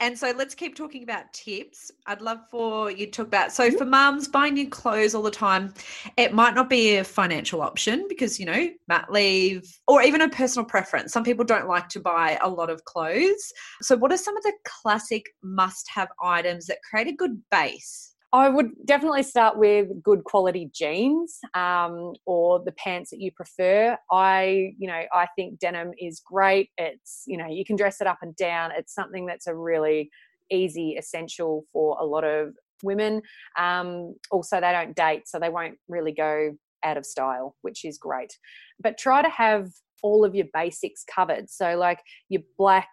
And 0.00 0.16
so 0.16 0.32
let's 0.36 0.54
keep 0.54 0.76
talking 0.76 1.02
about 1.02 1.32
tips. 1.32 1.90
I'd 2.06 2.20
love 2.20 2.38
for 2.50 2.90
you 2.90 3.06
to 3.06 3.10
talk 3.10 3.26
about 3.26 3.52
so 3.52 3.68
mm-hmm. 3.68 3.76
for 3.76 3.84
mums 3.84 4.28
buying 4.28 4.54
new 4.54 4.68
clothes 4.68 5.14
all 5.14 5.22
the 5.22 5.30
time, 5.30 5.74
it 6.16 6.32
might 6.32 6.54
not 6.54 6.70
be 6.70 6.96
a 6.96 7.04
financial 7.04 7.62
option 7.62 8.06
because 8.08 8.38
you 8.38 8.46
know, 8.46 8.68
mat 8.86 9.10
leave 9.10 9.64
or 9.88 10.02
even 10.02 10.20
a 10.20 10.28
personal 10.28 10.64
preference. 10.64 11.12
Some 11.12 11.24
people 11.24 11.44
don't 11.44 11.66
like 11.66 11.88
to 11.90 12.00
buy 12.00 12.38
a 12.42 12.48
lot 12.48 12.70
of 12.70 12.84
clothes. 12.84 13.52
So 13.82 13.96
what 13.96 14.12
are 14.12 14.16
some 14.16 14.36
of 14.36 14.42
the 14.44 14.52
classic 14.64 15.24
must-have 15.42 16.08
items 16.22 16.66
that 16.66 16.78
create 16.88 17.08
a 17.08 17.12
good 17.12 17.42
base? 17.50 18.14
I 18.32 18.48
would 18.50 18.72
definitely 18.84 19.22
start 19.22 19.56
with 19.56 20.02
good 20.02 20.22
quality 20.24 20.70
jeans 20.74 21.38
um, 21.54 22.12
or 22.26 22.62
the 22.62 22.72
pants 22.72 23.10
that 23.10 23.20
you 23.20 23.32
prefer. 23.32 23.96
I, 24.12 24.74
you 24.78 24.86
know, 24.86 25.02
I 25.14 25.28
think 25.34 25.58
denim 25.58 25.92
is 25.98 26.20
great. 26.20 26.68
It's, 26.76 27.22
you 27.26 27.38
know, 27.38 27.46
you 27.48 27.64
can 27.64 27.76
dress 27.76 28.02
it 28.02 28.06
up 28.06 28.18
and 28.20 28.36
down. 28.36 28.70
It's 28.76 28.94
something 28.94 29.24
that's 29.24 29.46
a 29.46 29.56
really 29.56 30.10
easy 30.50 30.96
essential 30.98 31.64
for 31.72 31.96
a 31.98 32.04
lot 32.04 32.24
of 32.24 32.54
women. 32.82 33.22
Um, 33.58 34.14
also, 34.30 34.60
they 34.60 34.72
don't 34.72 34.94
date, 34.94 35.26
so 35.26 35.38
they 35.38 35.48
won't 35.48 35.78
really 35.88 36.12
go 36.12 36.54
out 36.84 36.98
of 36.98 37.06
style, 37.06 37.56
which 37.62 37.84
is 37.84 37.96
great. 37.96 38.36
But 38.78 38.98
try 38.98 39.22
to 39.22 39.30
have 39.30 39.70
all 40.02 40.24
of 40.24 40.34
your 40.34 40.46
basics 40.52 41.02
covered. 41.02 41.48
So, 41.48 41.76
like 41.76 42.00
your 42.28 42.42
black, 42.58 42.88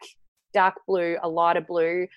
dark 0.54 0.76
blue, 0.88 1.18
a 1.22 1.28
lighter 1.28 1.62
blue, 1.62 2.08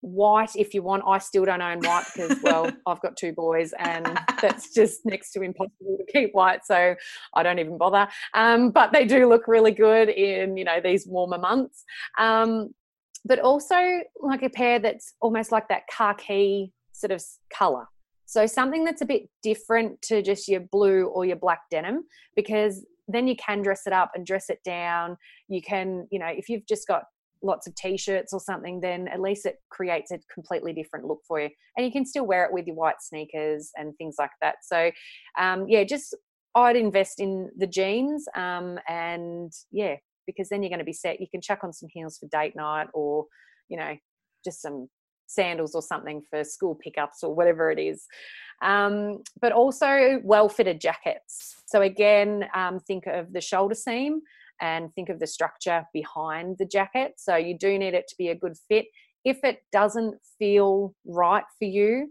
white 0.00 0.56
if 0.56 0.74
you 0.74 0.82
want. 0.82 1.02
I 1.06 1.18
still 1.18 1.44
don't 1.44 1.60
own 1.60 1.80
white 1.80 2.06
because, 2.14 2.38
well, 2.42 2.70
I've 2.86 3.00
got 3.00 3.16
two 3.16 3.32
boys 3.32 3.72
and 3.78 4.18
that's 4.40 4.72
just 4.74 5.04
next 5.04 5.32
to 5.32 5.42
impossible 5.42 5.98
to 5.98 6.12
keep 6.12 6.32
white. 6.32 6.64
So 6.64 6.94
I 7.34 7.42
don't 7.42 7.58
even 7.58 7.78
bother. 7.78 8.08
Um, 8.34 8.70
but 8.70 8.92
they 8.92 9.04
do 9.04 9.28
look 9.28 9.48
really 9.48 9.72
good 9.72 10.08
in, 10.08 10.56
you 10.56 10.64
know, 10.64 10.80
these 10.82 11.06
warmer 11.06 11.38
months. 11.38 11.84
Um, 12.18 12.74
but 13.24 13.38
also 13.38 14.00
like 14.20 14.42
a 14.42 14.50
pair 14.50 14.78
that's 14.78 15.14
almost 15.20 15.52
like 15.52 15.68
that 15.68 15.82
khaki 15.94 16.72
sort 16.92 17.10
of 17.10 17.22
color. 17.52 17.86
So 18.26 18.46
something 18.46 18.84
that's 18.84 19.02
a 19.02 19.06
bit 19.06 19.28
different 19.42 20.00
to 20.02 20.22
just 20.22 20.48
your 20.48 20.60
blue 20.60 21.06
or 21.06 21.24
your 21.24 21.36
black 21.36 21.62
denim 21.70 22.04
because 22.36 22.86
then 23.08 23.26
you 23.26 23.34
can 23.36 23.60
dress 23.60 23.86
it 23.86 23.92
up 23.92 24.12
and 24.14 24.24
dress 24.24 24.50
it 24.50 24.60
down. 24.64 25.16
You 25.48 25.60
can, 25.60 26.06
you 26.10 26.18
know, 26.18 26.28
if 26.28 26.48
you've 26.48 26.66
just 26.66 26.86
got 26.86 27.04
lots 27.42 27.66
of 27.66 27.74
t-shirts 27.74 28.32
or 28.32 28.40
something 28.40 28.80
then 28.80 29.08
at 29.08 29.20
least 29.20 29.46
it 29.46 29.56
creates 29.70 30.10
a 30.10 30.18
completely 30.32 30.72
different 30.72 31.06
look 31.06 31.20
for 31.26 31.40
you. 31.40 31.48
And 31.76 31.86
you 31.86 31.92
can 31.92 32.04
still 32.04 32.26
wear 32.26 32.44
it 32.44 32.52
with 32.52 32.66
your 32.66 32.76
white 32.76 33.00
sneakers 33.00 33.70
and 33.76 33.94
things 33.96 34.16
like 34.18 34.30
that. 34.42 34.56
So 34.62 34.90
um, 35.38 35.66
yeah 35.68 35.84
just 35.84 36.16
i'd 36.56 36.76
invest 36.76 37.20
in 37.20 37.48
the 37.58 37.66
jeans 37.66 38.26
um, 38.36 38.78
and 38.88 39.52
yeah 39.70 39.94
because 40.26 40.48
then 40.48 40.62
you're 40.62 40.70
going 40.70 40.80
to 40.80 40.84
be 40.84 40.92
set 40.92 41.20
you 41.20 41.28
can 41.30 41.40
chuck 41.40 41.60
on 41.62 41.72
some 41.72 41.88
heels 41.92 42.18
for 42.18 42.26
date 42.26 42.56
night 42.56 42.88
or 42.92 43.24
you 43.68 43.76
know 43.76 43.96
just 44.44 44.60
some 44.60 44.88
sandals 45.30 45.74
or 45.74 45.82
something 45.82 46.22
for 46.28 46.44
school 46.44 46.74
pickups 46.82 47.22
or 47.22 47.34
whatever 47.34 47.70
it 47.70 47.78
is. 47.78 48.06
Um, 48.62 49.22
but 49.40 49.52
also 49.52 50.20
well 50.22 50.48
fitted 50.48 50.80
jackets. 50.80 51.54
So 51.66 51.80
again 51.82 52.44
um, 52.54 52.80
think 52.80 53.06
of 53.06 53.32
the 53.32 53.40
shoulder 53.40 53.74
seam 53.74 54.20
and 54.60 54.94
think 54.94 55.08
of 55.08 55.18
the 55.18 55.26
structure 55.26 55.86
behind 55.92 56.56
the 56.58 56.64
jacket. 56.64 57.14
So 57.16 57.36
you 57.36 57.56
do 57.56 57.78
need 57.78 57.94
it 57.94 58.08
to 58.08 58.14
be 58.16 58.28
a 58.28 58.34
good 58.34 58.56
fit. 58.68 58.86
If 59.24 59.44
it 59.44 59.62
doesn't 59.72 60.16
feel 60.38 60.94
right 61.04 61.44
for 61.58 61.66
you, 61.66 62.08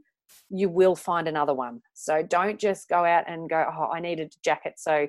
you 0.50 0.70
will 0.70 0.96
find 0.96 1.28
another 1.28 1.54
one. 1.54 1.82
So 1.94 2.22
don't 2.22 2.60
just 2.60 2.88
go 2.88 3.04
out 3.04 3.24
and 3.28 3.50
go, 3.50 3.66
oh, 3.72 3.90
I 3.92 4.00
needed 4.00 4.34
a 4.36 4.40
jacket, 4.44 4.74
so 4.78 5.08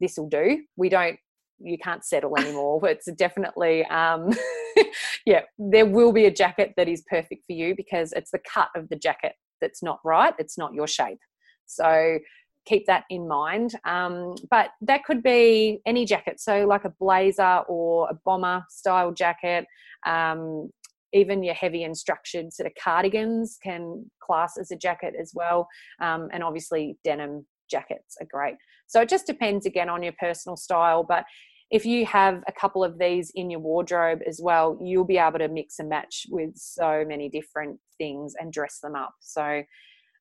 this 0.00 0.16
will 0.16 0.28
do. 0.28 0.62
We 0.76 0.88
don't, 0.88 1.18
you 1.58 1.78
can't 1.78 2.04
settle 2.04 2.36
anymore. 2.38 2.80
it's 2.88 3.10
definitely, 3.12 3.84
um, 3.86 4.30
yeah, 5.26 5.42
there 5.58 5.86
will 5.86 6.12
be 6.12 6.26
a 6.26 6.30
jacket 6.30 6.72
that 6.76 6.88
is 6.88 7.02
perfect 7.08 7.44
for 7.46 7.52
you 7.52 7.74
because 7.76 8.12
it's 8.12 8.30
the 8.30 8.40
cut 8.52 8.68
of 8.74 8.88
the 8.88 8.96
jacket 8.96 9.34
that's 9.60 9.82
not 9.82 10.00
right. 10.04 10.34
It's 10.38 10.58
not 10.58 10.74
your 10.74 10.86
shape. 10.86 11.20
So 11.66 12.18
keep 12.66 12.86
that 12.86 13.04
in 13.10 13.28
mind. 13.28 13.74
Um, 13.84 14.34
but 14.50 14.70
that 14.82 15.04
could 15.04 15.22
be 15.22 15.80
any 15.86 16.04
jacket, 16.04 16.40
so 16.40 16.66
like 16.66 16.84
a 16.84 16.94
blazer 16.98 17.62
or 17.68 18.08
a 18.10 18.14
bomber 18.24 18.64
style 18.70 19.12
jacket. 19.12 19.66
Um, 20.06 20.70
even 21.12 21.44
your 21.44 21.54
heavy 21.54 21.84
and 21.84 21.96
structured 21.96 22.52
sort 22.52 22.66
of 22.66 22.72
cardigans 22.74 23.56
can 23.62 24.10
class 24.20 24.58
as 24.58 24.72
a 24.72 24.76
jacket 24.76 25.14
as 25.18 25.30
well. 25.32 25.68
Um, 26.00 26.28
and 26.32 26.42
obviously, 26.42 26.98
denim 27.04 27.46
jackets 27.70 28.16
are 28.20 28.26
great. 28.30 28.56
So 28.86 29.00
it 29.00 29.08
just 29.08 29.26
depends 29.26 29.64
again 29.64 29.88
on 29.88 30.02
your 30.02 30.14
personal 30.18 30.56
style. 30.56 31.04
But 31.04 31.24
if 31.70 31.86
you 31.86 32.04
have 32.06 32.42
a 32.46 32.52
couple 32.52 32.84
of 32.84 32.98
these 32.98 33.32
in 33.34 33.50
your 33.50 33.60
wardrobe 33.60 34.20
as 34.26 34.40
well, 34.42 34.78
you'll 34.82 35.04
be 35.04 35.18
able 35.18 35.38
to 35.38 35.48
mix 35.48 35.78
and 35.78 35.88
match 35.88 36.26
with 36.30 36.56
so 36.56 37.04
many 37.06 37.28
different 37.28 37.78
things 37.96 38.34
and 38.38 38.52
dress 38.52 38.80
them 38.80 38.94
up. 38.94 39.14
So, 39.20 39.62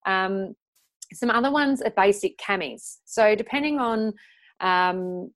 um, 0.06 0.56
some 1.14 1.30
other 1.30 1.52
ones 1.52 1.82
are 1.82 1.92
basic 1.92 2.38
camis. 2.38 2.98
So 3.06 3.36
depending 3.36 3.80
on 3.80 4.14
um, 4.60 5.32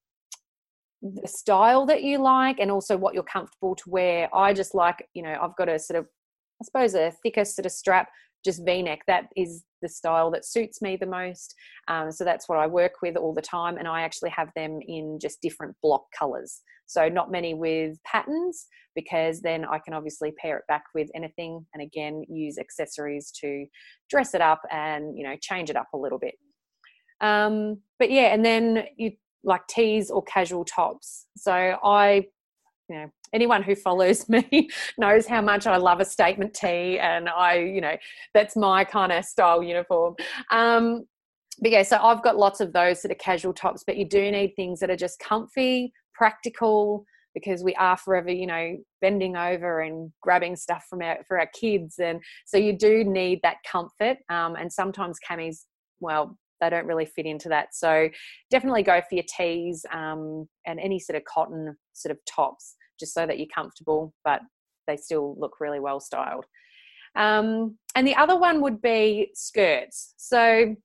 the 1.01 1.27
style 1.27 1.85
that 1.85 2.03
you 2.03 2.19
like 2.19 2.59
and 2.59 2.71
also 2.71 2.97
what 2.97 3.13
you're 3.13 3.23
comfortable 3.23 3.75
to 3.75 3.89
wear, 3.89 4.29
I 4.35 4.53
just 4.53 4.73
like, 4.73 5.07
you 5.13 5.23
know, 5.23 5.37
I've 5.41 5.55
got 5.55 5.69
a 5.69 5.79
sort 5.79 5.99
of, 5.99 6.05
I 6.61 6.65
suppose, 6.65 6.95
a 6.95 7.11
thicker 7.23 7.45
sort 7.45 7.65
of 7.65 7.71
strap 7.71 8.09
just 8.45 8.65
v-neck. 8.65 9.01
That 9.07 9.27
is 9.35 9.63
the 9.81 9.89
style 9.89 10.31
that 10.31 10.45
suits 10.45 10.81
me 10.81 10.95
the 10.95 11.05
most. 11.05 11.53
Um, 11.87 12.11
so 12.11 12.23
that's 12.23 12.49
what 12.49 12.57
i 12.57 12.67
work 12.67 12.93
with 13.01 13.15
all 13.15 13.33
the 13.33 13.41
time 13.41 13.77
and 13.77 13.87
i 13.87 14.01
actually 14.01 14.29
have 14.31 14.49
them 14.55 14.79
in 14.85 15.19
just 15.21 15.41
different 15.41 15.75
block 15.81 16.03
colors 16.17 16.61
so 16.87 17.07
not 17.07 17.31
many 17.31 17.53
with 17.53 17.97
patterns 18.03 18.67
because 18.95 19.41
then 19.41 19.65
i 19.65 19.77
can 19.77 19.93
obviously 19.93 20.31
pair 20.41 20.57
it 20.57 20.63
back 20.67 20.83
with 20.95 21.09
anything 21.15 21.65
and 21.73 21.83
again 21.83 22.23
use 22.27 22.57
accessories 22.57 23.31
to 23.31 23.65
dress 24.09 24.33
it 24.33 24.41
up 24.41 24.61
and 24.71 25.17
you 25.17 25.23
know 25.23 25.35
change 25.41 25.69
it 25.69 25.75
up 25.75 25.87
a 25.93 25.97
little 25.97 26.19
bit 26.19 26.35
um, 27.19 27.79
but 27.97 28.11
yeah 28.11 28.33
and 28.33 28.45
then 28.45 28.85
you 28.97 29.11
like 29.43 29.65
tees 29.67 30.09
or 30.11 30.23
casual 30.23 30.65
tops 30.65 31.25
so 31.35 31.51
i 31.83 32.25
you 32.89 32.95
know 32.95 33.09
anyone 33.33 33.63
who 33.63 33.75
follows 33.75 34.27
me 34.29 34.69
knows 34.97 35.25
how 35.25 35.41
much 35.41 35.67
I 35.67 35.77
love 35.77 35.99
a 35.99 36.05
statement 36.05 36.53
tee, 36.53 36.99
and 36.99 37.29
I, 37.29 37.59
you 37.59 37.81
know, 37.81 37.95
that's 38.33 38.55
my 38.55 38.83
kind 38.83 39.11
of 39.11 39.25
style 39.25 39.63
uniform. 39.63 40.15
Um, 40.51 41.05
but 41.59 41.71
yeah, 41.71 41.83
so 41.83 41.97
I've 41.97 42.23
got 42.23 42.37
lots 42.37 42.59
of 42.59 42.71
those 42.73 43.01
sort 43.01 43.11
of 43.11 43.17
casual 43.17 43.53
tops, 43.53 43.83
but 43.85 43.97
you 43.97 44.07
do 44.07 44.31
need 44.31 44.53
things 44.55 44.79
that 44.79 44.91
are 44.91 44.95
just 44.95 45.19
comfy, 45.19 45.91
practical, 46.17 47.05
because 47.33 47.63
we 47.63 47.75
are 47.75 47.97
forever, 47.97 48.31
you 48.31 48.47
know, 48.47 48.77
bending 49.01 49.37
over 49.37 49.81
and 49.81 50.11
grabbing 50.21 50.55
stuff 50.55 50.85
from 50.89 51.01
our 51.01 51.19
for 51.27 51.39
our 51.39 51.49
kids, 51.59 51.99
and 51.99 52.19
so 52.45 52.57
you 52.57 52.73
do 52.77 53.03
need 53.03 53.39
that 53.43 53.57
comfort. 53.69 54.17
Um, 54.29 54.55
and 54.55 54.71
sometimes 54.71 55.17
camis, 55.29 55.65
well, 55.99 56.37
they 56.59 56.69
don't 56.69 56.87
really 56.87 57.05
fit 57.05 57.25
into 57.25 57.49
that. 57.49 57.73
So 57.73 58.09
definitely 58.49 58.83
go 58.83 59.01
for 59.01 59.15
your 59.15 59.25
tees 59.37 59.85
um, 59.93 60.47
and 60.65 60.79
any 60.79 60.99
sort 60.99 61.17
of 61.17 61.23
cotton 61.25 61.75
sort 61.93 62.11
of 62.11 62.17
tops 62.25 62.75
just 62.99 63.13
so 63.13 63.25
that 63.25 63.37
you're 63.37 63.47
comfortable, 63.53 64.13
but 64.23 64.41
they 64.87 64.97
still 64.97 65.35
look 65.39 65.59
really 65.59 65.79
well 65.79 65.99
styled. 65.99 66.45
Um, 67.15 67.77
and 67.95 68.07
the 68.07 68.15
other 68.15 68.37
one 68.37 68.61
would 68.61 68.81
be 68.81 69.31
skirts. 69.33 70.13
So, 70.17 70.75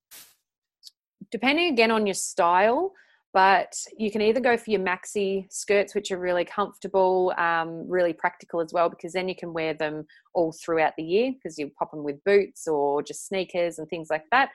depending 1.30 1.72
again 1.72 1.90
on 1.90 2.06
your 2.06 2.14
style, 2.14 2.92
but 3.32 3.74
you 3.96 4.10
can 4.10 4.20
either 4.20 4.40
go 4.40 4.56
for 4.56 4.70
your 4.70 4.80
maxi 4.80 5.50
skirts, 5.50 5.94
which 5.94 6.10
are 6.10 6.18
really 6.18 6.44
comfortable, 6.44 7.32
um, 7.38 7.88
really 7.88 8.12
practical 8.12 8.60
as 8.60 8.72
well, 8.72 8.90
because 8.90 9.12
then 9.14 9.28
you 9.28 9.34
can 9.34 9.52
wear 9.54 9.72
them 9.72 10.04
all 10.34 10.52
throughout 10.52 10.92
the 10.96 11.02
year 11.02 11.32
because 11.32 11.58
you 11.58 11.70
pop 11.78 11.90
them 11.90 12.04
with 12.04 12.22
boots 12.24 12.66
or 12.66 13.02
just 13.02 13.26
sneakers 13.26 13.78
and 13.78 13.88
things 13.88 14.08
like 14.10 14.24
that. 14.30 14.50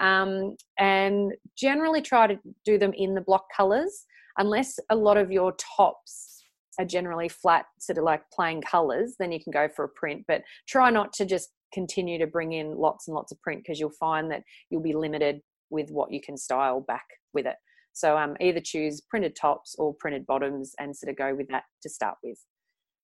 Um, 0.00 0.56
and 0.78 1.32
generally 1.56 2.00
try 2.00 2.26
to 2.26 2.38
do 2.64 2.78
them 2.78 2.92
in 2.94 3.14
the 3.14 3.20
block 3.20 3.44
colors, 3.54 4.06
unless 4.38 4.78
a 4.88 4.96
lot 4.96 5.18
of 5.18 5.30
your 5.30 5.54
tops 5.76 6.44
are 6.78 6.86
generally 6.86 7.28
flat, 7.28 7.66
sort 7.78 7.98
of 7.98 8.04
like 8.04 8.22
plain 8.32 8.62
colors, 8.62 9.14
then 9.18 9.30
you 9.30 9.42
can 9.42 9.52
go 9.52 9.68
for 9.68 9.84
a 9.84 9.88
print. 9.90 10.24
But 10.26 10.42
try 10.66 10.90
not 10.90 11.12
to 11.14 11.26
just 11.26 11.50
continue 11.74 12.18
to 12.18 12.26
bring 12.26 12.52
in 12.52 12.76
lots 12.76 13.08
and 13.08 13.14
lots 13.14 13.30
of 13.30 13.40
print 13.42 13.62
because 13.62 13.78
you'll 13.78 13.90
find 13.90 14.30
that 14.30 14.42
you'll 14.70 14.82
be 14.82 14.94
limited 14.94 15.40
with 15.70 15.90
what 15.90 16.12
you 16.12 16.20
can 16.20 16.36
style 16.36 16.80
back 16.80 17.04
with 17.34 17.46
it. 17.46 17.56
So 17.92 18.16
um, 18.16 18.36
either 18.40 18.60
choose 18.60 19.00
printed 19.00 19.36
tops 19.36 19.74
or 19.78 19.94
printed 19.94 20.26
bottoms 20.26 20.74
and 20.78 20.96
sort 20.96 21.10
of 21.10 21.16
go 21.16 21.34
with 21.34 21.48
that 21.48 21.64
to 21.82 21.88
start 21.88 22.16
with. 22.22 22.38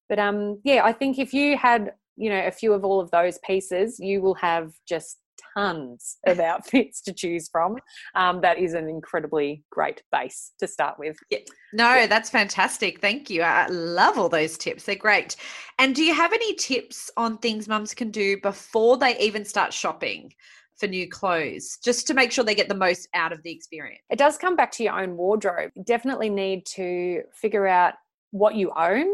But 0.08 0.18
um, 0.18 0.60
yeah, 0.64 0.84
I 0.84 0.92
think 0.92 1.18
if 1.18 1.34
you 1.34 1.56
had 1.56 1.92
you 2.16 2.30
know 2.30 2.46
a 2.46 2.50
few 2.50 2.72
of 2.72 2.84
all 2.84 3.00
of 3.00 3.10
those 3.10 3.38
pieces, 3.46 3.98
you 3.98 4.20
will 4.20 4.34
have 4.34 4.72
just 4.88 5.18
tons 5.56 6.18
of 6.26 6.40
outfits 6.40 7.00
to 7.02 7.12
choose 7.12 7.48
from. 7.48 7.76
Um, 8.14 8.40
that 8.40 8.58
is 8.58 8.74
an 8.74 8.88
incredibly 8.88 9.64
great 9.70 10.02
base 10.12 10.52
to 10.60 10.66
start 10.66 10.98
with. 10.98 11.16
Yeah. 11.30 11.38
No, 11.72 11.94
yeah. 11.94 12.06
that's 12.06 12.30
fantastic. 12.30 13.00
Thank 13.00 13.30
you. 13.30 13.42
I 13.42 13.66
love 13.68 14.18
all 14.18 14.28
those 14.28 14.58
tips. 14.58 14.84
They're 14.84 14.96
great. 14.96 15.36
And 15.78 15.94
do 15.94 16.02
you 16.02 16.14
have 16.14 16.32
any 16.32 16.54
tips 16.54 17.10
on 17.16 17.38
things 17.38 17.68
mums 17.68 17.94
can 17.94 18.10
do 18.10 18.40
before 18.40 18.96
they 18.96 19.18
even 19.18 19.44
start 19.44 19.72
shopping? 19.72 20.32
For 20.78 20.86
new 20.86 21.08
clothes, 21.08 21.78
just 21.84 22.06
to 22.06 22.14
make 22.14 22.30
sure 22.30 22.44
they 22.44 22.54
get 22.54 22.68
the 22.68 22.74
most 22.74 23.08
out 23.14 23.32
of 23.32 23.42
the 23.42 23.50
experience. 23.50 24.02
It 24.10 24.18
does 24.18 24.38
come 24.38 24.54
back 24.54 24.70
to 24.72 24.84
your 24.84 25.00
own 25.00 25.16
wardrobe. 25.16 25.72
You 25.74 25.82
definitely 25.82 26.30
need 26.30 26.66
to 26.66 27.22
figure 27.34 27.66
out 27.66 27.94
what 28.30 28.54
you 28.54 28.70
own. 28.76 29.06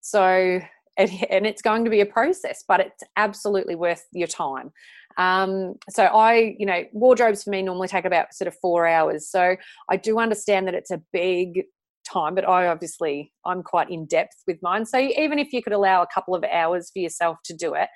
So 0.00 0.60
and, 0.96 1.46
it's 1.46 1.62
going 1.62 1.84
to 1.84 1.90
be 1.90 2.00
a 2.00 2.06
process, 2.06 2.64
but 2.66 2.80
it's 2.80 3.02
absolutely 3.16 3.74
worth 3.74 4.06
your 4.12 4.26
time. 4.26 4.72
Um, 5.18 5.74
so 5.90 6.04
I, 6.04 6.56
you 6.58 6.66
know, 6.66 6.84
wardrobes 6.92 7.44
for 7.44 7.50
me 7.50 7.62
normally 7.62 7.88
take 7.88 8.04
about 8.04 8.34
sort 8.34 8.48
of 8.48 8.56
four 8.60 8.86
hours. 8.86 9.28
So 9.28 9.56
I 9.90 9.96
do 9.96 10.18
understand 10.18 10.66
that 10.66 10.74
it's 10.74 10.90
a 10.90 11.02
big 11.12 11.64
time, 12.10 12.34
but 12.34 12.48
I 12.48 12.66
obviously 12.66 13.32
I'm 13.44 13.62
quite 13.62 13.90
in 13.90 14.06
depth 14.06 14.42
with 14.46 14.58
mine. 14.62 14.86
So 14.86 14.98
even 14.98 15.38
if 15.38 15.52
you 15.52 15.62
could 15.62 15.72
allow 15.72 16.02
a 16.02 16.06
couple 16.12 16.34
of 16.34 16.44
hours 16.44 16.90
for 16.90 16.98
yourself 16.98 17.38
to 17.44 17.54
do 17.54 17.74
it, 17.74 17.88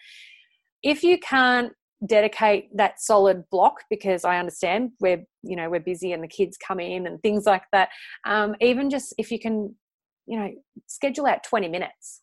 if 0.83 1.03
you 1.03 1.19
can't 1.19 1.73
dedicate 2.05 2.69
that 2.77 3.01
solid 3.01 3.45
block 3.51 3.83
because 3.89 4.25
I 4.25 4.39
understand 4.39 4.93
we're 5.01 5.25
you 5.43 5.57
know 5.57 5.71
we're 5.71 5.81
busy 5.81 6.13
and 6.13 6.23
the 6.23 6.29
kids 6.29 6.57
come 6.59 6.81
in 6.81 7.07
and 7.07 7.21
things 7.23 7.47
like 7.47 7.65
that. 7.73 7.89
Um, 8.25 8.55
even 8.61 8.91
just 8.91 9.15
if 9.19 9.31
you 9.31 9.39
can, 9.39 9.75
you 10.27 10.39
know, 10.39 10.51
schedule 10.87 11.27
out 11.27 11.45
20 11.45 11.69
minutes 11.69 12.23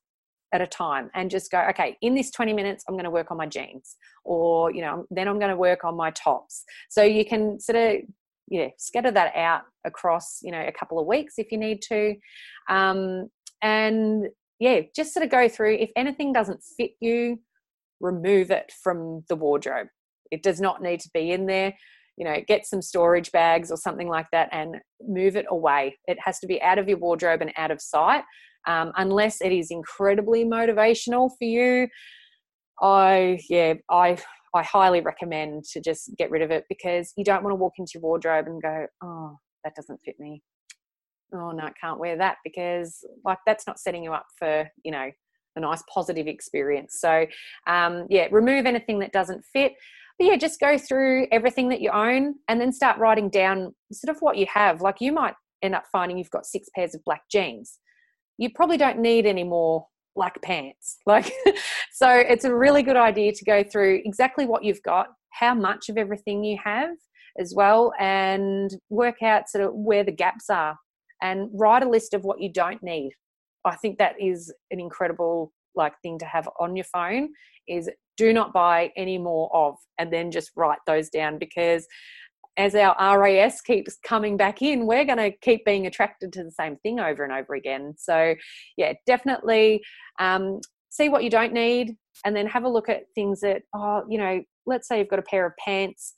at 0.54 0.62
a 0.62 0.68
time 0.68 1.10
and 1.16 1.32
just 1.32 1.50
go 1.50 1.60
okay 1.68 1.98
in 2.02 2.14
this 2.14 2.30
20 2.30 2.54
minutes 2.54 2.86
i'm 2.88 2.94
going 2.94 3.04
to 3.04 3.10
work 3.10 3.32
on 3.32 3.38
my 3.38 3.48
jeans 3.48 3.98
or 4.24 4.72
you 4.72 4.82
know 4.82 5.04
then 5.10 5.28
i'm 5.28 5.40
going 5.40 5.50
to 5.50 5.58
work 5.58 5.84
on 5.84 5.98
my 5.98 6.12
tops 6.12 6.64
so 6.90 7.02
you 7.02 7.26
can 7.26 7.60
sort 7.60 7.76
of 7.76 8.02
yeah 8.50 8.68
scatter 8.78 9.12
that 9.12 9.36
out 9.36 9.62
across 9.84 10.40
you 10.44 10.52
know 10.52 10.64
a 10.66 10.72
couple 10.72 11.00
of 11.00 11.08
weeks 11.08 11.36
if 11.38 11.52
you 11.52 11.58
need 11.58 11.82
to 11.82 12.14
um, 12.70 13.28
and 13.62 14.28
yeah 14.60 14.82
just 14.96 15.14
sort 15.14 15.26
of 15.26 15.32
go 15.32 15.50
through 15.50 15.74
if 15.76 15.92
anything 15.96 16.32
doesn't 16.32 16.62
fit 16.78 16.92
you 17.00 17.40
remove 18.04 18.52
it 18.52 18.72
from 18.84 19.24
the 19.30 19.36
wardrobe. 19.36 19.88
It 20.30 20.44
does 20.44 20.62
not 20.62 20.82
need 20.84 21.00
to 21.00 21.10
be 21.14 21.32
in 21.32 21.48
there. 21.48 21.74
You 22.18 22.26
know 22.26 22.38
get 22.48 22.68
some 22.68 22.84
storage 22.84 23.32
bags 23.32 23.72
or 23.72 23.78
something 23.78 24.08
like 24.08 24.28
that 24.32 24.50
and 24.52 24.76
move 25.02 25.36
it 25.36 25.48
away. 25.50 25.98
It 26.08 26.20
has 26.24 26.38
to 26.40 26.48
be 26.48 26.62
out 26.62 26.78
of 26.78 26.88
your 26.88 27.00
wardrobe 27.00 27.42
and 27.42 27.52
out 27.58 27.72
of 27.72 27.82
sight. 27.82 28.24
Um, 28.68 28.94
unless 28.96 29.42
it 29.42 29.52
is 29.52 29.72
incredibly 29.72 30.46
motivational 30.46 31.30
for 31.38 31.44
you 31.44 31.90
i 32.82 33.40
yeah 33.50 33.74
i 33.90 34.18
i 34.54 34.64
highly 34.64 35.02
recommend 35.02 35.64
to 35.64 35.80
just 35.80 36.12
get 36.18 36.32
rid 36.32 36.42
of 36.42 36.52
it 36.52 36.66
because 36.70 37.14
you 37.16 37.24
don't 37.24 37.44
want 37.44 37.52
to 37.52 37.56
walk 37.56 37.74
into 37.78 37.92
your 37.96 38.02
wardrobe 38.02 38.48
and 38.48 38.62
go 38.62 38.86
oh 39.04 39.38
that 39.64 39.76
doesn't 39.76 40.02
fit 40.04 40.16
me. 40.20 40.42
Oh 41.34 41.52
no 41.52 41.64
i 41.64 41.72
can't 41.80 42.00
wear 42.00 42.18
that 42.18 42.38
because 42.44 43.00
like 43.24 43.38
that's 43.46 43.66
not 43.66 43.80
setting 43.80 44.04
you 44.04 44.14
up 44.14 44.26
for 44.38 44.68
you 44.84 44.92
know 44.92 45.10
a 45.56 45.60
nice 45.60 45.84
positive 45.94 46.28
experience 46.28 46.98
so 47.00 47.26
um, 47.68 48.06
yeah 48.10 48.28
remove 48.32 48.66
anything 48.66 49.00
that 49.00 49.12
doesn't 49.12 49.44
fit 49.54 49.74
but 50.18 50.28
yeah 50.28 50.36
just 50.36 50.60
go 50.60 50.78
through 50.78 51.28
everything 51.32 51.70
that 51.70 51.82
you 51.82 51.90
own 51.90 52.36
and 52.48 52.60
then 52.60 52.72
start 52.72 52.98
writing 52.98 53.30
down 53.30 53.74
sort 53.92 54.16
of 54.16 54.22
what 54.22 54.38
you 54.38 54.46
have 54.52 54.82
like 54.82 55.00
you 55.00 55.12
might 55.12 55.34
end 55.62 55.76
up 55.76 55.84
finding 55.92 56.18
you've 56.18 56.30
got 56.30 56.46
six 56.46 56.68
pairs 56.76 56.94
of 56.94 57.04
black 57.06 57.22
jeans 57.32 57.80
you 58.38 58.50
probably 58.50 58.78
don't 58.78 59.00
need 59.00 59.26
any 59.26 59.44
more 59.44 59.86
black 60.16 60.42
pants. 60.42 60.98
Like, 61.06 61.32
so 61.92 62.10
it's 62.10 62.46
a 62.46 62.56
really 62.56 62.84
good 62.84 62.98
idea 62.98 63.34
to 63.34 63.46
go 63.46 63.64
through 63.64 64.02
exactly 64.06 64.46
what 64.46 64.64
you've 64.64 64.82
got, 64.84 65.08
how 65.32 65.54
much 65.54 65.90
of 65.90 65.98
everything 65.98 66.44
you 66.44 66.58
have 66.64 66.92
as 67.40 67.54
well, 67.56 67.94
and 68.00 68.72
work 68.90 69.22
out 69.22 69.50
sort 69.50 69.64
of 69.66 69.74
where 69.74 70.04
the 70.04 70.12
gaps 70.12 70.50
are 70.50 70.78
and 71.22 71.50
write 71.54 71.84
a 71.84 71.90
list 71.90 72.14
of 72.14 72.24
what 72.24 72.42
you 72.42 72.52
don't 72.52 72.82
need. 72.84 73.12
I 73.66 73.76
think 73.76 73.98
that 73.98 74.16
is 74.20 74.54
an 74.72 74.80
incredible 74.80 75.52
like 75.76 75.94
thing 76.02 76.20
to 76.20 76.26
have 76.26 76.48
on 76.60 76.76
your 76.76 76.86
phone 76.86 77.30
is 77.68 77.90
do 78.18 78.34
not 78.34 78.54
buy 78.54 78.92
any 78.96 79.18
more 79.18 79.50
of 79.56 79.76
and 79.98 80.14
then 80.14 80.30
just 80.32 80.52
write 80.56 80.80
those 80.86 81.10
down 81.10 81.40
because 81.40 81.88
as 82.58 82.76
our 82.76 83.20
RAS 83.20 83.62
keeps 83.62 83.98
coming 84.06 84.38
back 84.38 84.62
in, 84.62 84.86
we're 84.86 85.06
going 85.06 85.18
to 85.18 85.32
keep 85.42 85.66
being 85.66 85.88
attracted 85.88 86.32
to 86.34 86.44
the 86.44 86.52
same 86.52 86.78
thing 86.78 87.00
over 87.00 87.24
and 87.24 87.34
over 87.34 87.56
again. 87.56 87.96
So, 87.98 88.36
yeah, 88.78 88.94
definitely 89.08 89.82
um, 90.20 90.60
see 90.92 91.10
what 91.10 91.24
you 91.24 91.32
don't 91.32 91.54
need 91.54 91.96
and 92.26 92.36
then 92.36 92.46
have 92.46 92.64
a 92.64 92.70
look 92.70 92.90
at 92.90 93.06
things 93.16 93.40
that, 93.42 93.64
oh, 93.74 94.04
you 94.08 94.20
know, 94.20 94.44
let's 94.68 94.88
say 94.88 95.00
you've 95.00 95.10
got 95.10 95.18
a 95.18 95.24
pair 95.24 95.48
of 95.48 95.54
pants 95.58 96.14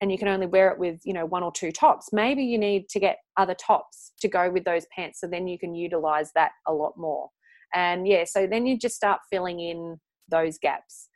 and 0.00 0.10
you 0.10 0.18
can 0.18 0.28
only 0.28 0.46
wear 0.46 0.70
it 0.70 0.78
with, 0.78 1.00
you 1.04 1.12
know, 1.12 1.24
one 1.24 1.42
or 1.42 1.52
two 1.52 1.72
tops. 1.72 2.10
Maybe 2.12 2.42
you 2.42 2.58
need 2.58 2.88
to 2.90 3.00
get 3.00 3.18
other 3.36 3.54
tops 3.54 4.12
to 4.20 4.28
go 4.28 4.50
with 4.50 4.64
those 4.64 4.86
pants 4.94 5.20
so 5.20 5.26
then 5.26 5.46
you 5.46 5.58
can 5.58 5.74
utilize 5.74 6.30
that 6.34 6.52
a 6.66 6.72
lot 6.72 6.94
more. 6.96 7.28
And 7.74 8.06
yeah, 8.06 8.24
so 8.24 8.46
then 8.46 8.66
you 8.66 8.78
just 8.78 8.96
start 8.96 9.20
filling 9.30 9.60
in 9.60 9.98
those 10.28 10.58
gaps. 10.58 11.08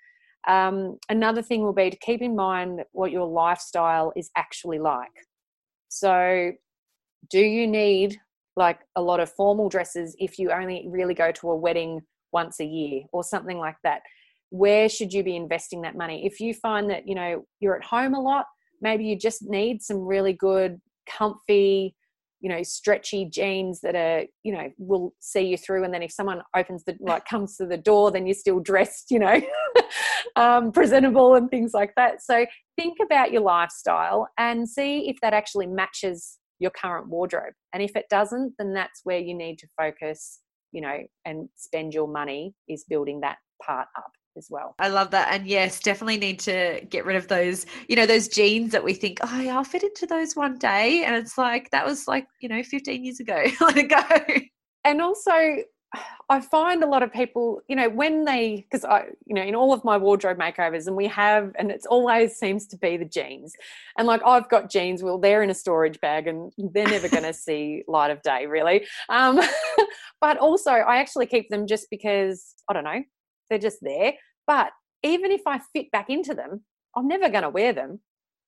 Um, 0.47 0.99
another 1.09 1.43
thing 1.43 1.63
will 1.63 1.73
be 1.73 1.91
to 1.91 1.97
keep 1.99 2.23
in 2.23 2.35
mind 2.35 2.83
what 2.93 3.11
your 3.11 3.27
lifestyle 3.27 4.13
is 4.17 4.31
actually 4.37 4.79
like. 4.79 5.27
So, 5.89 6.53
do 7.31 7.41
you 7.41 7.67
need 7.67 8.19
like 8.57 8.81
a 8.97 9.03
lot 9.03 9.21
of 9.21 9.31
formal 9.33 9.69
dresses 9.69 10.17
if 10.19 10.39
you 10.39 10.51
only 10.51 10.87
really 10.89 11.15
go 11.15 11.33
to 11.33 11.51
a 11.51 11.57
wedding 11.57 12.01
once 12.33 12.61
a 12.61 12.65
year 12.65 13.03
or 13.13 13.23
something 13.25 13.59
like 13.59 13.77
that? 13.85 14.03
Where 14.51 14.89
should 14.89 15.13
you 15.13 15.23
be 15.23 15.37
investing 15.37 15.83
that 15.83 15.97
money? 15.97 16.25
If 16.25 16.41
you 16.41 16.55
find 16.55 16.89
that, 16.91 17.07
you 17.07 17.15
know, 17.15 17.45
you're 17.61 17.77
at 17.77 17.85
home 17.85 18.15
a 18.15 18.21
lot, 18.21 18.47
maybe 18.81 19.05
you 19.05 19.17
just 19.17 19.43
need 19.43 19.83
some 19.83 19.99
really 19.99 20.33
good, 20.33 20.81
comfy, 21.09 21.95
you 22.41 22.49
know 22.49 22.63
stretchy 22.63 23.25
jeans 23.25 23.81
that 23.81 23.97
are 23.97 24.25
you 24.45 24.53
know 24.53 24.71
will 24.79 25.13
see 25.21 25.43
you 25.43 25.57
through. 25.57 25.85
And 25.85 25.93
then 25.93 26.03
if 26.03 26.13
someone 26.13 26.43
opens 26.57 26.85
the 26.85 26.97
like 27.01 27.25
comes 27.25 27.57
to 27.57 27.67
the 27.67 27.77
door 27.77 28.11
then 28.11 28.27
you're 28.27 28.35
still 28.35 28.61
dressed 28.61 29.11
you 29.11 29.19
know 29.19 29.41
um, 30.37 30.73
presentable 30.73 31.35
and 31.35 31.51
things 31.51 31.73
like 31.75 31.93
that. 31.97 32.23
So 32.23 32.47
think 32.77 32.99
about 33.03 33.33
your 33.33 33.43
lifestyle 33.43 34.29
and 34.39 34.69
see 34.69 35.09
if 35.09 35.17
that 35.23 35.35
actually 35.35 35.67
matches 35.67 36.39
your 36.61 36.71
current 36.71 37.09
wardrobe. 37.09 37.55
And 37.73 37.83
if 37.83 37.97
it 37.97 38.07
doesn't 38.09 38.55
then 38.59 38.73
that's 38.73 39.01
where 39.05 39.19
you 39.19 39.35
need 39.35 39.59
to 39.59 39.67
focus 39.77 40.41
you 40.73 40.81
know 40.81 40.99
and 41.25 41.49
spend 41.57 41.95
your 41.95 42.09
money 42.09 42.55
is 42.69 42.85
building 42.89 43.21
that 43.21 43.39
part 43.63 43.89
up 43.97 44.13
as 44.39 44.49
well. 44.51 44.75
I 44.79 44.89
love 44.89 45.11
that. 45.11 45.33
And 45.33 45.47
yes, 45.47 45.81
definitely 45.81 46.17
need 46.17 46.39
to 46.41 46.81
get 46.89 47.05
rid 47.05 47.17
of 47.17 47.29
those, 47.29 47.67
you 47.89 47.97
know, 47.97 48.07
those 48.07 48.29
jeans 48.29 48.73
that 48.73 48.85
we 48.85 48.95
think, 48.95 49.19
oh, 49.23 49.41
yeah, 49.41 49.57
I'll 49.57 49.65
fit 49.65 49.83
into 49.83 50.07
those 50.07 50.35
one 50.35 50.57
day. 50.57 51.05
And 51.05 51.15
it's 51.17 51.37
like, 51.37 51.71
that 51.71 51.85
was 51.85 52.09
like, 52.09 52.27
you 52.41 52.49
know, 52.49 52.63
15 52.63 53.05
years 53.05 53.21
ago. 53.21 53.45
Let 53.61 53.77
it 53.77 53.89
go. 53.89 54.43
And 54.85 55.03
also, 55.03 55.59
I 56.31 56.41
find 56.41 56.83
a 56.83 56.87
lot 56.87 57.03
of 57.03 57.13
people, 57.13 57.63
you 57.69 57.75
know, 57.75 57.89
when 57.89 58.25
they, 58.25 58.67
because 58.71 58.85
I, 58.85 59.07
you 59.25 59.35
know, 59.35 59.43
in 59.43 59.55
all 59.55 59.73
of 59.73 59.85
my 59.85 59.97
wardrobe 59.97 60.39
makeovers, 60.39 60.87
and 60.87 60.95
we 60.95 61.07
have, 61.07 61.53
and 61.59 61.71
it's 61.71 61.87
always 61.87 62.37
seems 62.37 62.67
to 62.69 62.77
be 62.77 62.99
the 62.99 63.07
jeans. 63.07 63.55
And 63.97 64.07
like 64.07 64.21
I've 64.27 64.49
got 64.51 64.71
jeans, 64.71 65.03
well, 65.03 65.19
they're 65.19 65.43
in 65.43 65.49
a 65.49 65.55
storage 65.55 65.99
bag 66.01 66.27
and 66.27 66.53
they're 66.59 66.87
never 66.87 67.09
going 67.09 67.23
to 67.23 67.33
see 67.33 67.85
light 67.89 68.11
of 68.11 68.21
day, 68.23 68.47
really. 68.47 68.87
Um, 69.09 69.41
but 70.21 70.37
also, 70.37 70.71
I 70.71 70.99
actually 70.99 71.27
keep 71.27 71.49
them 71.49 71.67
just 71.67 71.89
because, 71.91 72.55
I 72.69 72.75
don't 72.75 72.85
know, 72.85 73.03
they're 73.49 73.59
just 73.59 73.79
there. 73.81 74.13
But 74.49 74.73
even 75.05 75.31
if 75.31 75.43
I 75.47 75.61
fit 75.73 75.93
back 75.93 76.11
into 76.11 76.35
them, 76.35 76.63
I'm 76.97 77.07
never 77.07 77.29
going 77.29 77.45
to 77.45 77.51
wear 77.51 77.73
them. 77.73 78.01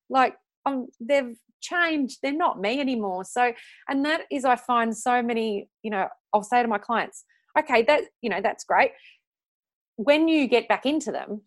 Like 0.09 0.35
I'm, 0.67 0.89
they've 0.99 1.37
changed. 1.61 2.19
They're 2.23 2.33
not 2.33 2.61
me 2.61 2.81
anymore. 2.81 3.25
So, 3.25 3.53
and 3.89 4.05
that 4.05 4.23
is, 4.33 4.45
I 4.45 4.57
find 4.57 4.97
so 4.97 5.23
many, 5.23 5.69
you 5.83 5.91
know, 5.91 6.09
I'll 6.35 6.43
say 6.43 6.63
to 6.63 6.69
my 6.69 6.79
clients, 6.79 7.25
okay, 7.59 7.83
that, 7.83 8.05
you 8.23 8.31
know, 8.31 8.41
that's 8.43 8.65
great. 8.65 8.93
When 9.97 10.27
you 10.27 10.49
get 10.49 10.69
back 10.69 10.87
into 10.87 11.13
them, 11.13 11.43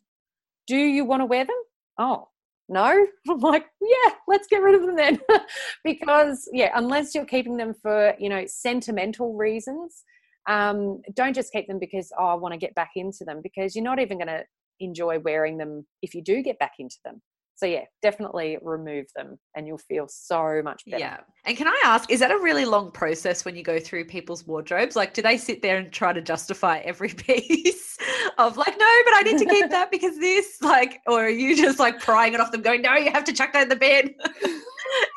do 0.67 0.77
you 0.77 1.03
want 1.03 1.21
to 1.21 1.25
wear 1.25 1.45
them? 1.45 1.57
Oh, 1.97 2.29
no. 2.69 3.07
I'm 3.29 3.39
like, 3.39 3.65
yeah, 3.81 4.13
let's 4.27 4.47
get 4.47 4.61
rid 4.61 4.75
of 4.75 4.81
them 4.85 4.95
then. 4.95 5.19
because, 5.83 6.47
yeah, 6.53 6.71
unless 6.75 7.15
you're 7.15 7.25
keeping 7.25 7.57
them 7.57 7.73
for, 7.73 8.13
you 8.19 8.29
know, 8.29 8.45
sentimental 8.45 9.33
reasons, 9.33 10.03
um, 10.47 11.01
don't 11.13 11.33
just 11.33 11.51
keep 11.51 11.67
them 11.67 11.79
because 11.79 12.11
oh, 12.19 12.25
I 12.25 12.33
want 12.35 12.53
to 12.53 12.57
get 12.57 12.75
back 12.75 12.91
into 12.95 13.23
them 13.25 13.41
because 13.41 13.75
you're 13.75 13.83
not 13.83 13.99
even 13.99 14.17
going 14.17 14.27
to 14.27 14.43
enjoy 14.79 15.19
wearing 15.19 15.57
them 15.57 15.85
if 16.01 16.13
you 16.13 16.21
do 16.21 16.41
get 16.41 16.59
back 16.59 16.73
into 16.79 16.97
them. 17.05 17.21
So 17.55 17.67
yeah, 17.67 17.83
definitely 18.01 18.57
remove 18.61 19.05
them 19.15 19.37
and 19.55 19.67
you'll 19.67 19.77
feel 19.77 20.07
so 20.09 20.61
much 20.63 20.83
better. 20.87 20.99
Yeah. 20.99 21.17
And 21.45 21.55
can 21.55 21.67
I 21.67 21.81
ask, 21.85 22.09
is 22.09 22.19
that 22.19 22.31
a 22.31 22.37
really 22.37 22.65
long 22.65 22.91
process 22.91 23.45
when 23.45 23.55
you 23.55 23.63
go 23.63 23.79
through 23.79 24.05
people's 24.05 24.47
wardrobes? 24.47 24.95
Like 24.95 25.13
do 25.13 25.21
they 25.21 25.37
sit 25.37 25.61
there 25.61 25.77
and 25.77 25.91
try 25.91 26.13
to 26.13 26.21
justify 26.21 26.79
every 26.79 27.09
piece 27.13 27.97
of 28.39 28.57
like, 28.57 28.75
no, 28.77 29.01
but 29.05 29.13
I 29.13 29.21
need 29.23 29.37
to 29.37 29.45
keep 29.45 29.69
that 29.69 29.91
because 29.91 30.17
this 30.19 30.57
like 30.61 31.01
or 31.07 31.25
are 31.25 31.29
you 31.29 31.55
just 31.55 31.79
like 31.79 31.99
prying 31.99 32.33
it 32.33 32.39
off 32.39 32.51
them 32.51 32.63
going, 32.63 32.81
No, 32.81 32.95
you 32.95 33.11
have 33.11 33.23
to 33.25 33.33
chuck 33.33 33.53
that 33.53 33.63
in 33.63 33.69
the 33.69 33.75
bin. 33.75 34.15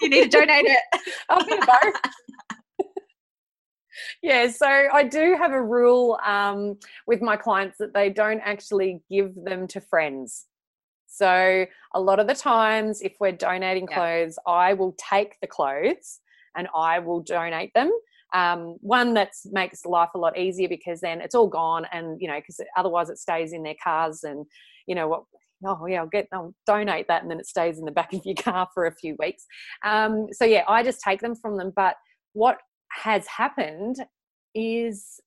you 0.03 0.09
need 0.11 0.31
to 0.31 0.39
donate 0.39 0.67
it. 0.67 1.13
I'll 1.31 1.45
be 1.45 1.57
both 1.57 1.95
yeah, 4.27 4.49
so 4.51 4.67
I 4.67 5.05
do 5.05 5.37
have 5.39 5.53
a 5.53 5.63
rule 5.63 6.19
um, 6.27 6.79
with 7.07 7.23
my 7.23 7.37
clients 7.37 7.79
that 7.79 7.95
they 7.95 8.11
don't 8.11 8.41
actually 8.41 9.01
give 9.09 9.33
them 9.37 9.69
to 9.69 9.81
friends. 9.81 10.47
So 11.07 11.65
a 11.95 12.01
lot 12.01 12.19
of 12.19 12.27
the 12.27 12.35
times, 12.35 13.03
if 13.03 13.15
we're 13.21 13.31
donating 13.31 13.87
clothes, 13.87 14.37
yeah. 14.45 14.53
I 14.53 14.73
will 14.73 14.97
take 14.99 15.37
the 15.41 15.47
clothes 15.47 16.19
and 16.57 16.67
I 16.75 16.99
will 16.99 17.21
donate 17.21 17.73
them. 17.75 17.93
Um, 18.35 18.79
one 18.81 19.15
that 19.15 19.31
makes 19.53 19.87
life 19.87 20.09
a 20.17 20.19
lot 20.19 20.37
easier 20.37 20.69
because 20.69 21.01
then 21.01 21.21
it's 21.21 21.37
all 21.37 21.47
gone, 21.47 21.87
and 21.93 22.21
you 22.21 22.27
know, 22.27 22.41
because 22.41 22.59
otherwise 22.77 23.11
it 23.11 23.19
stays 23.19 23.53
in 23.53 23.63
their 23.63 23.77
cars, 23.83 24.25
and 24.25 24.45
you 24.89 24.97
know 24.97 25.07
what. 25.07 25.23
Oh 25.65 25.87
yeah, 25.87 26.01
I'll 26.01 26.09
get 26.09 26.27
I'll 26.33 26.53
donate 26.67 27.07
that, 27.07 27.23
and 27.23 27.31
then 27.31 27.39
it 27.39 27.47
stays 27.47 27.79
in 27.79 27.85
the 27.85 27.93
back 27.93 28.13
of 28.13 28.23
your 28.25 28.35
car 28.35 28.67
for 28.75 28.87
a 28.87 28.93
few 28.93 29.15
weeks. 29.21 29.47
Um, 29.85 30.27
so 30.33 30.45
yeah, 30.45 30.65
I 30.67 30.83
just 30.83 31.01
take 31.01 31.21
them 31.21 31.37
from 31.37 31.57
them. 31.57 31.73
But 31.77 31.95
what 32.33 32.59
has 32.91 33.27
happened 33.27 33.97
is 34.57 35.21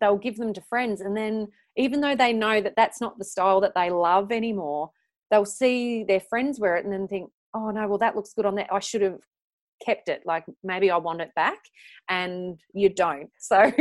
they'll 0.00 0.18
give 0.18 0.36
them 0.36 0.52
to 0.52 0.60
friends 0.60 1.00
and 1.00 1.16
then 1.16 1.48
even 1.76 2.00
though 2.00 2.14
they 2.16 2.32
know 2.32 2.60
that 2.60 2.74
that's 2.76 3.00
not 3.00 3.18
the 3.18 3.24
style 3.24 3.60
that 3.60 3.74
they 3.74 3.90
love 3.90 4.30
anymore 4.30 4.90
they'll 5.30 5.44
see 5.44 6.04
their 6.04 6.20
friends 6.20 6.60
wear 6.60 6.76
it 6.76 6.84
and 6.84 6.92
then 6.92 7.08
think 7.08 7.30
oh 7.54 7.70
no 7.70 7.88
well 7.88 7.98
that 7.98 8.16
looks 8.16 8.34
good 8.34 8.46
on 8.46 8.54
that. 8.56 8.72
I 8.72 8.80
should 8.80 9.02
have 9.02 9.18
kept 9.84 10.08
it. 10.08 10.22
Like 10.24 10.44
maybe 10.62 10.90
i 10.90 10.96
want 10.96 11.20
it 11.20 11.34
back. 11.34 11.58
And 12.08 12.58
you 12.74 12.88
don't. 12.88 13.30
So 13.38 13.72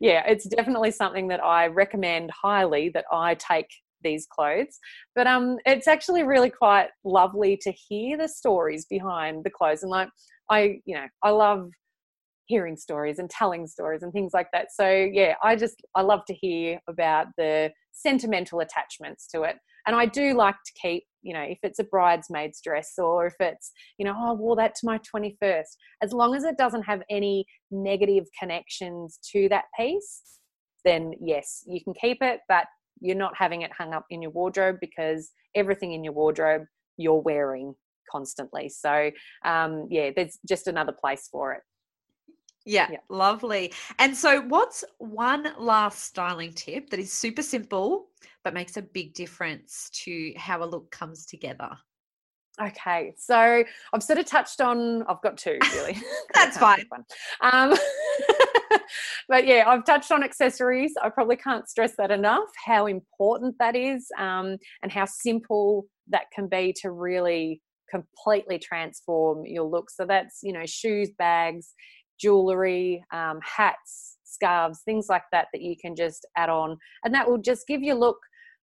yeah 0.00 0.22
it's 0.26 0.46
definitely 0.46 0.90
something 0.90 1.28
that 1.28 1.42
i 1.42 1.66
recommend 1.66 2.30
highly 2.30 2.90
that 2.90 3.04
i 3.12 3.34
take 3.34 3.68
these 4.02 4.26
clothes. 4.26 4.78
But 5.14 5.26
um 5.26 5.58
it's 5.66 5.88
actually 5.88 6.22
really 6.22 6.50
quite 6.50 6.88
lovely 7.04 7.56
to 7.62 7.72
hear 7.72 8.16
the 8.16 8.28
stories 8.28 8.86
behind 8.86 9.44
the 9.44 9.50
clothes. 9.50 9.82
And 9.82 9.90
like 9.90 10.08
i 10.50 10.80
you 10.84 10.94
know 10.94 11.06
i 11.22 11.30
love 11.30 11.70
hearing 12.48 12.76
stories 12.76 13.18
and 13.18 13.30
telling 13.30 13.66
stories 13.66 14.02
and 14.02 14.12
things 14.12 14.32
like 14.34 14.48
that. 14.52 14.68
So 14.72 14.88
yeah, 14.88 15.34
I 15.42 15.54
just 15.54 15.82
I 15.94 16.02
love 16.02 16.24
to 16.26 16.34
hear 16.34 16.80
about 16.88 17.26
the 17.36 17.70
sentimental 17.92 18.60
attachments 18.60 19.28
to 19.28 19.42
it. 19.42 19.56
And 19.86 19.94
I 19.94 20.06
do 20.06 20.34
like 20.34 20.56
to 20.66 20.72
keep, 20.80 21.04
you 21.22 21.32
know, 21.32 21.42
if 21.42 21.58
it's 21.62 21.78
a 21.78 21.84
bridesmaid's 21.84 22.60
dress 22.60 22.94
or 22.98 23.26
if 23.26 23.34
it's, 23.40 23.70
you 23.98 24.04
know, 24.04 24.14
oh, 24.16 24.30
I 24.30 24.32
wore 24.32 24.56
that 24.56 24.74
to 24.76 24.86
my 24.86 24.98
21st, 24.98 25.64
as 26.02 26.12
long 26.12 26.34
as 26.34 26.44
it 26.44 26.58
doesn't 26.58 26.82
have 26.82 27.02
any 27.10 27.46
negative 27.70 28.24
connections 28.38 29.18
to 29.32 29.48
that 29.50 29.64
piece, 29.78 30.22
then 30.84 31.12
yes, 31.20 31.64
you 31.66 31.82
can 31.82 31.94
keep 31.94 32.18
it, 32.22 32.40
but 32.48 32.66
you're 33.00 33.16
not 33.16 33.34
having 33.36 33.62
it 33.62 33.70
hung 33.76 33.94
up 33.94 34.04
in 34.10 34.20
your 34.22 34.30
wardrobe 34.30 34.76
because 34.80 35.30
everything 35.54 35.92
in 35.92 36.04
your 36.04 36.12
wardrobe 36.12 36.62
you're 36.96 37.20
wearing 37.20 37.74
constantly. 38.10 38.68
So, 38.68 39.10
um, 39.44 39.86
yeah, 39.90 40.10
there's 40.14 40.38
just 40.48 40.66
another 40.66 40.92
place 40.92 41.28
for 41.30 41.52
it. 41.52 41.60
Yeah, 42.64 42.88
yeah, 42.90 42.98
lovely. 43.08 43.72
And 43.98 44.16
so, 44.16 44.42
what's 44.42 44.84
one 44.98 45.52
last 45.58 46.04
styling 46.04 46.52
tip 46.52 46.90
that 46.90 47.00
is 47.00 47.12
super 47.12 47.42
simple 47.42 48.08
but 48.44 48.54
makes 48.54 48.76
a 48.76 48.82
big 48.82 49.14
difference 49.14 49.90
to 50.04 50.32
how 50.36 50.62
a 50.62 50.66
look 50.66 50.90
comes 50.90 51.26
together? 51.26 51.70
Okay, 52.60 53.14
so 53.16 53.62
I've 53.92 54.02
sort 54.02 54.18
of 54.18 54.26
touched 54.26 54.60
on. 54.60 55.04
I've 55.04 55.22
got 55.22 55.36
two 55.36 55.58
really. 55.74 55.96
That's 56.34 56.58
fine. 56.58 56.84
Um, 57.40 57.74
but 59.28 59.46
yeah, 59.46 59.64
I've 59.66 59.84
touched 59.84 60.10
on 60.10 60.24
accessories. 60.24 60.92
I 61.00 61.08
probably 61.08 61.36
can't 61.36 61.68
stress 61.68 61.94
that 61.98 62.10
enough. 62.10 62.48
How 62.66 62.86
important 62.86 63.56
that 63.60 63.76
is, 63.76 64.08
um, 64.18 64.56
and 64.82 64.90
how 64.90 65.04
simple 65.04 65.86
that 66.08 66.30
can 66.34 66.48
be 66.48 66.74
to 66.82 66.90
really 66.90 67.60
completely 67.88 68.58
transform 68.58 69.46
your 69.46 69.64
look. 69.64 69.88
So 69.90 70.04
that's 70.04 70.40
you 70.42 70.52
know 70.52 70.66
shoes, 70.66 71.10
bags, 71.16 71.74
jewelry, 72.18 73.04
um, 73.12 73.40
hats, 73.42 74.18
scarves, 74.24 74.80
things 74.84 75.06
like 75.08 75.24
that 75.32 75.48
that 75.52 75.62
you 75.62 75.76
can 75.80 75.96
just 75.96 76.26
add 76.36 76.48
on, 76.48 76.76
and 77.04 77.14
that 77.14 77.28
will 77.28 77.38
just 77.38 77.66
give 77.66 77.82
you 77.82 77.94
look 77.94 78.18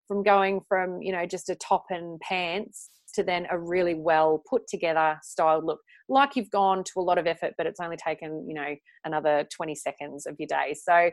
from 0.07 0.23
going 0.23 0.61
from 0.69 1.01
you 1.03 1.13
know 1.13 1.27
just 1.27 1.49
a 1.49 1.55
top 1.55 1.87
and 1.91 2.21
pants 2.21 2.91
to 3.15 3.23
then 3.23 3.47
a 3.51 3.59
really 3.59 3.95
well 3.95 4.43
put 4.49 4.67
together 4.67 5.19
styled 5.23 5.65
look. 5.65 5.81
Like 6.09 6.37
you've 6.37 6.51
gone 6.51 6.85
to 6.85 6.93
a 6.99 7.01
lot 7.01 7.19
of 7.19 7.27
effort 7.27 7.55
but 7.57 7.67
it's 7.67 7.81
only 7.81 7.97
taken 7.97 8.47
you 8.49 8.55
know 8.55 8.75
another 9.05 9.47
20 9.55 9.75
seconds 9.75 10.27
of 10.27 10.37
your 10.39 10.49
day. 10.49 10.75
So 10.75 11.11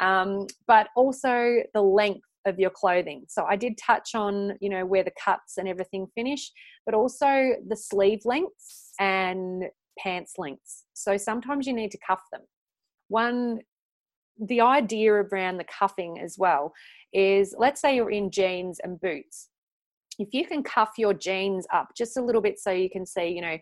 um, 0.00 0.46
but 0.66 0.88
also 0.96 1.62
the 1.72 1.82
length 1.82 2.26
of 2.46 2.58
your 2.58 2.70
clothing. 2.70 3.24
So 3.28 3.44
i 3.44 3.56
did 3.56 3.78
touch 3.78 4.14
on 4.14 4.56
you 4.60 4.68
know 4.68 4.84
where 4.84 5.04
the 5.04 5.12
cuts 5.24 5.56
and 5.56 5.68
everything 5.68 6.06
finish 6.14 6.50
but 6.84 6.94
also 6.94 7.52
the 7.66 7.76
sleeve 7.76 8.20
lengths 8.24 8.92
and 9.00 9.64
pants 9.98 10.34
lengths. 10.38 10.84
So 10.92 11.16
sometimes 11.16 11.66
you 11.66 11.72
need 11.72 11.90
to 11.92 11.98
cuff 12.06 12.22
them. 12.32 12.42
One, 13.08 13.60
the 14.38 14.60
idea 14.60 15.12
around 15.12 15.58
the 15.58 15.64
cuffing 15.64 16.18
as 16.20 16.36
well 16.38 16.72
is 17.12 17.54
let's 17.56 17.80
say 17.80 17.96
you're 17.96 18.10
in 18.10 18.30
jeans 18.30 18.80
and 18.82 19.00
boots. 19.00 19.48
If 20.18 20.28
you 20.32 20.46
can 20.46 20.62
cuff 20.62 20.92
your 20.96 21.14
jeans 21.14 21.66
up 21.72 21.88
just 21.96 22.16
a 22.16 22.22
little 22.22 22.40
bit 22.40 22.58
so 22.58 22.70
you 22.70 22.90
can 22.90 23.06
see, 23.06 23.28
you 23.28 23.40
know, 23.40 23.58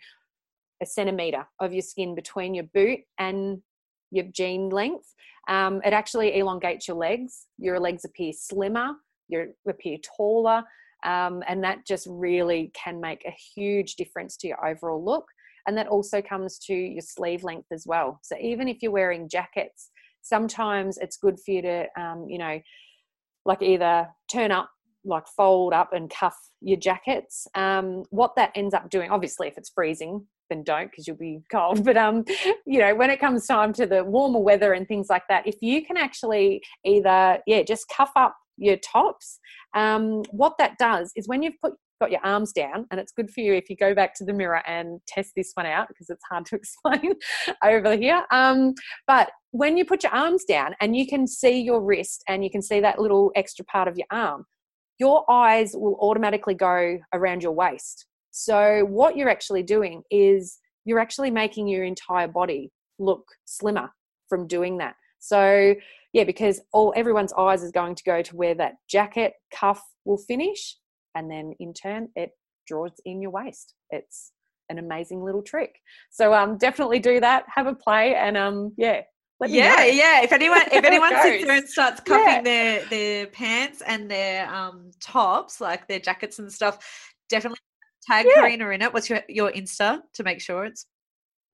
a 0.83 0.87
centimeter 0.87 1.47
of 1.61 1.73
your 1.73 1.83
skin 1.83 2.15
between 2.15 2.55
your 2.55 2.65
boot 2.75 3.01
and 3.19 3.63
your 4.11 4.27
jean 4.33 4.69
length, 4.69 5.15
um, 5.49 5.81
it 5.85 5.93
actually 5.93 6.39
elongates 6.39 6.89
your 6.89 6.97
legs. 6.97 7.47
Your 7.59 7.81
legs 7.81 8.05
appear 8.05 8.33
slimmer, 8.33 8.93
you 9.29 9.55
appear 9.69 9.99
taller, 10.17 10.63
um, 11.05 11.43
and 11.49 11.65
that 11.65 11.87
just 11.87 12.07
really 12.11 12.71
can 12.75 13.01
make 13.01 13.25
a 13.25 13.35
huge 13.55 13.97
difference 13.97 14.37
to 14.39 14.49
your 14.49 14.65
overall 14.65 15.05
look 15.05 15.27
and 15.67 15.77
that 15.77 15.89
also 15.89 16.21
comes 16.21 16.59
to 16.59 16.75
your 16.75 17.03
sleeve 17.03 17.45
length 17.45 17.69
as 17.73 17.85
well 17.87 18.19
so 18.23 18.37
even 18.41 18.69
if 18.69 18.79
you're 18.83 18.93
wearing 18.93 19.29
jackets 19.29 19.91
sometimes 20.23 20.99
it's 20.99 21.17
good 21.17 21.39
for 21.41 21.51
you 21.51 21.63
to 21.63 21.87
um, 21.99 22.27
you 22.29 22.39
know 22.39 22.61
like 23.45 23.63
either 23.63 24.09
turn 24.31 24.53
up 24.53 24.71
like 25.05 25.27
fold 25.27 25.73
up 25.73 25.93
and 25.93 26.11
cuff 26.11 26.37
your 26.61 26.79
jackets. 26.79 27.47
Um, 27.55 28.05
what 28.11 28.37
that 28.37 28.53
ends 28.55 28.75
up 28.75 28.91
doing, 28.91 29.11
obviously, 29.11 29.49
if 29.49 29.59
it's 29.59 29.71
freezing, 29.75 30.27
then 30.49 30.63
don't 30.63 30.91
because 30.91 31.07
you'll 31.07 31.17
be 31.17 31.41
cold. 31.51 31.85
But 31.85 31.97
um, 31.97 32.25
you 32.67 32.79
know, 32.79 32.95
when 32.95 33.11
it 33.11 33.21
comes 33.21 33.47
time 33.47 33.73
to 33.75 33.87
the 33.87 34.05
warmer 34.05 34.39
weather 34.39 34.73
and 34.73 34.87
things 34.87 35.09
like 35.11 35.25
that, 35.29 35.47
if 35.47 35.57
you 35.61 35.85
can 35.85 35.97
actually 35.97 36.63
either 36.85 37.39
yeah, 37.47 37.63
just 37.63 37.87
cuff 37.95 38.11
up 38.17 38.37
your 38.59 38.77
tops. 38.77 39.39
Um, 39.75 40.23
what 40.31 40.55
that 40.59 40.79
does 40.79 41.13
is 41.17 41.27
when 41.27 41.43
you've 41.43 41.61
put 41.61 41.73
got 42.03 42.11
your 42.11 42.25
arms 42.25 42.53
down, 42.53 42.85
and 42.91 42.99
it's 42.99 43.13
good 43.13 43.31
for 43.31 43.41
you 43.43 43.55
if 43.55 43.71
you 43.71 43.77
go 43.77 43.95
back 43.95 44.13
to 44.17 44.25
the 44.25 44.33
mirror 44.33 44.61
and 44.67 45.01
test 45.07 45.31
this 45.37 45.53
one 45.55 45.67
out 45.67 45.87
because 45.87 46.11
it's 46.11 46.25
hard 46.29 46.45
to 46.47 46.57
explain 46.63 47.15
over 47.65 47.95
here. 47.97 48.25
Um, 48.33 48.75
but 49.07 49.31
when 49.53 49.77
you 49.77 49.85
put 49.85 50.03
your 50.03 50.13
arms 50.13 50.45
down 50.45 50.75
and 50.81 50.97
you 50.97 51.07
can 51.07 51.29
see 51.29 51.61
your 51.61 51.81
wrist 51.81 52.25
and 52.27 52.43
you 52.43 52.51
can 52.51 52.61
see 52.61 52.81
that 52.81 52.99
little 52.99 53.31
extra 53.37 53.65
part 53.65 53.87
of 53.87 53.97
your 53.97 54.09
arm, 54.11 54.45
your 54.99 55.31
eyes 55.31 55.75
will 55.75 55.97
automatically 56.01 56.55
go 56.55 56.99
around 57.15 57.43
your 57.45 57.53
waist. 57.53 58.07
So, 58.33 58.85
what 58.89 59.17
you're 59.17 59.29
actually 59.29 59.63
doing 59.63 60.03
is 60.11 60.59
you're 60.85 60.99
actually 60.99 61.31
making 61.31 61.69
your 61.69 61.85
entire 61.85 62.27
body 62.27 62.73
look 62.99 63.25
slimmer 63.45 63.91
from 64.29 64.49
doing 64.49 64.79
that. 64.79 64.97
So, 65.21 65.77
yeah, 66.13 66.25
because 66.25 66.61
all 66.73 66.93
everyone's 66.97 67.33
eyes 67.35 67.63
is 67.63 67.71
going 67.71 67.95
to 67.95 68.03
go 68.03 68.23
to 68.23 68.37
where 68.37 68.57
that 68.57 68.75
jacket 68.89 69.35
cuff 69.55 69.81
will 70.05 70.19
finish, 70.19 70.77
and 71.15 71.31
then 71.31 71.55
in 71.61 71.73
turn 71.75 72.09
it 72.17 72.31
draws 72.67 72.93
in 73.05 73.21
your 73.21 73.31
waist. 73.31 73.75
It's 73.91 74.33
an 74.69 74.79
amazing 74.79 75.23
little 75.23 75.43
trick. 75.43 75.79
So 76.11 76.33
um, 76.35 76.59
definitely 76.59 76.99
do 76.99 77.21
that. 77.21 77.45
Have 77.55 77.67
a 77.67 77.75
play, 77.75 78.15
and 78.15 78.37
um, 78.37 78.73
yeah, 78.77 79.03
yeah, 79.41 79.85
yeah. 79.85 80.23
If 80.23 80.33
anyone 80.33 80.63
if 80.73 80.85
anyone 80.93 81.11
sits 81.23 81.45
there 81.45 81.57
and 81.57 81.69
starts 81.69 82.01
cuffing 82.01 82.25
yeah. 82.27 82.43
their 82.43 82.85
their 82.87 83.27
pants 83.27 83.83
and 83.87 84.11
their 84.11 84.53
um 84.53 84.91
tops, 85.01 85.61
like 85.61 85.89
their 85.89 86.01
jackets 86.01 86.39
and 86.39 86.53
stuff, 86.53 86.79
definitely 87.29 87.59
tag 88.07 88.27
yeah. 88.29 88.41
Karina 88.41 88.69
in 88.71 88.83
it. 88.83 88.93
What's 88.93 89.11
your 89.11 89.21
your 89.29 89.51
Insta 89.53 90.01
to 90.15 90.25
make 90.25 90.41
sure 90.41 90.65
it's 90.65 90.87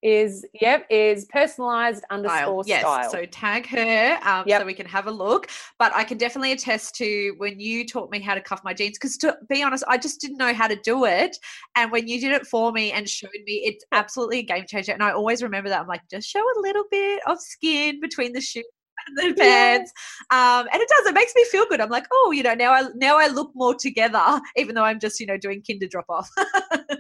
is 0.03 0.47
yep 0.61 0.87
is 0.91 1.25
personalized 1.27 2.05
underscore 2.11 2.63
yes. 2.67 2.81
style. 2.81 3.11
So 3.11 3.25
tag 3.27 3.67
her 3.67 4.19
um, 4.23 4.45
yep. 4.47 4.61
so 4.61 4.67
we 4.67 4.75
can 4.75 4.87
have 4.87 5.07
a 5.07 5.11
look. 5.11 5.49
But 5.79 5.93
I 5.95 6.05
can 6.05 6.19
definitely 6.19 6.53
attest 6.53 6.95
to 6.97 7.35
when 7.39 7.59
you 7.59 7.87
taught 7.87 8.11
me 8.11 8.21
how 8.21 8.35
to 8.35 8.41
cuff 8.41 8.61
my 8.65 8.75
jeans 8.75 8.99
because 8.99 9.17
to 9.19 9.37
be 9.49 9.63
honest, 9.63 9.85
I 9.89 9.99
just 9.99 10.21
didn't 10.21 10.39
know 10.39 10.55
how 10.55 10.69
to 10.69 10.77
do 10.77 11.05
it. 11.05 11.37
And 11.77 11.91
when 11.91 12.09
you 12.09 12.21
did 12.21 12.33
it 12.33 12.47
for 12.47 12.73
me 12.73 12.93
and 12.93 13.09
showed 13.09 13.31
me, 13.45 13.63
it's 13.65 13.85
absolutely 13.93 14.41
a 14.41 14.43
game 14.45 14.65
changer. 14.67 14.93
And 14.93 15.03
I 15.03 15.13
always 15.13 15.43
remember 15.43 15.69
that 15.69 15.81
I'm 15.81 15.89
like, 15.89 16.03
just 16.11 16.29
show 16.29 16.41
a 16.41 16.61
little 16.61 16.85
bit 16.91 17.21
of 17.27 17.41
skin 17.41 18.01
between 18.01 18.33
the 18.33 18.41
shoes 18.41 18.65
the 19.17 19.35
pants 19.39 19.93
um 20.31 20.67
and 20.73 20.83
it 20.83 20.89
does 20.89 21.07
it 21.07 21.15
makes 21.15 21.33
me 21.35 21.45
feel 21.45 21.65
good 21.69 21.81
i'm 21.81 21.89
like 21.89 22.07
oh 22.13 22.33
you 22.35 22.43
know 22.43 22.55
now 22.55 22.73
i 22.73 22.85
now 22.95 23.19
i 23.19 23.27
look 23.27 23.51
more 23.55 23.75
together 23.75 24.41
even 24.57 24.75
though 24.75 24.85
i'm 24.85 24.99
just 24.99 25.21
you 25.21 25.27
know 25.27 25.37
doing 25.37 25.63
kinder 25.67 25.87
drop 25.87 26.05
off 26.09 26.29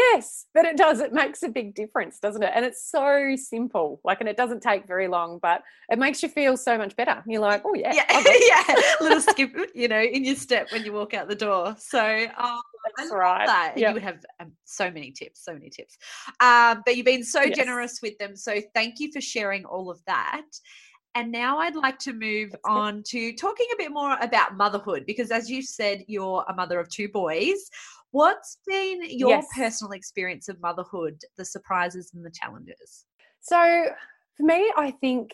Yes, 0.00 0.46
but 0.54 0.64
it 0.64 0.76
does. 0.76 1.00
It 1.00 1.12
makes 1.12 1.42
a 1.42 1.48
big 1.48 1.74
difference, 1.74 2.18
doesn't 2.18 2.42
it? 2.42 2.52
And 2.54 2.64
it's 2.64 2.88
so 2.90 3.34
simple. 3.36 4.00
Like, 4.04 4.20
and 4.20 4.28
it 4.28 4.36
doesn't 4.36 4.62
take 4.62 4.86
very 4.86 5.08
long, 5.08 5.38
but 5.42 5.62
it 5.90 5.98
makes 5.98 6.22
you 6.22 6.28
feel 6.28 6.56
so 6.56 6.78
much 6.78 6.96
better. 6.96 7.22
You're 7.26 7.40
like, 7.40 7.62
oh 7.64 7.74
yeah, 7.74 7.92
yeah, 7.92 8.04
yeah. 8.68 8.74
little 9.00 9.20
skip, 9.20 9.54
you 9.74 9.88
know, 9.88 10.00
in 10.00 10.24
your 10.24 10.36
step 10.36 10.72
when 10.72 10.84
you 10.84 10.92
walk 10.92 11.12
out 11.12 11.28
the 11.28 11.34
door. 11.34 11.76
So, 11.78 12.26
um, 12.38 12.60
that's 12.96 13.12
right. 13.12 13.46
That. 13.46 13.74
Yep. 13.76 13.94
You 13.94 14.00
have 14.00 14.18
um, 14.40 14.52
so 14.64 14.90
many 14.90 15.10
tips, 15.10 15.44
so 15.44 15.52
many 15.52 15.70
tips. 15.70 15.98
Um, 16.40 16.82
but 16.86 16.96
you've 16.96 17.06
been 17.06 17.24
so 17.24 17.42
yes. 17.42 17.56
generous 17.56 18.00
with 18.02 18.16
them. 18.18 18.36
So, 18.36 18.60
thank 18.74 19.00
you 19.00 19.10
for 19.12 19.20
sharing 19.20 19.64
all 19.64 19.90
of 19.90 20.00
that. 20.06 20.46
And 21.16 21.32
now 21.32 21.58
I'd 21.58 21.74
like 21.74 21.98
to 22.00 22.12
move 22.12 22.54
on 22.64 23.02
to 23.08 23.32
talking 23.34 23.66
a 23.72 23.76
bit 23.76 23.90
more 23.90 24.16
about 24.20 24.56
motherhood 24.56 25.04
because, 25.06 25.32
as 25.32 25.50
you 25.50 25.60
said, 25.60 26.04
you're 26.06 26.44
a 26.48 26.54
mother 26.54 26.78
of 26.78 26.88
two 26.88 27.08
boys. 27.08 27.68
What's 28.12 28.58
been 28.66 29.02
your 29.08 29.30
yes. 29.30 29.46
personal 29.56 29.92
experience 29.92 30.48
of 30.48 30.60
motherhood, 30.60 31.20
the 31.36 31.44
surprises 31.44 32.10
and 32.14 32.24
the 32.24 32.30
challenges? 32.30 33.06
So, 33.40 33.86
for 34.36 34.42
me, 34.42 34.72
I 34.76 34.90
think 34.90 35.30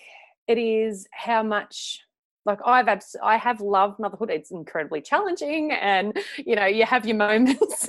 it 0.46 0.58
is 0.58 1.06
how 1.12 1.42
much 1.42 2.00
like 2.44 2.60
I've 2.64 2.86
abs- 2.86 3.16
I 3.22 3.36
have 3.36 3.60
loved 3.60 3.98
motherhood. 3.98 4.30
It's 4.30 4.52
incredibly 4.52 5.00
challenging, 5.00 5.72
and 5.72 6.16
you 6.38 6.54
know 6.54 6.66
you 6.66 6.84
have 6.84 7.04
your 7.04 7.16
moments. 7.16 7.88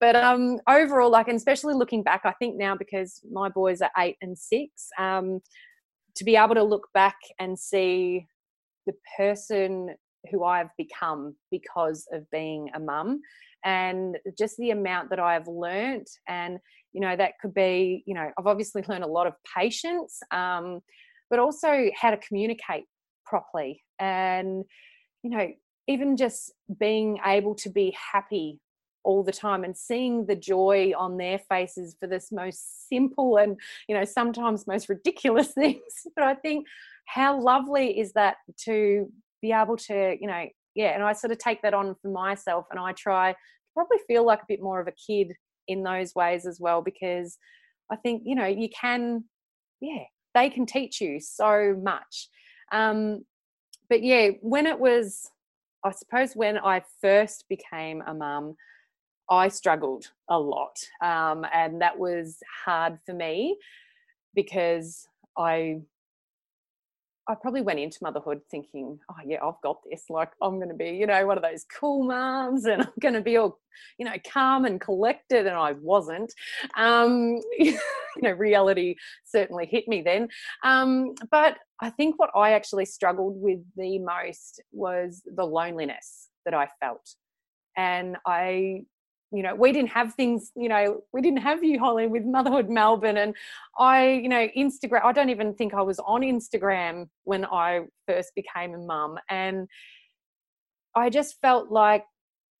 but 0.00 0.14
um, 0.14 0.60
overall, 0.68 1.10
like, 1.10 1.28
and 1.28 1.36
especially 1.36 1.74
looking 1.74 2.02
back, 2.02 2.22
I 2.24 2.32
think 2.32 2.56
now 2.56 2.76
because 2.76 3.20
my 3.30 3.48
boys 3.48 3.82
are 3.82 3.90
eight 3.98 4.16
and 4.22 4.38
six, 4.38 4.88
um, 4.98 5.40
to 6.14 6.24
be 6.24 6.36
able 6.36 6.54
to 6.54 6.62
look 6.62 6.88
back 6.94 7.16
and 7.40 7.58
see 7.58 8.26
the 8.86 8.94
person 9.16 9.96
who 10.30 10.44
I've 10.44 10.70
become 10.78 11.36
because 11.50 12.06
of 12.12 12.30
being 12.30 12.70
a 12.74 12.80
mum 12.80 13.20
and 13.64 14.18
just 14.38 14.56
the 14.56 14.70
amount 14.70 15.10
that 15.10 15.20
I've 15.20 15.48
learnt. 15.48 16.10
And, 16.28 16.58
you 16.92 17.00
know, 17.00 17.16
that 17.16 17.32
could 17.40 17.54
be, 17.54 18.02
you 18.06 18.14
know, 18.14 18.30
I've 18.38 18.46
obviously 18.46 18.84
learned 18.88 19.04
a 19.04 19.08
lot 19.08 19.26
of 19.26 19.34
patience, 19.56 20.20
um, 20.30 20.80
but 21.30 21.38
also 21.38 21.90
how 21.98 22.10
to 22.10 22.16
communicate 22.16 22.84
properly. 23.24 23.82
And, 23.98 24.64
you 25.22 25.30
know, 25.30 25.48
even 25.88 26.16
just 26.16 26.52
being 26.78 27.18
able 27.24 27.54
to 27.56 27.70
be 27.70 27.96
happy 28.12 28.60
all 29.04 29.24
the 29.24 29.32
time 29.32 29.64
and 29.64 29.76
seeing 29.76 30.26
the 30.26 30.36
joy 30.36 30.92
on 30.96 31.16
their 31.16 31.38
faces 31.38 31.96
for 31.98 32.06
this 32.06 32.30
most 32.30 32.88
simple 32.88 33.36
and 33.36 33.58
you 33.88 33.96
know 33.96 34.04
sometimes 34.04 34.66
most 34.66 34.88
ridiculous 34.88 35.48
things 35.54 36.06
but 36.14 36.24
i 36.24 36.34
think 36.34 36.66
how 37.06 37.40
lovely 37.40 37.98
is 37.98 38.12
that 38.12 38.36
to 38.56 39.10
be 39.42 39.52
able 39.52 39.76
to 39.76 40.16
you 40.18 40.26
know 40.26 40.46
yeah, 40.74 40.94
and 40.94 41.02
I 41.02 41.12
sort 41.12 41.32
of 41.32 41.38
take 41.38 41.62
that 41.62 41.74
on 41.74 41.94
for 42.00 42.08
myself 42.08 42.66
and 42.70 42.80
I 42.80 42.92
try 42.92 43.34
probably 43.74 43.98
feel 44.06 44.24
like 44.24 44.40
a 44.42 44.46
bit 44.48 44.62
more 44.62 44.80
of 44.80 44.88
a 44.88 44.92
kid 44.92 45.32
in 45.68 45.82
those 45.82 46.14
ways 46.14 46.46
as 46.46 46.60
well 46.60 46.82
because 46.82 47.38
I 47.90 47.96
think, 47.96 48.22
you 48.24 48.34
know, 48.34 48.46
you 48.46 48.68
can, 48.68 49.24
yeah, 49.80 50.04
they 50.34 50.50
can 50.50 50.66
teach 50.66 51.00
you 51.00 51.20
so 51.20 51.78
much. 51.82 52.28
Um, 52.70 53.24
but 53.88 54.02
yeah, 54.02 54.30
when 54.40 54.66
it 54.66 54.78
was, 54.78 55.30
I 55.84 55.90
suppose 55.92 56.34
when 56.34 56.58
I 56.58 56.82
first 57.00 57.44
became 57.48 58.02
a 58.06 58.14
mum, 58.14 58.56
I 59.30 59.48
struggled 59.48 60.10
a 60.28 60.38
lot. 60.38 60.76
Um, 61.02 61.46
and 61.52 61.80
that 61.80 61.98
was 61.98 62.38
hard 62.64 62.98
for 63.04 63.14
me 63.14 63.56
because 64.34 65.06
I 65.36 65.80
I 67.28 67.34
probably 67.34 67.62
went 67.62 67.78
into 67.78 67.98
motherhood 68.02 68.40
thinking, 68.50 68.98
oh 69.10 69.16
yeah, 69.24 69.44
I've 69.44 69.60
got 69.62 69.78
this. 69.88 70.04
Like 70.10 70.30
I'm 70.42 70.56
going 70.56 70.68
to 70.68 70.74
be, 70.74 70.90
you 70.90 71.06
know, 71.06 71.26
one 71.26 71.36
of 71.36 71.42
those 71.42 71.64
cool 71.78 72.04
moms, 72.04 72.64
and 72.64 72.82
I'm 72.82 72.92
going 73.00 73.14
to 73.14 73.20
be 73.20 73.36
all, 73.36 73.58
you 73.98 74.06
know, 74.06 74.16
calm 74.30 74.64
and 74.64 74.80
collected. 74.80 75.46
And 75.46 75.56
I 75.56 75.72
wasn't. 75.72 76.32
Um, 76.76 77.40
you 77.58 77.78
know, 78.22 78.32
reality 78.32 78.96
certainly 79.24 79.66
hit 79.66 79.86
me 79.86 80.02
then. 80.02 80.28
Um, 80.64 81.14
but 81.30 81.58
I 81.80 81.90
think 81.90 82.18
what 82.18 82.30
I 82.34 82.52
actually 82.52 82.86
struggled 82.86 83.40
with 83.40 83.60
the 83.76 83.98
most 83.98 84.60
was 84.72 85.22
the 85.24 85.44
loneliness 85.44 86.28
that 86.44 86.54
I 86.54 86.68
felt, 86.80 87.08
and 87.76 88.16
I 88.26 88.84
you 89.32 89.42
know, 89.42 89.54
we 89.54 89.72
didn't 89.72 89.90
have 89.90 90.14
things, 90.14 90.52
you 90.54 90.68
know, 90.68 91.02
we 91.12 91.22
didn't 91.22 91.40
have 91.40 91.64
you, 91.64 91.78
Holly, 91.78 92.06
with 92.06 92.24
Motherhood 92.24 92.68
Melbourne. 92.68 93.16
And 93.16 93.34
I, 93.78 94.10
you 94.10 94.28
know, 94.28 94.46
Instagram, 94.56 95.04
I 95.04 95.12
don't 95.12 95.30
even 95.30 95.54
think 95.54 95.72
I 95.72 95.80
was 95.80 95.98
on 96.00 96.20
Instagram 96.20 97.08
when 97.24 97.46
I 97.46 97.86
first 98.06 98.34
became 98.34 98.74
a 98.74 98.78
mum. 98.78 99.18
And 99.30 99.68
I 100.94 101.08
just 101.08 101.40
felt 101.40 101.70
like 101.70 102.04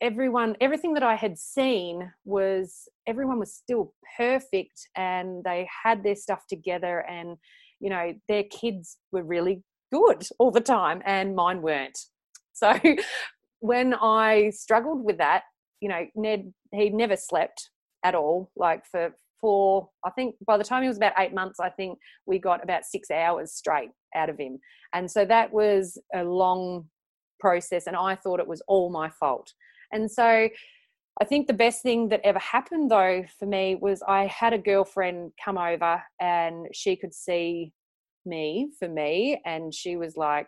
everyone, 0.01 0.57
everything 0.61 0.95
that 0.95 1.03
I 1.03 1.15
had 1.15 1.39
seen 1.39 2.11
was 2.25 2.89
everyone 3.07 3.39
was 3.39 3.55
still 3.55 3.93
perfect 4.17 4.89
and 4.97 5.45
they 5.45 5.69
had 5.85 6.03
their 6.03 6.17
stuff 6.17 6.47
together 6.49 7.01
and, 7.09 7.37
you 7.81 7.91
know, 7.91 8.15
their 8.29 8.45
kids 8.45 8.97
were 9.13 9.23
really 9.23 9.63
good 9.93 10.27
all 10.39 10.51
the 10.51 10.61
time 10.61 11.03
and 11.05 11.37
mine 11.37 11.61
weren't. 11.61 11.99
So 12.55 12.79
when 13.61 13.95
I 13.95 14.51
struggled 14.51 15.05
with 15.05 15.19
that, 15.19 15.43
you 15.83 15.89
know, 15.89 16.07
Ned, 16.15 16.55
he 16.73 16.91
never 16.91 17.17
slept 17.17 17.71
at 18.05 18.15
all, 18.15 18.51
like 18.57 18.87
for 18.87 19.13
four, 19.41 19.89
I 20.05 20.11
think 20.11 20.37
by 20.47 20.57
the 20.57 20.65
time 20.65 20.83
he 20.83 20.89
was 20.89 20.97
about 20.97 21.15
eight 21.19 21.35
months, 21.35 21.59
I 21.59 21.69
think 21.69 21.99
we 22.25 22.39
got 22.39 22.63
about 22.63 22.85
six 22.85 23.11
hours 23.11 23.53
straight 23.53 23.91
out 24.15 24.31
of 24.31 24.39
him. 24.39 24.61
And 24.95 25.11
so 25.11 25.25
that 25.25 25.53
was 25.53 25.99
a 26.15 26.23
long 26.23 26.87
process, 27.41 27.89
and 27.89 27.97
I 27.97 28.15
thought 28.15 28.39
it 28.39 28.47
was 28.47 28.63
all 28.69 28.91
my 28.91 29.11
fault. 29.11 29.53
And 29.91 30.11
so 30.11 30.49
I 31.21 31.25
think 31.25 31.49
the 31.49 31.53
best 31.53 31.83
thing 31.83 32.09
that 32.11 32.21
ever 32.25 32.39
happened 32.39 32.91
though 32.91 33.25
for 33.39 33.47
me 33.47 33.75
was 33.75 34.03
I 34.07 34.27
had 34.27 34.53
a 34.53 34.59
girlfriend 34.59 35.33
come 35.45 35.59
over 35.59 36.01
and 36.21 36.69
she 36.73 36.97
could 36.97 37.13
see 37.13 37.73
me 38.25 38.71
for 38.79 38.89
me, 38.89 39.43
and 39.45 39.75
she 39.75 39.97
was 39.97 40.17
like, 40.17 40.47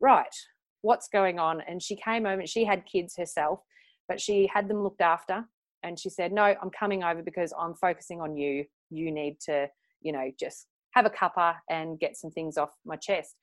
Right, 0.00 0.34
what's 0.82 1.08
going 1.08 1.38
on? 1.38 1.62
And 1.68 1.80
she 1.80 1.96
came 1.96 2.26
over 2.26 2.40
and 2.40 2.48
she 2.48 2.64
had 2.64 2.84
kids 2.84 3.16
herself 3.16 3.60
but 4.08 4.20
she 4.20 4.48
had 4.52 4.68
them 4.68 4.82
looked 4.82 5.00
after 5.00 5.44
and 5.82 5.98
she 5.98 6.08
said 6.08 6.32
no 6.32 6.54
i'm 6.62 6.70
coming 6.70 7.02
over 7.02 7.22
because 7.22 7.52
i'm 7.58 7.74
focusing 7.74 8.20
on 8.20 8.36
you 8.36 8.64
you 8.90 9.10
need 9.10 9.38
to 9.40 9.68
you 10.00 10.12
know 10.12 10.30
just 10.38 10.66
have 10.92 11.06
a 11.06 11.10
cuppa 11.10 11.54
and 11.68 12.00
get 12.00 12.16
some 12.16 12.30
things 12.30 12.56
off 12.56 12.70
my 12.84 12.96
chest 12.96 13.36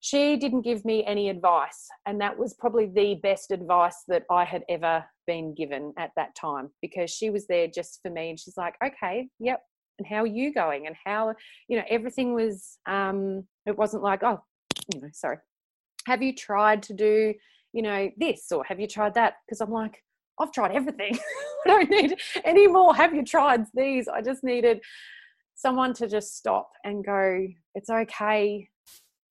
she 0.00 0.38
didn't 0.38 0.62
give 0.62 0.84
me 0.84 1.04
any 1.04 1.28
advice. 1.28 1.88
And 2.06 2.20
that 2.20 2.36
was 2.36 2.54
probably 2.54 2.86
the 2.86 3.16
best 3.22 3.50
advice 3.50 4.02
that 4.08 4.24
I 4.30 4.44
had 4.44 4.64
ever 4.68 5.04
been 5.26 5.54
given 5.54 5.92
at 5.98 6.10
that 6.16 6.34
time 6.34 6.70
because 6.80 7.10
she 7.10 7.28
was 7.28 7.46
there 7.46 7.68
just 7.68 8.00
for 8.02 8.10
me. 8.10 8.30
And 8.30 8.40
she's 8.40 8.56
like, 8.56 8.74
okay, 8.82 9.28
yep. 9.38 9.60
And 9.98 10.06
how 10.06 10.22
are 10.22 10.26
you 10.26 10.54
going? 10.54 10.86
And 10.86 10.96
how, 11.04 11.34
you 11.68 11.76
know, 11.76 11.84
everything 11.88 12.32
was, 12.32 12.78
um, 12.86 13.44
it 13.66 13.76
wasn't 13.76 14.02
like, 14.02 14.22
oh, 14.22 14.40
you 14.92 15.02
know, 15.02 15.08
sorry. 15.12 15.36
Have 16.06 16.22
you 16.22 16.34
tried 16.34 16.82
to 16.84 16.94
do, 16.94 17.34
you 17.72 17.82
know, 17.82 18.10
this 18.16 18.50
or 18.52 18.64
have 18.64 18.80
you 18.80 18.86
tried 18.86 19.14
that? 19.14 19.34
Because 19.46 19.60
I'm 19.60 19.70
like, 19.70 20.02
I've 20.38 20.52
tried 20.52 20.72
everything. 20.72 21.18
I 21.66 21.68
don't 21.68 21.90
need 21.90 22.16
any 22.44 22.66
more. 22.66 22.94
Have 22.94 23.14
you 23.14 23.24
tried 23.24 23.64
these? 23.74 24.08
I 24.08 24.22
just 24.22 24.42
needed 24.42 24.80
someone 25.54 25.92
to 25.94 26.08
just 26.08 26.36
stop 26.36 26.70
and 26.84 27.04
go, 27.04 27.46
it's 27.74 27.90
okay. 27.90 28.68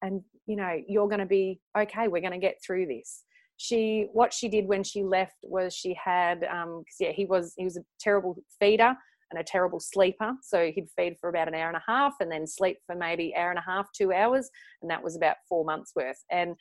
And 0.01 0.21
you 0.49 0.55
know 0.55 0.81
you're 0.87 1.07
going 1.07 1.19
to 1.19 1.27
be 1.27 1.61
okay 1.77 2.07
we're 2.07 2.21
going 2.21 2.33
to 2.33 2.39
get 2.39 2.55
through 2.65 2.87
this 2.87 3.23
she 3.57 4.07
what 4.13 4.33
she 4.33 4.49
did 4.49 4.67
when 4.67 4.83
she 4.83 5.03
left 5.03 5.37
was 5.43 5.73
she 5.73 5.95
had 6.03 6.43
um 6.45 6.83
cause 6.87 6.97
yeah 6.99 7.11
he 7.11 7.25
was 7.25 7.53
he 7.55 7.63
was 7.63 7.77
a 7.77 7.83
terrible 7.99 8.35
feeder 8.59 8.95
and 9.31 9.39
a 9.39 9.43
terrible 9.43 9.79
sleeper 9.79 10.33
so 10.41 10.71
he'd 10.73 10.89
feed 10.97 11.15
for 11.21 11.29
about 11.29 11.47
an 11.47 11.53
hour 11.53 11.67
and 11.67 11.77
a 11.77 11.83
half 11.87 12.15
and 12.19 12.31
then 12.31 12.47
sleep 12.47 12.77
for 12.87 12.95
maybe 12.95 13.33
hour 13.37 13.51
and 13.51 13.59
a 13.59 13.63
half 13.65 13.87
two 13.95 14.11
hours 14.11 14.49
and 14.81 14.89
that 14.89 15.03
was 15.03 15.15
about 15.15 15.35
four 15.47 15.63
months 15.63 15.91
worth 15.95 16.23
and 16.31 16.55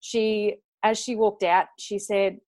she 0.00 0.56
as 0.82 0.98
she 0.98 1.16
walked 1.16 1.42
out 1.42 1.66
she 1.78 1.98
said 1.98 2.38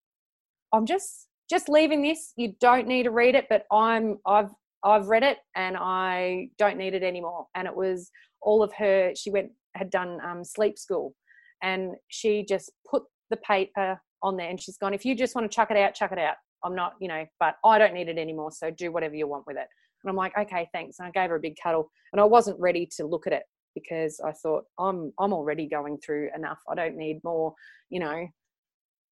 i'm 0.73 0.87
just 0.87 1.27
just 1.51 1.69
leaving 1.69 2.03
this 2.03 2.33
you 2.37 2.55
don't 2.61 2.87
need 2.87 3.05
to 3.05 3.11
read 3.11 3.35
it 3.35 3.47
but 3.49 3.65
i'm 3.73 4.19
i've 4.27 4.51
i've 4.85 5.09
read 5.09 5.23
it 5.23 5.39
and 5.55 5.77
i 5.77 6.49
don't 6.59 6.77
need 6.77 6.95
it 6.95 7.03
anymore 7.03 7.47
and 7.55 7.67
it 7.67 7.75
was 7.75 8.11
all 8.41 8.63
of 8.63 8.73
her 8.73 9.13
she 9.15 9.31
went 9.31 9.51
had 9.75 9.91
done 9.91 10.19
um, 10.25 10.45
sleep 10.45 10.79
school, 10.79 11.15
and 11.63 11.93
she 12.09 12.45
just 12.45 12.71
put 12.89 13.03
the 13.31 13.37
paper 13.39 14.01
on 14.23 14.37
there, 14.37 14.49
and 14.49 14.61
she's 14.61 14.79
gone. 14.79 14.95
If 14.95 15.05
you 15.05 15.15
just 15.15 15.35
want 15.35 15.51
to 15.51 15.55
chuck 15.55 15.71
it 15.71 15.77
out, 15.77 15.95
chuck 15.95 16.13
it 16.13 16.19
out. 16.19 16.37
I'm 16.65 16.75
not, 16.75 16.95
you 17.01 17.09
know, 17.09 17.25
but 17.41 17.57
I 17.65 17.79
don't 17.79 17.95
need 17.95 18.09
it 18.09 18.19
anymore. 18.19 18.53
So 18.53 18.71
do 18.71 18.93
whatever 18.93 19.17
you 19.17 19.27
want 19.27 19.47
with 19.47 19.57
it. 19.57 19.67
And 20.05 20.11
I'm 20.11 20.17
like, 20.17 20.37
okay, 20.39 20.69
thanks. 20.73 20.99
And 20.99 21.09
I 21.09 21.11
gave 21.11 21.31
her 21.31 21.37
a 21.37 21.41
big 21.41 21.57
cuddle, 21.63 21.91
and 22.13 22.21
I 22.21 22.25
wasn't 22.25 22.61
ready 22.61 22.89
to 22.97 23.07
look 23.07 23.27
at 23.27 23.33
it 23.33 23.43
because 23.75 24.21
I 24.21 24.33
thought 24.33 24.65
I'm 24.79 25.13
I'm 25.19 25.33
already 25.33 25.67
going 25.67 25.99
through 25.99 26.31
enough. 26.35 26.61
I 26.69 26.75
don't 26.75 26.97
need 26.97 27.23
more, 27.25 27.55
you 27.91 28.01
know, 28.01 28.29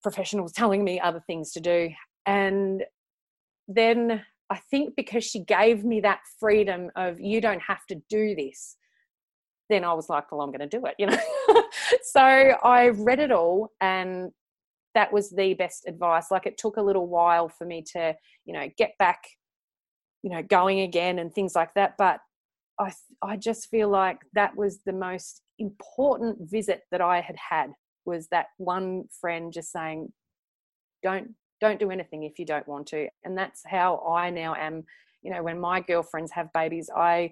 professionals 0.02 0.52
telling 0.56 0.84
me 0.84 1.00
other 1.00 1.22
things 1.26 1.52
to 1.52 1.60
do. 1.60 1.90
And 2.26 2.84
then 3.68 4.22
I 4.50 4.60
think 4.70 4.96
because 4.96 5.24
she 5.24 5.44
gave 5.44 5.84
me 5.84 6.00
that 6.00 6.20
freedom 6.38 6.90
of 6.96 7.20
you 7.20 7.40
don't 7.40 7.62
have 7.62 7.86
to 7.86 8.02
do 8.08 8.34
this 8.34 8.76
then 9.70 9.84
I 9.84 9.94
was 9.94 10.10
like, 10.10 10.30
well, 10.30 10.42
I'm 10.42 10.50
going 10.50 10.68
to 10.68 10.78
do 10.78 10.84
it, 10.84 10.96
you 10.98 11.06
know. 11.06 11.16
so 12.02 12.20
I 12.20 12.88
read 12.88 13.20
it 13.20 13.32
all, 13.32 13.72
and 13.80 14.32
that 14.94 15.12
was 15.12 15.30
the 15.30 15.54
best 15.54 15.84
advice. 15.86 16.30
Like 16.30 16.46
it 16.46 16.58
took 16.58 16.76
a 16.76 16.82
little 16.82 17.06
while 17.06 17.48
for 17.48 17.64
me 17.64 17.82
to, 17.92 18.14
you 18.44 18.52
know, 18.52 18.68
get 18.76 18.98
back, 18.98 19.22
you 20.22 20.30
know, 20.30 20.42
going 20.42 20.80
again 20.80 21.20
and 21.20 21.32
things 21.32 21.54
like 21.54 21.72
that. 21.74 21.94
But 21.96 22.18
I, 22.80 22.92
I 23.22 23.36
just 23.36 23.68
feel 23.68 23.88
like 23.88 24.18
that 24.32 24.56
was 24.56 24.80
the 24.84 24.92
most 24.92 25.42
important 25.58 26.38
visit 26.40 26.82
that 26.90 27.00
I 27.00 27.20
had 27.20 27.36
had 27.36 27.70
was 28.06 28.26
that 28.28 28.46
one 28.56 29.04
friend 29.20 29.52
just 29.52 29.70
saying, 29.70 30.12
don't 31.02 31.34
don't 31.60 31.78
do 31.78 31.90
anything 31.90 32.22
if 32.22 32.38
you 32.38 32.46
don't 32.46 32.66
want 32.66 32.86
to 32.86 33.06
and 33.24 33.36
that's 33.36 33.60
how 33.66 34.02
i 34.10 34.30
now 34.30 34.54
am 34.54 34.82
you 35.20 35.30
know 35.30 35.42
when 35.42 35.60
my 35.60 35.78
girlfriends 35.78 36.32
have 36.32 36.50
babies 36.54 36.88
i 36.96 37.30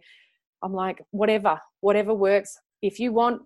I'm 0.62 0.72
like, 0.72 1.02
whatever, 1.10 1.60
whatever 1.80 2.14
works. 2.14 2.58
If 2.82 2.98
you 2.98 3.12
want 3.12 3.42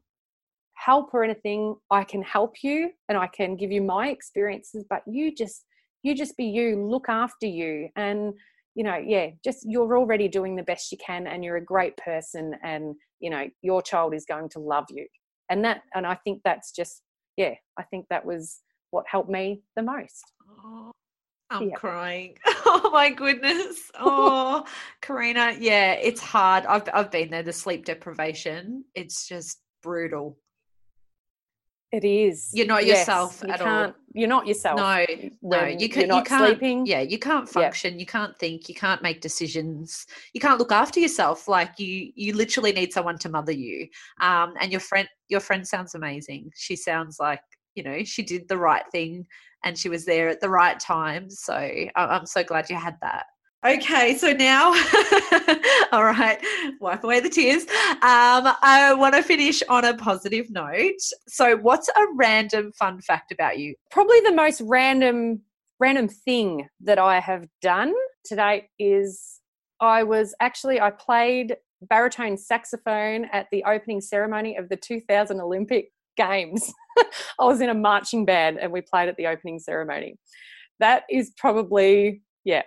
help 0.75 1.13
or 1.13 1.25
anything, 1.25 1.77
I 1.91 2.05
can 2.05 2.23
help 2.23 2.63
you 2.63 2.91
and 3.09 3.19
I 3.19 3.27
can 3.27 3.57
give 3.57 3.71
you 3.71 3.83
my 3.83 4.09
experiences, 4.09 4.85
but 4.89 5.03
you 5.07 5.35
just, 5.35 5.65
you 6.03 6.15
just 6.15 6.37
be 6.37 6.45
you, 6.45 6.85
look 6.87 7.09
after 7.09 7.47
you. 7.47 7.89
And, 7.97 8.35
you 8.75 8.85
know, 8.85 8.97
yeah, 8.97 9.29
just 9.45 9.67
you're 9.69 9.97
already 9.97 10.29
doing 10.29 10.57
the 10.57 10.63
best 10.63 10.93
you 10.93 10.99
can 11.05 11.27
and 11.27 11.45
you're 11.45 11.57
a 11.57 11.65
great 11.65 11.97
person 11.97 12.55
and, 12.63 12.95
you 13.21 13.31
know, 13.31 13.47
your 13.61 13.83
child 13.83 14.15
is 14.15 14.25
going 14.25 14.49
to 14.51 14.59
love 14.59 14.87
you. 14.91 15.07
And 15.51 15.65
that, 15.65 15.83
and 15.95 16.07
I 16.07 16.15
think 16.25 16.41
that's 16.45 16.73
just, 16.73 17.03
yeah, 17.37 17.55
I 17.79 17.83
think 17.85 18.07
that 18.09 18.25
was 18.25 18.61
what 18.91 19.05
helped 19.11 19.31
me 19.31 19.63
the 19.77 19.83
most. 19.83 20.33
Oh, 20.65 20.93
I'm 21.51 21.69
yeah. 21.71 21.75
crying. 21.75 22.37
Oh 22.65 22.91
my 22.91 23.11
goodness. 23.11 23.91
Oh, 23.99 24.65
Karina. 25.03 25.55
Yeah, 25.59 25.93
it's 25.95 26.21
hard. 26.21 26.65
I've 26.65 26.89
I've 26.95 27.11
been 27.11 27.29
there. 27.29 27.43
The 27.43 27.53
sleep 27.53 27.85
deprivation. 27.85 28.85
It's 28.95 29.29
just 29.29 29.61
brutal. 29.83 30.39
It 31.93 32.05
is. 32.05 32.51
You're 32.55 32.67
not 32.67 32.87
yes, 32.87 33.01
yourself 33.01 33.43
you 33.47 33.53
at 33.53 33.61
all. 33.61 33.95
You're 34.15 34.29
not 34.29 34.47
yourself. 34.47 34.79
No, 34.79 35.05
no. 35.43 35.65
You 35.67 35.91
can. 35.91 36.09
Not 36.09 36.19
you 36.19 36.25
can't, 36.25 36.47
sleeping. 36.47 36.87
Yeah, 36.87 37.01
you 37.01 37.19
can't 37.19 37.47
function. 37.47 38.01
You 38.01 38.07
can't 38.07 38.37
think. 38.39 38.67
You 38.71 38.75
can't 38.75 39.03
make 39.03 39.21
decisions. 39.21 40.07
You 40.33 40.41
can't 40.41 40.59
look 40.59 40.73
after 40.73 41.01
yourself. 41.01 41.49
Like 41.49 41.79
you, 41.79 42.11
you 42.15 42.35
literally 42.35 42.73
need 42.73 42.95
someone 42.95 43.19
to 43.19 43.29
mother 43.29 43.53
you. 43.53 43.89
Um, 44.23 44.55
and 44.59 44.73
your 44.73 44.81
friend, 44.81 45.07
your 45.29 45.41
friend 45.41 45.69
sounds 45.69 45.95
amazing. 45.95 46.51
She 46.55 46.77
sounds 46.77 47.21
like 47.21 47.43
you 47.75 47.83
know 47.83 48.03
she 48.05 48.23
did 48.23 48.49
the 48.49 48.59
right 48.59 48.85
thing 48.91 49.27
and 49.65 49.79
she 49.79 49.89
was 49.91 50.07
there 50.07 50.29
at 50.29 50.41
the 50.41 50.49
right 50.49 50.81
time. 50.81 51.29
So 51.29 51.55
I'm 51.95 52.27
so 52.27 52.43
glad 52.43 52.71
you 52.71 52.77
had 52.77 52.97
that. 53.03 53.27
Okay, 53.65 54.17
so 54.17 54.33
now, 54.33 54.71
all 55.93 56.03
right, 56.03 56.37
wipe 56.81 57.05
away 57.05 57.21
the 57.21 57.29
tears. 57.29 57.63
Um, 57.63 58.53
I 58.61 58.93
want 58.99 59.15
to 59.15 59.23
finish 59.23 59.63
on 59.69 59.85
a 59.85 59.97
positive 59.97 60.51
note. 60.51 60.99
So, 61.29 61.57
what's 61.57 61.89
a 61.89 62.07
random 62.17 62.73
fun 62.73 63.01
fact 63.01 63.31
about 63.31 63.61
you? 63.61 63.77
Probably 63.93 64.19
the 64.23 64.33
most 64.33 64.63
random, 64.65 65.43
random 65.79 66.09
thing 66.09 66.69
that 66.81 66.99
I 66.99 67.21
have 67.21 67.47
done 67.61 67.95
today 68.25 68.69
is 68.81 69.39
I 69.79 70.03
was 70.03 70.35
actually 70.41 70.81
I 70.81 70.91
played 70.91 71.57
baritone 71.83 72.37
saxophone 72.37 73.27
at 73.27 73.47
the 73.53 73.63
opening 73.63 74.01
ceremony 74.01 74.57
of 74.57 74.69
the 74.71 74.77
2000 74.77 75.41
Olympic 75.41 75.93
Games. 76.17 76.73
I 76.99 77.45
was 77.45 77.61
in 77.61 77.69
a 77.69 77.75
marching 77.75 78.25
band 78.25 78.59
and 78.59 78.73
we 78.73 78.81
played 78.81 79.09
at 79.09 79.17
the 79.17 79.29
opening 79.29 79.61
ceremony. 79.61 80.17
That 80.81 81.05
is 81.09 81.33
probably, 81.37 82.23
yeah. 82.45 82.63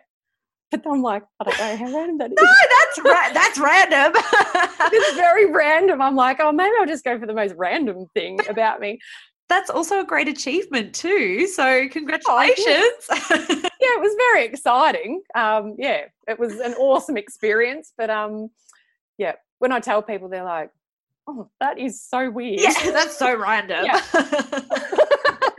But 0.71 0.83
I'm 0.85 1.01
like, 1.01 1.23
I 1.39 1.43
don't 1.43 1.57
know 1.57 1.85
how 1.87 1.97
random 1.97 2.17
that 2.17 2.31
is. 2.31 2.37
No, 2.41 2.53
that's 2.77 2.99
ra- 2.99 3.33
that's 3.33 3.59
random. 3.59 4.13
it's 4.93 5.15
very 5.15 5.51
random. 5.51 6.01
I'm 6.01 6.15
like, 6.15 6.39
oh, 6.39 6.51
maybe 6.51 6.73
I'll 6.79 6.87
just 6.87 7.03
go 7.03 7.19
for 7.19 7.25
the 7.25 7.33
most 7.33 7.53
random 7.57 8.07
thing 8.13 8.39
about 8.49 8.79
me. 8.79 8.99
That's 9.47 9.69
also 9.69 9.99
a 9.99 10.03
great 10.03 10.27
achievement 10.27 10.95
too. 10.95 11.47
So 11.47 11.87
congratulations. 11.89 12.57
Oh, 13.11 13.25
yeah, 13.39 13.93
it 13.93 14.01
was 14.01 14.15
very 14.31 14.45
exciting. 14.45 15.21
Um, 15.35 15.75
yeah, 15.77 16.05
it 16.27 16.39
was 16.39 16.59
an 16.59 16.73
awesome 16.73 17.15
experience. 17.15 17.93
But 17.95 18.09
um, 18.09 18.49
yeah, 19.19 19.33
when 19.59 19.71
I 19.71 19.79
tell 19.79 20.01
people, 20.01 20.29
they're 20.29 20.43
like, 20.43 20.71
oh, 21.27 21.49
that 21.59 21.77
is 21.77 22.01
so 22.01 22.31
weird. 22.31 22.59
Yeah, 22.61 22.73
that's 22.91 23.17
so 23.17 23.37
random. 23.37 23.85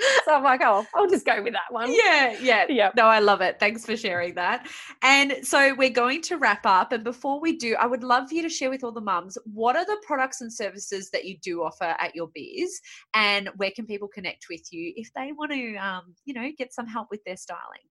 so 0.25 0.35
I'm 0.35 0.43
like, 0.43 0.61
oh, 0.63 0.87
I'll 0.95 1.09
just 1.09 1.25
go 1.25 1.43
with 1.43 1.53
that 1.53 1.71
one. 1.71 1.93
Yeah, 1.93 2.37
yeah. 2.41 2.67
Yeah. 2.77 2.91
No, 2.95 3.07
I 3.07 3.21
love 3.21 3.41
it. 3.41 3.59
Thanks 3.59 3.87
for 3.87 3.97
sharing 3.97 4.35
that. 4.35 4.67
And 5.03 5.37
so 5.43 5.75
we're 5.75 5.89
going 5.89 6.21
to 6.23 6.37
wrap 6.37 6.67
up. 6.67 6.93
And 6.93 7.03
before 7.03 7.41
we 7.41 7.57
do, 7.57 7.75
I 7.77 7.87
would 7.87 8.03
love 8.03 8.29
for 8.29 8.35
you 8.35 8.43
to 8.43 8.49
share 8.49 8.69
with 8.69 8.85
all 8.85 8.93
the 8.93 9.01
mums 9.01 9.39
what 9.45 9.77
are 9.77 9.85
the 9.87 9.97
products 10.07 10.43
and 10.43 10.53
services 10.53 11.11
that 11.11 11.25
you 11.25 11.39
do 11.39 11.63
offer 11.63 11.97
at 11.99 12.15
your 12.15 12.29
biz 12.35 12.81
and 13.15 13.49
where 13.57 13.71
can 13.71 13.87
people 13.87 14.09
connect 14.09 14.47
with 14.51 14.71
you 14.73 14.93
if 14.97 15.11
they 15.15 15.33
want 15.33 15.53
to, 15.53 15.77
um, 15.77 16.15
you 16.27 16.35
know, 16.35 16.51
get 16.59 16.75
some 16.75 16.87
help 16.87 17.09
with 17.11 17.25
their 17.25 17.37
styling? 17.37 17.87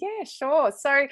Yeah, 0.00 0.24
sure. 0.24 0.72
So 0.76 1.06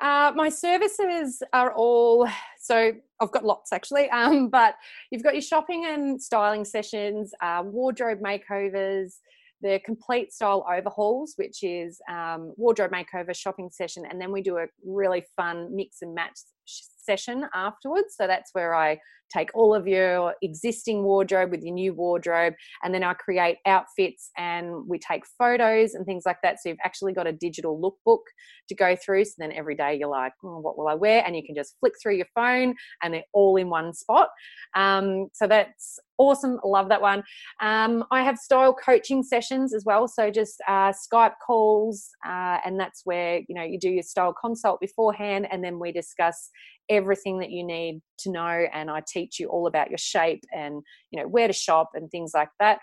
uh, 0.00 0.32
my 0.34 0.48
services 0.48 1.42
are 1.52 1.74
all 1.74 2.28
so 2.58 2.92
I've 3.20 3.30
got 3.32 3.44
lots 3.44 3.72
actually, 3.72 4.10
um, 4.10 4.48
but 4.48 4.74
you've 5.10 5.22
got 5.22 5.34
your 5.34 5.42
shopping 5.42 5.84
and 5.86 6.20
styling 6.20 6.64
sessions, 6.64 7.32
uh, 7.40 7.62
wardrobe 7.64 8.20
makeovers, 8.20 9.14
the 9.62 9.80
complete 9.84 10.32
style 10.32 10.66
overhauls, 10.70 11.34
which 11.36 11.62
is 11.62 12.00
um, 12.10 12.52
wardrobe 12.56 12.92
makeover, 12.92 13.34
shopping 13.34 13.70
session, 13.70 14.04
and 14.10 14.20
then 14.20 14.32
we 14.32 14.42
do 14.42 14.58
a 14.58 14.66
really 14.84 15.24
fun 15.36 15.74
mix 15.74 16.02
and 16.02 16.14
match 16.14 16.38
session 16.66 17.46
afterwards. 17.54 18.14
So 18.16 18.26
that's 18.26 18.50
where 18.52 18.74
I 18.74 18.98
take 19.32 19.50
all 19.54 19.74
of 19.74 19.86
your 19.86 20.34
existing 20.42 21.02
wardrobe 21.02 21.50
with 21.50 21.62
your 21.62 21.74
new 21.74 21.94
wardrobe, 21.94 22.54
and 22.82 22.94
then 22.94 23.02
I 23.02 23.14
create 23.14 23.58
outfits 23.66 24.30
and 24.36 24.86
we 24.86 24.98
take 24.98 25.24
photos 25.38 25.94
and 25.94 26.04
things 26.04 26.24
like 26.26 26.38
that. 26.42 26.60
So 26.60 26.68
you've 26.68 26.78
actually 26.84 27.12
got 27.12 27.26
a 27.26 27.32
digital 27.32 27.80
lookbook 27.80 28.22
to 28.68 28.74
go 28.74 28.96
through. 28.96 29.24
So 29.24 29.34
then 29.38 29.52
every 29.52 29.74
day 29.74 29.96
you're 29.98 30.08
like, 30.08 30.32
oh, 30.44 30.58
what 30.58 30.78
will 30.78 30.88
I 30.88 30.94
wear? 30.94 31.22
And 31.24 31.36
you 31.36 31.42
can 31.44 31.54
just 31.54 31.76
flick 31.80 31.94
through 32.02 32.16
your 32.16 32.26
phone 32.34 32.74
and 33.02 33.14
they're 33.14 33.24
all 33.32 33.56
in 33.56 33.68
one 33.68 33.92
spot. 33.92 34.28
Um, 34.74 35.28
so 35.32 35.46
that's 35.46 35.98
awesome. 36.18 36.58
Love 36.64 36.88
that 36.88 37.02
one. 37.02 37.22
Um, 37.60 38.04
I 38.10 38.22
have 38.22 38.38
style 38.38 38.74
coaching 38.74 39.22
sessions 39.22 39.74
as 39.74 39.84
well. 39.84 40.06
So 40.08 40.30
just 40.30 40.60
uh, 40.68 40.92
Skype 40.92 41.34
calls, 41.44 42.10
uh, 42.26 42.58
and 42.64 42.78
that's 42.78 43.02
where 43.04 43.40
you 43.48 43.54
know 43.54 43.62
you 43.62 43.78
do 43.78 43.90
your 43.90 44.02
style 44.02 44.34
consult 44.40 44.80
beforehand, 44.80 45.48
and 45.50 45.62
then 45.62 45.78
we 45.78 45.92
discuss 45.92 46.50
everything 46.88 47.38
that 47.38 47.50
you 47.50 47.64
need 47.64 48.00
to 48.18 48.30
know 48.30 48.66
and 48.72 48.90
I 48.90 49.02
teach 49.06 49.38
you 49.40 49.48
all 49.48 49.66
about 49.66 49.90
your 49.90 49.98
shape 49.98 50.44
and 50.54 50.82
you 51.10 51.20
know 51.20 51.28
where 51.28 51.46
to 51.46 51.52
shop 51.52 51.90
and 51.94 52.10
things 52.10 52.32
like 52.34 52.50
that. 52.60 52.78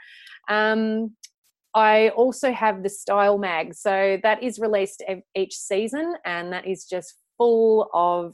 Um, 0.50 1.16
I 1.76 2.10
also 2.10 2.52
have 2.52 2.82
the 2.82 2.90
Style 2.90 3.38
Mag, 3.38 3.76
so 3.76 4.18
that 4.24 4.42
is 4.42 4.58
released 4.60 5.04
each 5.36 5.56
season, 5.56 6.16
and 6.26 6.52
that 6.52 6.66
is 6.68 6.86
just 6.86 7.16
full 7.38 7.90
of 7.94 8.34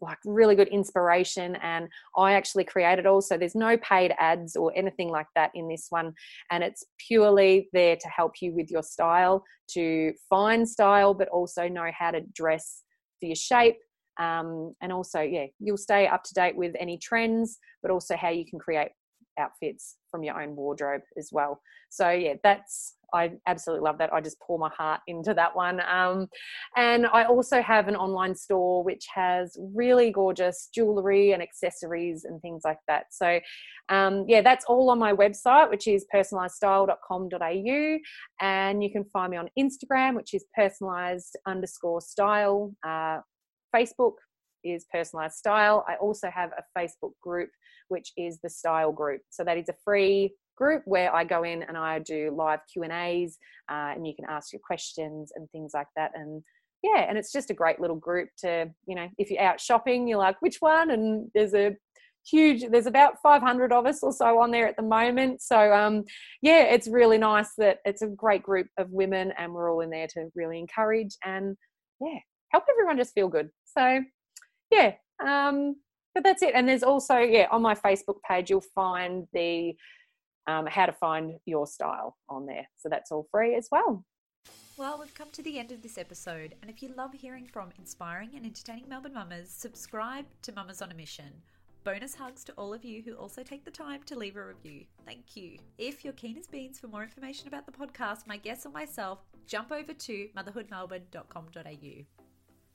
like 0.00 0.18
really 0.24 0.54
good 0.54 0.68
inspiration 0.68 1.56
and 1.62 1.88
i 2.16 2.32
actually 2.32 2.64
created 2.64 3.04
it 3.04 3.06
all 3.06 3.20
so 3.20 3.36
there's 3.36 3.54
no 3.54 3.76
paid 3.78 4.12
ads 4.18 4.56
or 4.56 4.72
anything 4.76 5.08
like 5.08 5.26
that 5.34 5.50
in 5.54 5.68
this 5.68 5.86
one 5.90 6.12
and 6.50 6.64
it's 6.64 6.84
purely 6.98 7.68
there 7.72 7.96
to 7.96 8.08
help 8.08 8.32
you 8.40 8.52
with 8.52 8.70
your 8.70 8.82
style 8.82 9.44
to 9.68 10.12
find 10.28 10.68
style 10.68 11.14
but 11.14 11.28
also 11.28 11.68
know 11.68 11.90
how 11.96 12.10
to 12.10 12.20
dress 12.34 12.82
for 13.20 13.26
your 13.26 13.36
shape 13.36 13.76
um, 14.18 14.74
and 14.80 14.92
also 14.92 15.20
yeah 15.20 15.46
you'll 15.58 15.76
stay 15.76 16.06
up 16.06 16.22
to 16.24 16.34
date 16.34 16.56
with 16.56 16.74
any 16.78 16.98
trends 16.98 17.58
but 17.82 17.90
also 17.90 18.16
how 18.16 18.30
you 18.30 18.44
can 18.44 18.58
create 18.58 18.90
outfits 19.38 19.96
from 20.10 20.22
your 20.22 20.40
own 20.40 20.54
wardrobe 20.56 21.02
as 21.18 21.30
well. 21.32 21.60
So 21.90 22.10
yeah 22.10 22.34
that's 22.42 22.96
i 23.12 23.30
absolutely 23.46 23.84
love 23.84 23.98
that. 23.98 24.12
I 24.12 24.20
just 24.20 24.40
pour 24.40 24.58
my 24.58 24.70
heart 24.70 25.00
into 25.06 25.34
that 25.34 25.54
one. 25.54 25.80
Um, 25.80 26.28
and 26.76 27.06
i 27.06 27.24
also 27.24 27.62
have 27.62 27.88
an 27.88 27.96
online 27.96 28.34
store 28.34 28.82
which 28.82 29.06
has 29.14 29.56
really 29.74 30.10
gorgeous 30.10 30.68
jewelry 30.74 31.32
and 31.32 31.42
accessories 31.42 32.24
and 32.24 32.40
things 32.42 32.62
like 32.64 32.78
that. 32.88 33.06
So 33.10 33.40
um, 33.88 34.24
yeah 34.28 34.40
that's 34.40 34.64
all 34.66 34.90
on 34.90 34.98
my 34.98 35.12
website 35.12 35.70
which 35.70 35.86
is 35.86 36.06
personalizedstyle.com.au 36.14 37.98
and 38.40 38.82
you 38.82 38.90
can 38.90 39.04
find 39.12 39.30
me 39.30 39.36
on 39.36 39.48
instagram 39.58 40.16
which 40.16 40.32
is 40.32 40.44
personalized 40.56 41.36
underscore 41.46 42.00
style 42.00 42.74
uh, 42.86 43.18
Facebook 43.74 44.14
is 44.64 44.86
personalized 44.92 45.36
style. 45.36 45.84
I 45.88 45.96
also 45.96 46.30
have 46.30 46.50
a 46.52 46.78
Facebook 46.78 47.12
group, 47.22 47.50
which 47.88 48.12
is 48.16 48.38
the 48.42 48.50
style 48.50 48.92
group. 48.92 49.20
So 49.30 49.44
that 49.44 49.58
is 49.58 49.68
a 49.68 49.74
free 49.84 50.34
group 50.56 50.82
where 50.86 51.14
I 51.14 51.24
go 51.24 51.42
in 51.42 51.62
and 51.64 51.76
I 51.76 51.98
do 51.98 52.32
live 52.34 52.60
Q 52.72 52.84
and 52.84 52.92
A's, 52.92 53.38
uh, 53.70 53.92
and 53.94 54.06
you 54.06 54.14
can 54.14 54.24
ask 54.28 54.52
your 54.52 54.60
questions 54.64 55.32
and 55.34 55.50
things 55.50 55.72
like 55.74 55.88
that. 55.96 56.12
And 56.14 56.42
yeah, 56.82 57.06
and 57.08 57.18
it's 57.18 57.32
just 57.32 57.50
a 57.50 57.54
great 57.54 57.80
little 57.80 57.96
group 57.96 58.28
to, 58.38 58.70
you 58.86 58.94
know, 58.94 59.08
if 59.18 59.30
you're 59.30 59.42
out 59.42 59.60
shopping, 59.60 60.06
you're 60.06 60.18
like, 60.18 60.40
which 60.40 60.58
one? 60.60 60.90
And 60.90 61.30
there's 61.34 61.54
a 61.54 61.76
huge 62.30 62.64
there's 62.70 62.86
about 62.86 63.20
500 63.22 63.70
of 63.70 63.84
us 63.84 64.02
or 64.02 64.10
so 64.10 64.40
on 64.40 64.50
there 64.50 64.66
at 64.66 64.78
the 64.78 64.82
moment 64.82 65.42
so 65.42 65.74
um 65.74 66.04
yeah 66.40 66.62
it's 66.62 66.88
really 66.88 67.18
nice 67.18 67.50
that 67.58 67.80
it's 67.84 68.00
a 68.00 68.06
great 68.06 68.42
group 68.42 68.66
of 68.78 68.88
women 68.88 69.30
and 69.36 69.52
we're 69.52 69.70
all 69.70 69.82
in 69.82 69.90
there 69.90 70.06
to 70.06 70.30
really 70.34 70.58
encourage 70.58 71.18
and 71.22 71.54
yeah 72.00 72.18
help 72.54 72.64
everyone 72.70 72.96
just 72.96 73.14
feel 73.14 73.28
good. 73.28 73.50
So, 73.76 74.00
yeah, 74.70 74.94
um, 75.24 75.76
but 76.14 76.24
that's 76.24 76.42
it. 76.42 76.54
And 76.54 76.68
there's 76.68 76.82
also, 76.82 77.18
yeah, 77.18 77.48
on 77.50 77.62
my 77.62 77.74
Facebook 77.74 78.16
page, 78.28 78.50
you'll 78.50 78.64
find 78.74 79.26
the 79.32 79.74
um, 80.46 80.66
how 80.66 80.86
to 80.86 80.92
find 80.92 81.32
your 81.46 81.66
style 81.66 82.16
on 82.28 82.46
there. 82.46 82.66
So 82.76 82.88
that's 82.88 83.10
all 83.10 83.26
free 83.30 83.54
as 83.56 83.68
well. 83.70 84.04
Well, 84.76 84.98
we've 84.98 85.14
come 85.14 85.30
to 85.32 85.42
the 85.42 85.58
end 85.58 85.70
of 85.72 85.82
this 85.82 85.98
episode, 85.98 86.54
and 86.60 86.70
if 86.70 86.82
you 86.82 86.92
love 86.96 87.12
hearing 87.14 87.46
from 87.46 87.70
inspiring 87.78 88.30
and 88.34 88.44
entertaining 88.44 88.88
Melbourne 88.88 89.14
mamas, 89.14 89.48
subscribe 89.48 90.26
to 90.42 90.52
Mamas 90.52 90.82
on 90.82 90.90
a 90.90 90.94
Mission. 90.94 91.32
Bonus 91.84 92.14
hugs 92.14 92.42
to 92.44 92.52
all 92.54 92.74
of 92.74 92.84
you 92.84 93.02
who 93.02 93.12
also 93.14 93.42
take 93.42 93.64
the 93.64 93.70
time 93.70 94.02
to 94.06 94.18
leave 94.18 94.36
a 94.36 94.44
review. 94.44 94.84
Thank 95.06 95.36
you. 95.36 95.58
If 95.78 96.02
you're 96.02 96.14
keen 96.14 96.38
as 96.38 96.46
beans 96.46 96.80
for 96.80 96.88
more 96.88 97.02
information 97.02 97.46
about 97.46 97.66
the 97.66 97.72
podcast, 97.72 98.26
my 98.26 98.38
guests 98.38 98.66
or 98.66 98.70
myself, 98.70 99.20
jump 99.46 99.70
over 99.70 99.92
to 99.92 100.28
motherhoodmelbourne.com.au. 100.36 102.13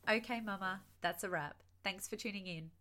Okay, 0.10 0.42
Mama, 0.42 0.82
that's 1.02 1.24
a 1.24 1.30
wrap. 1.30 1.58
Thanks 1.84 2.08
for 2.08 2.16
tuning 2.16 2.48
in. 2.48 2.72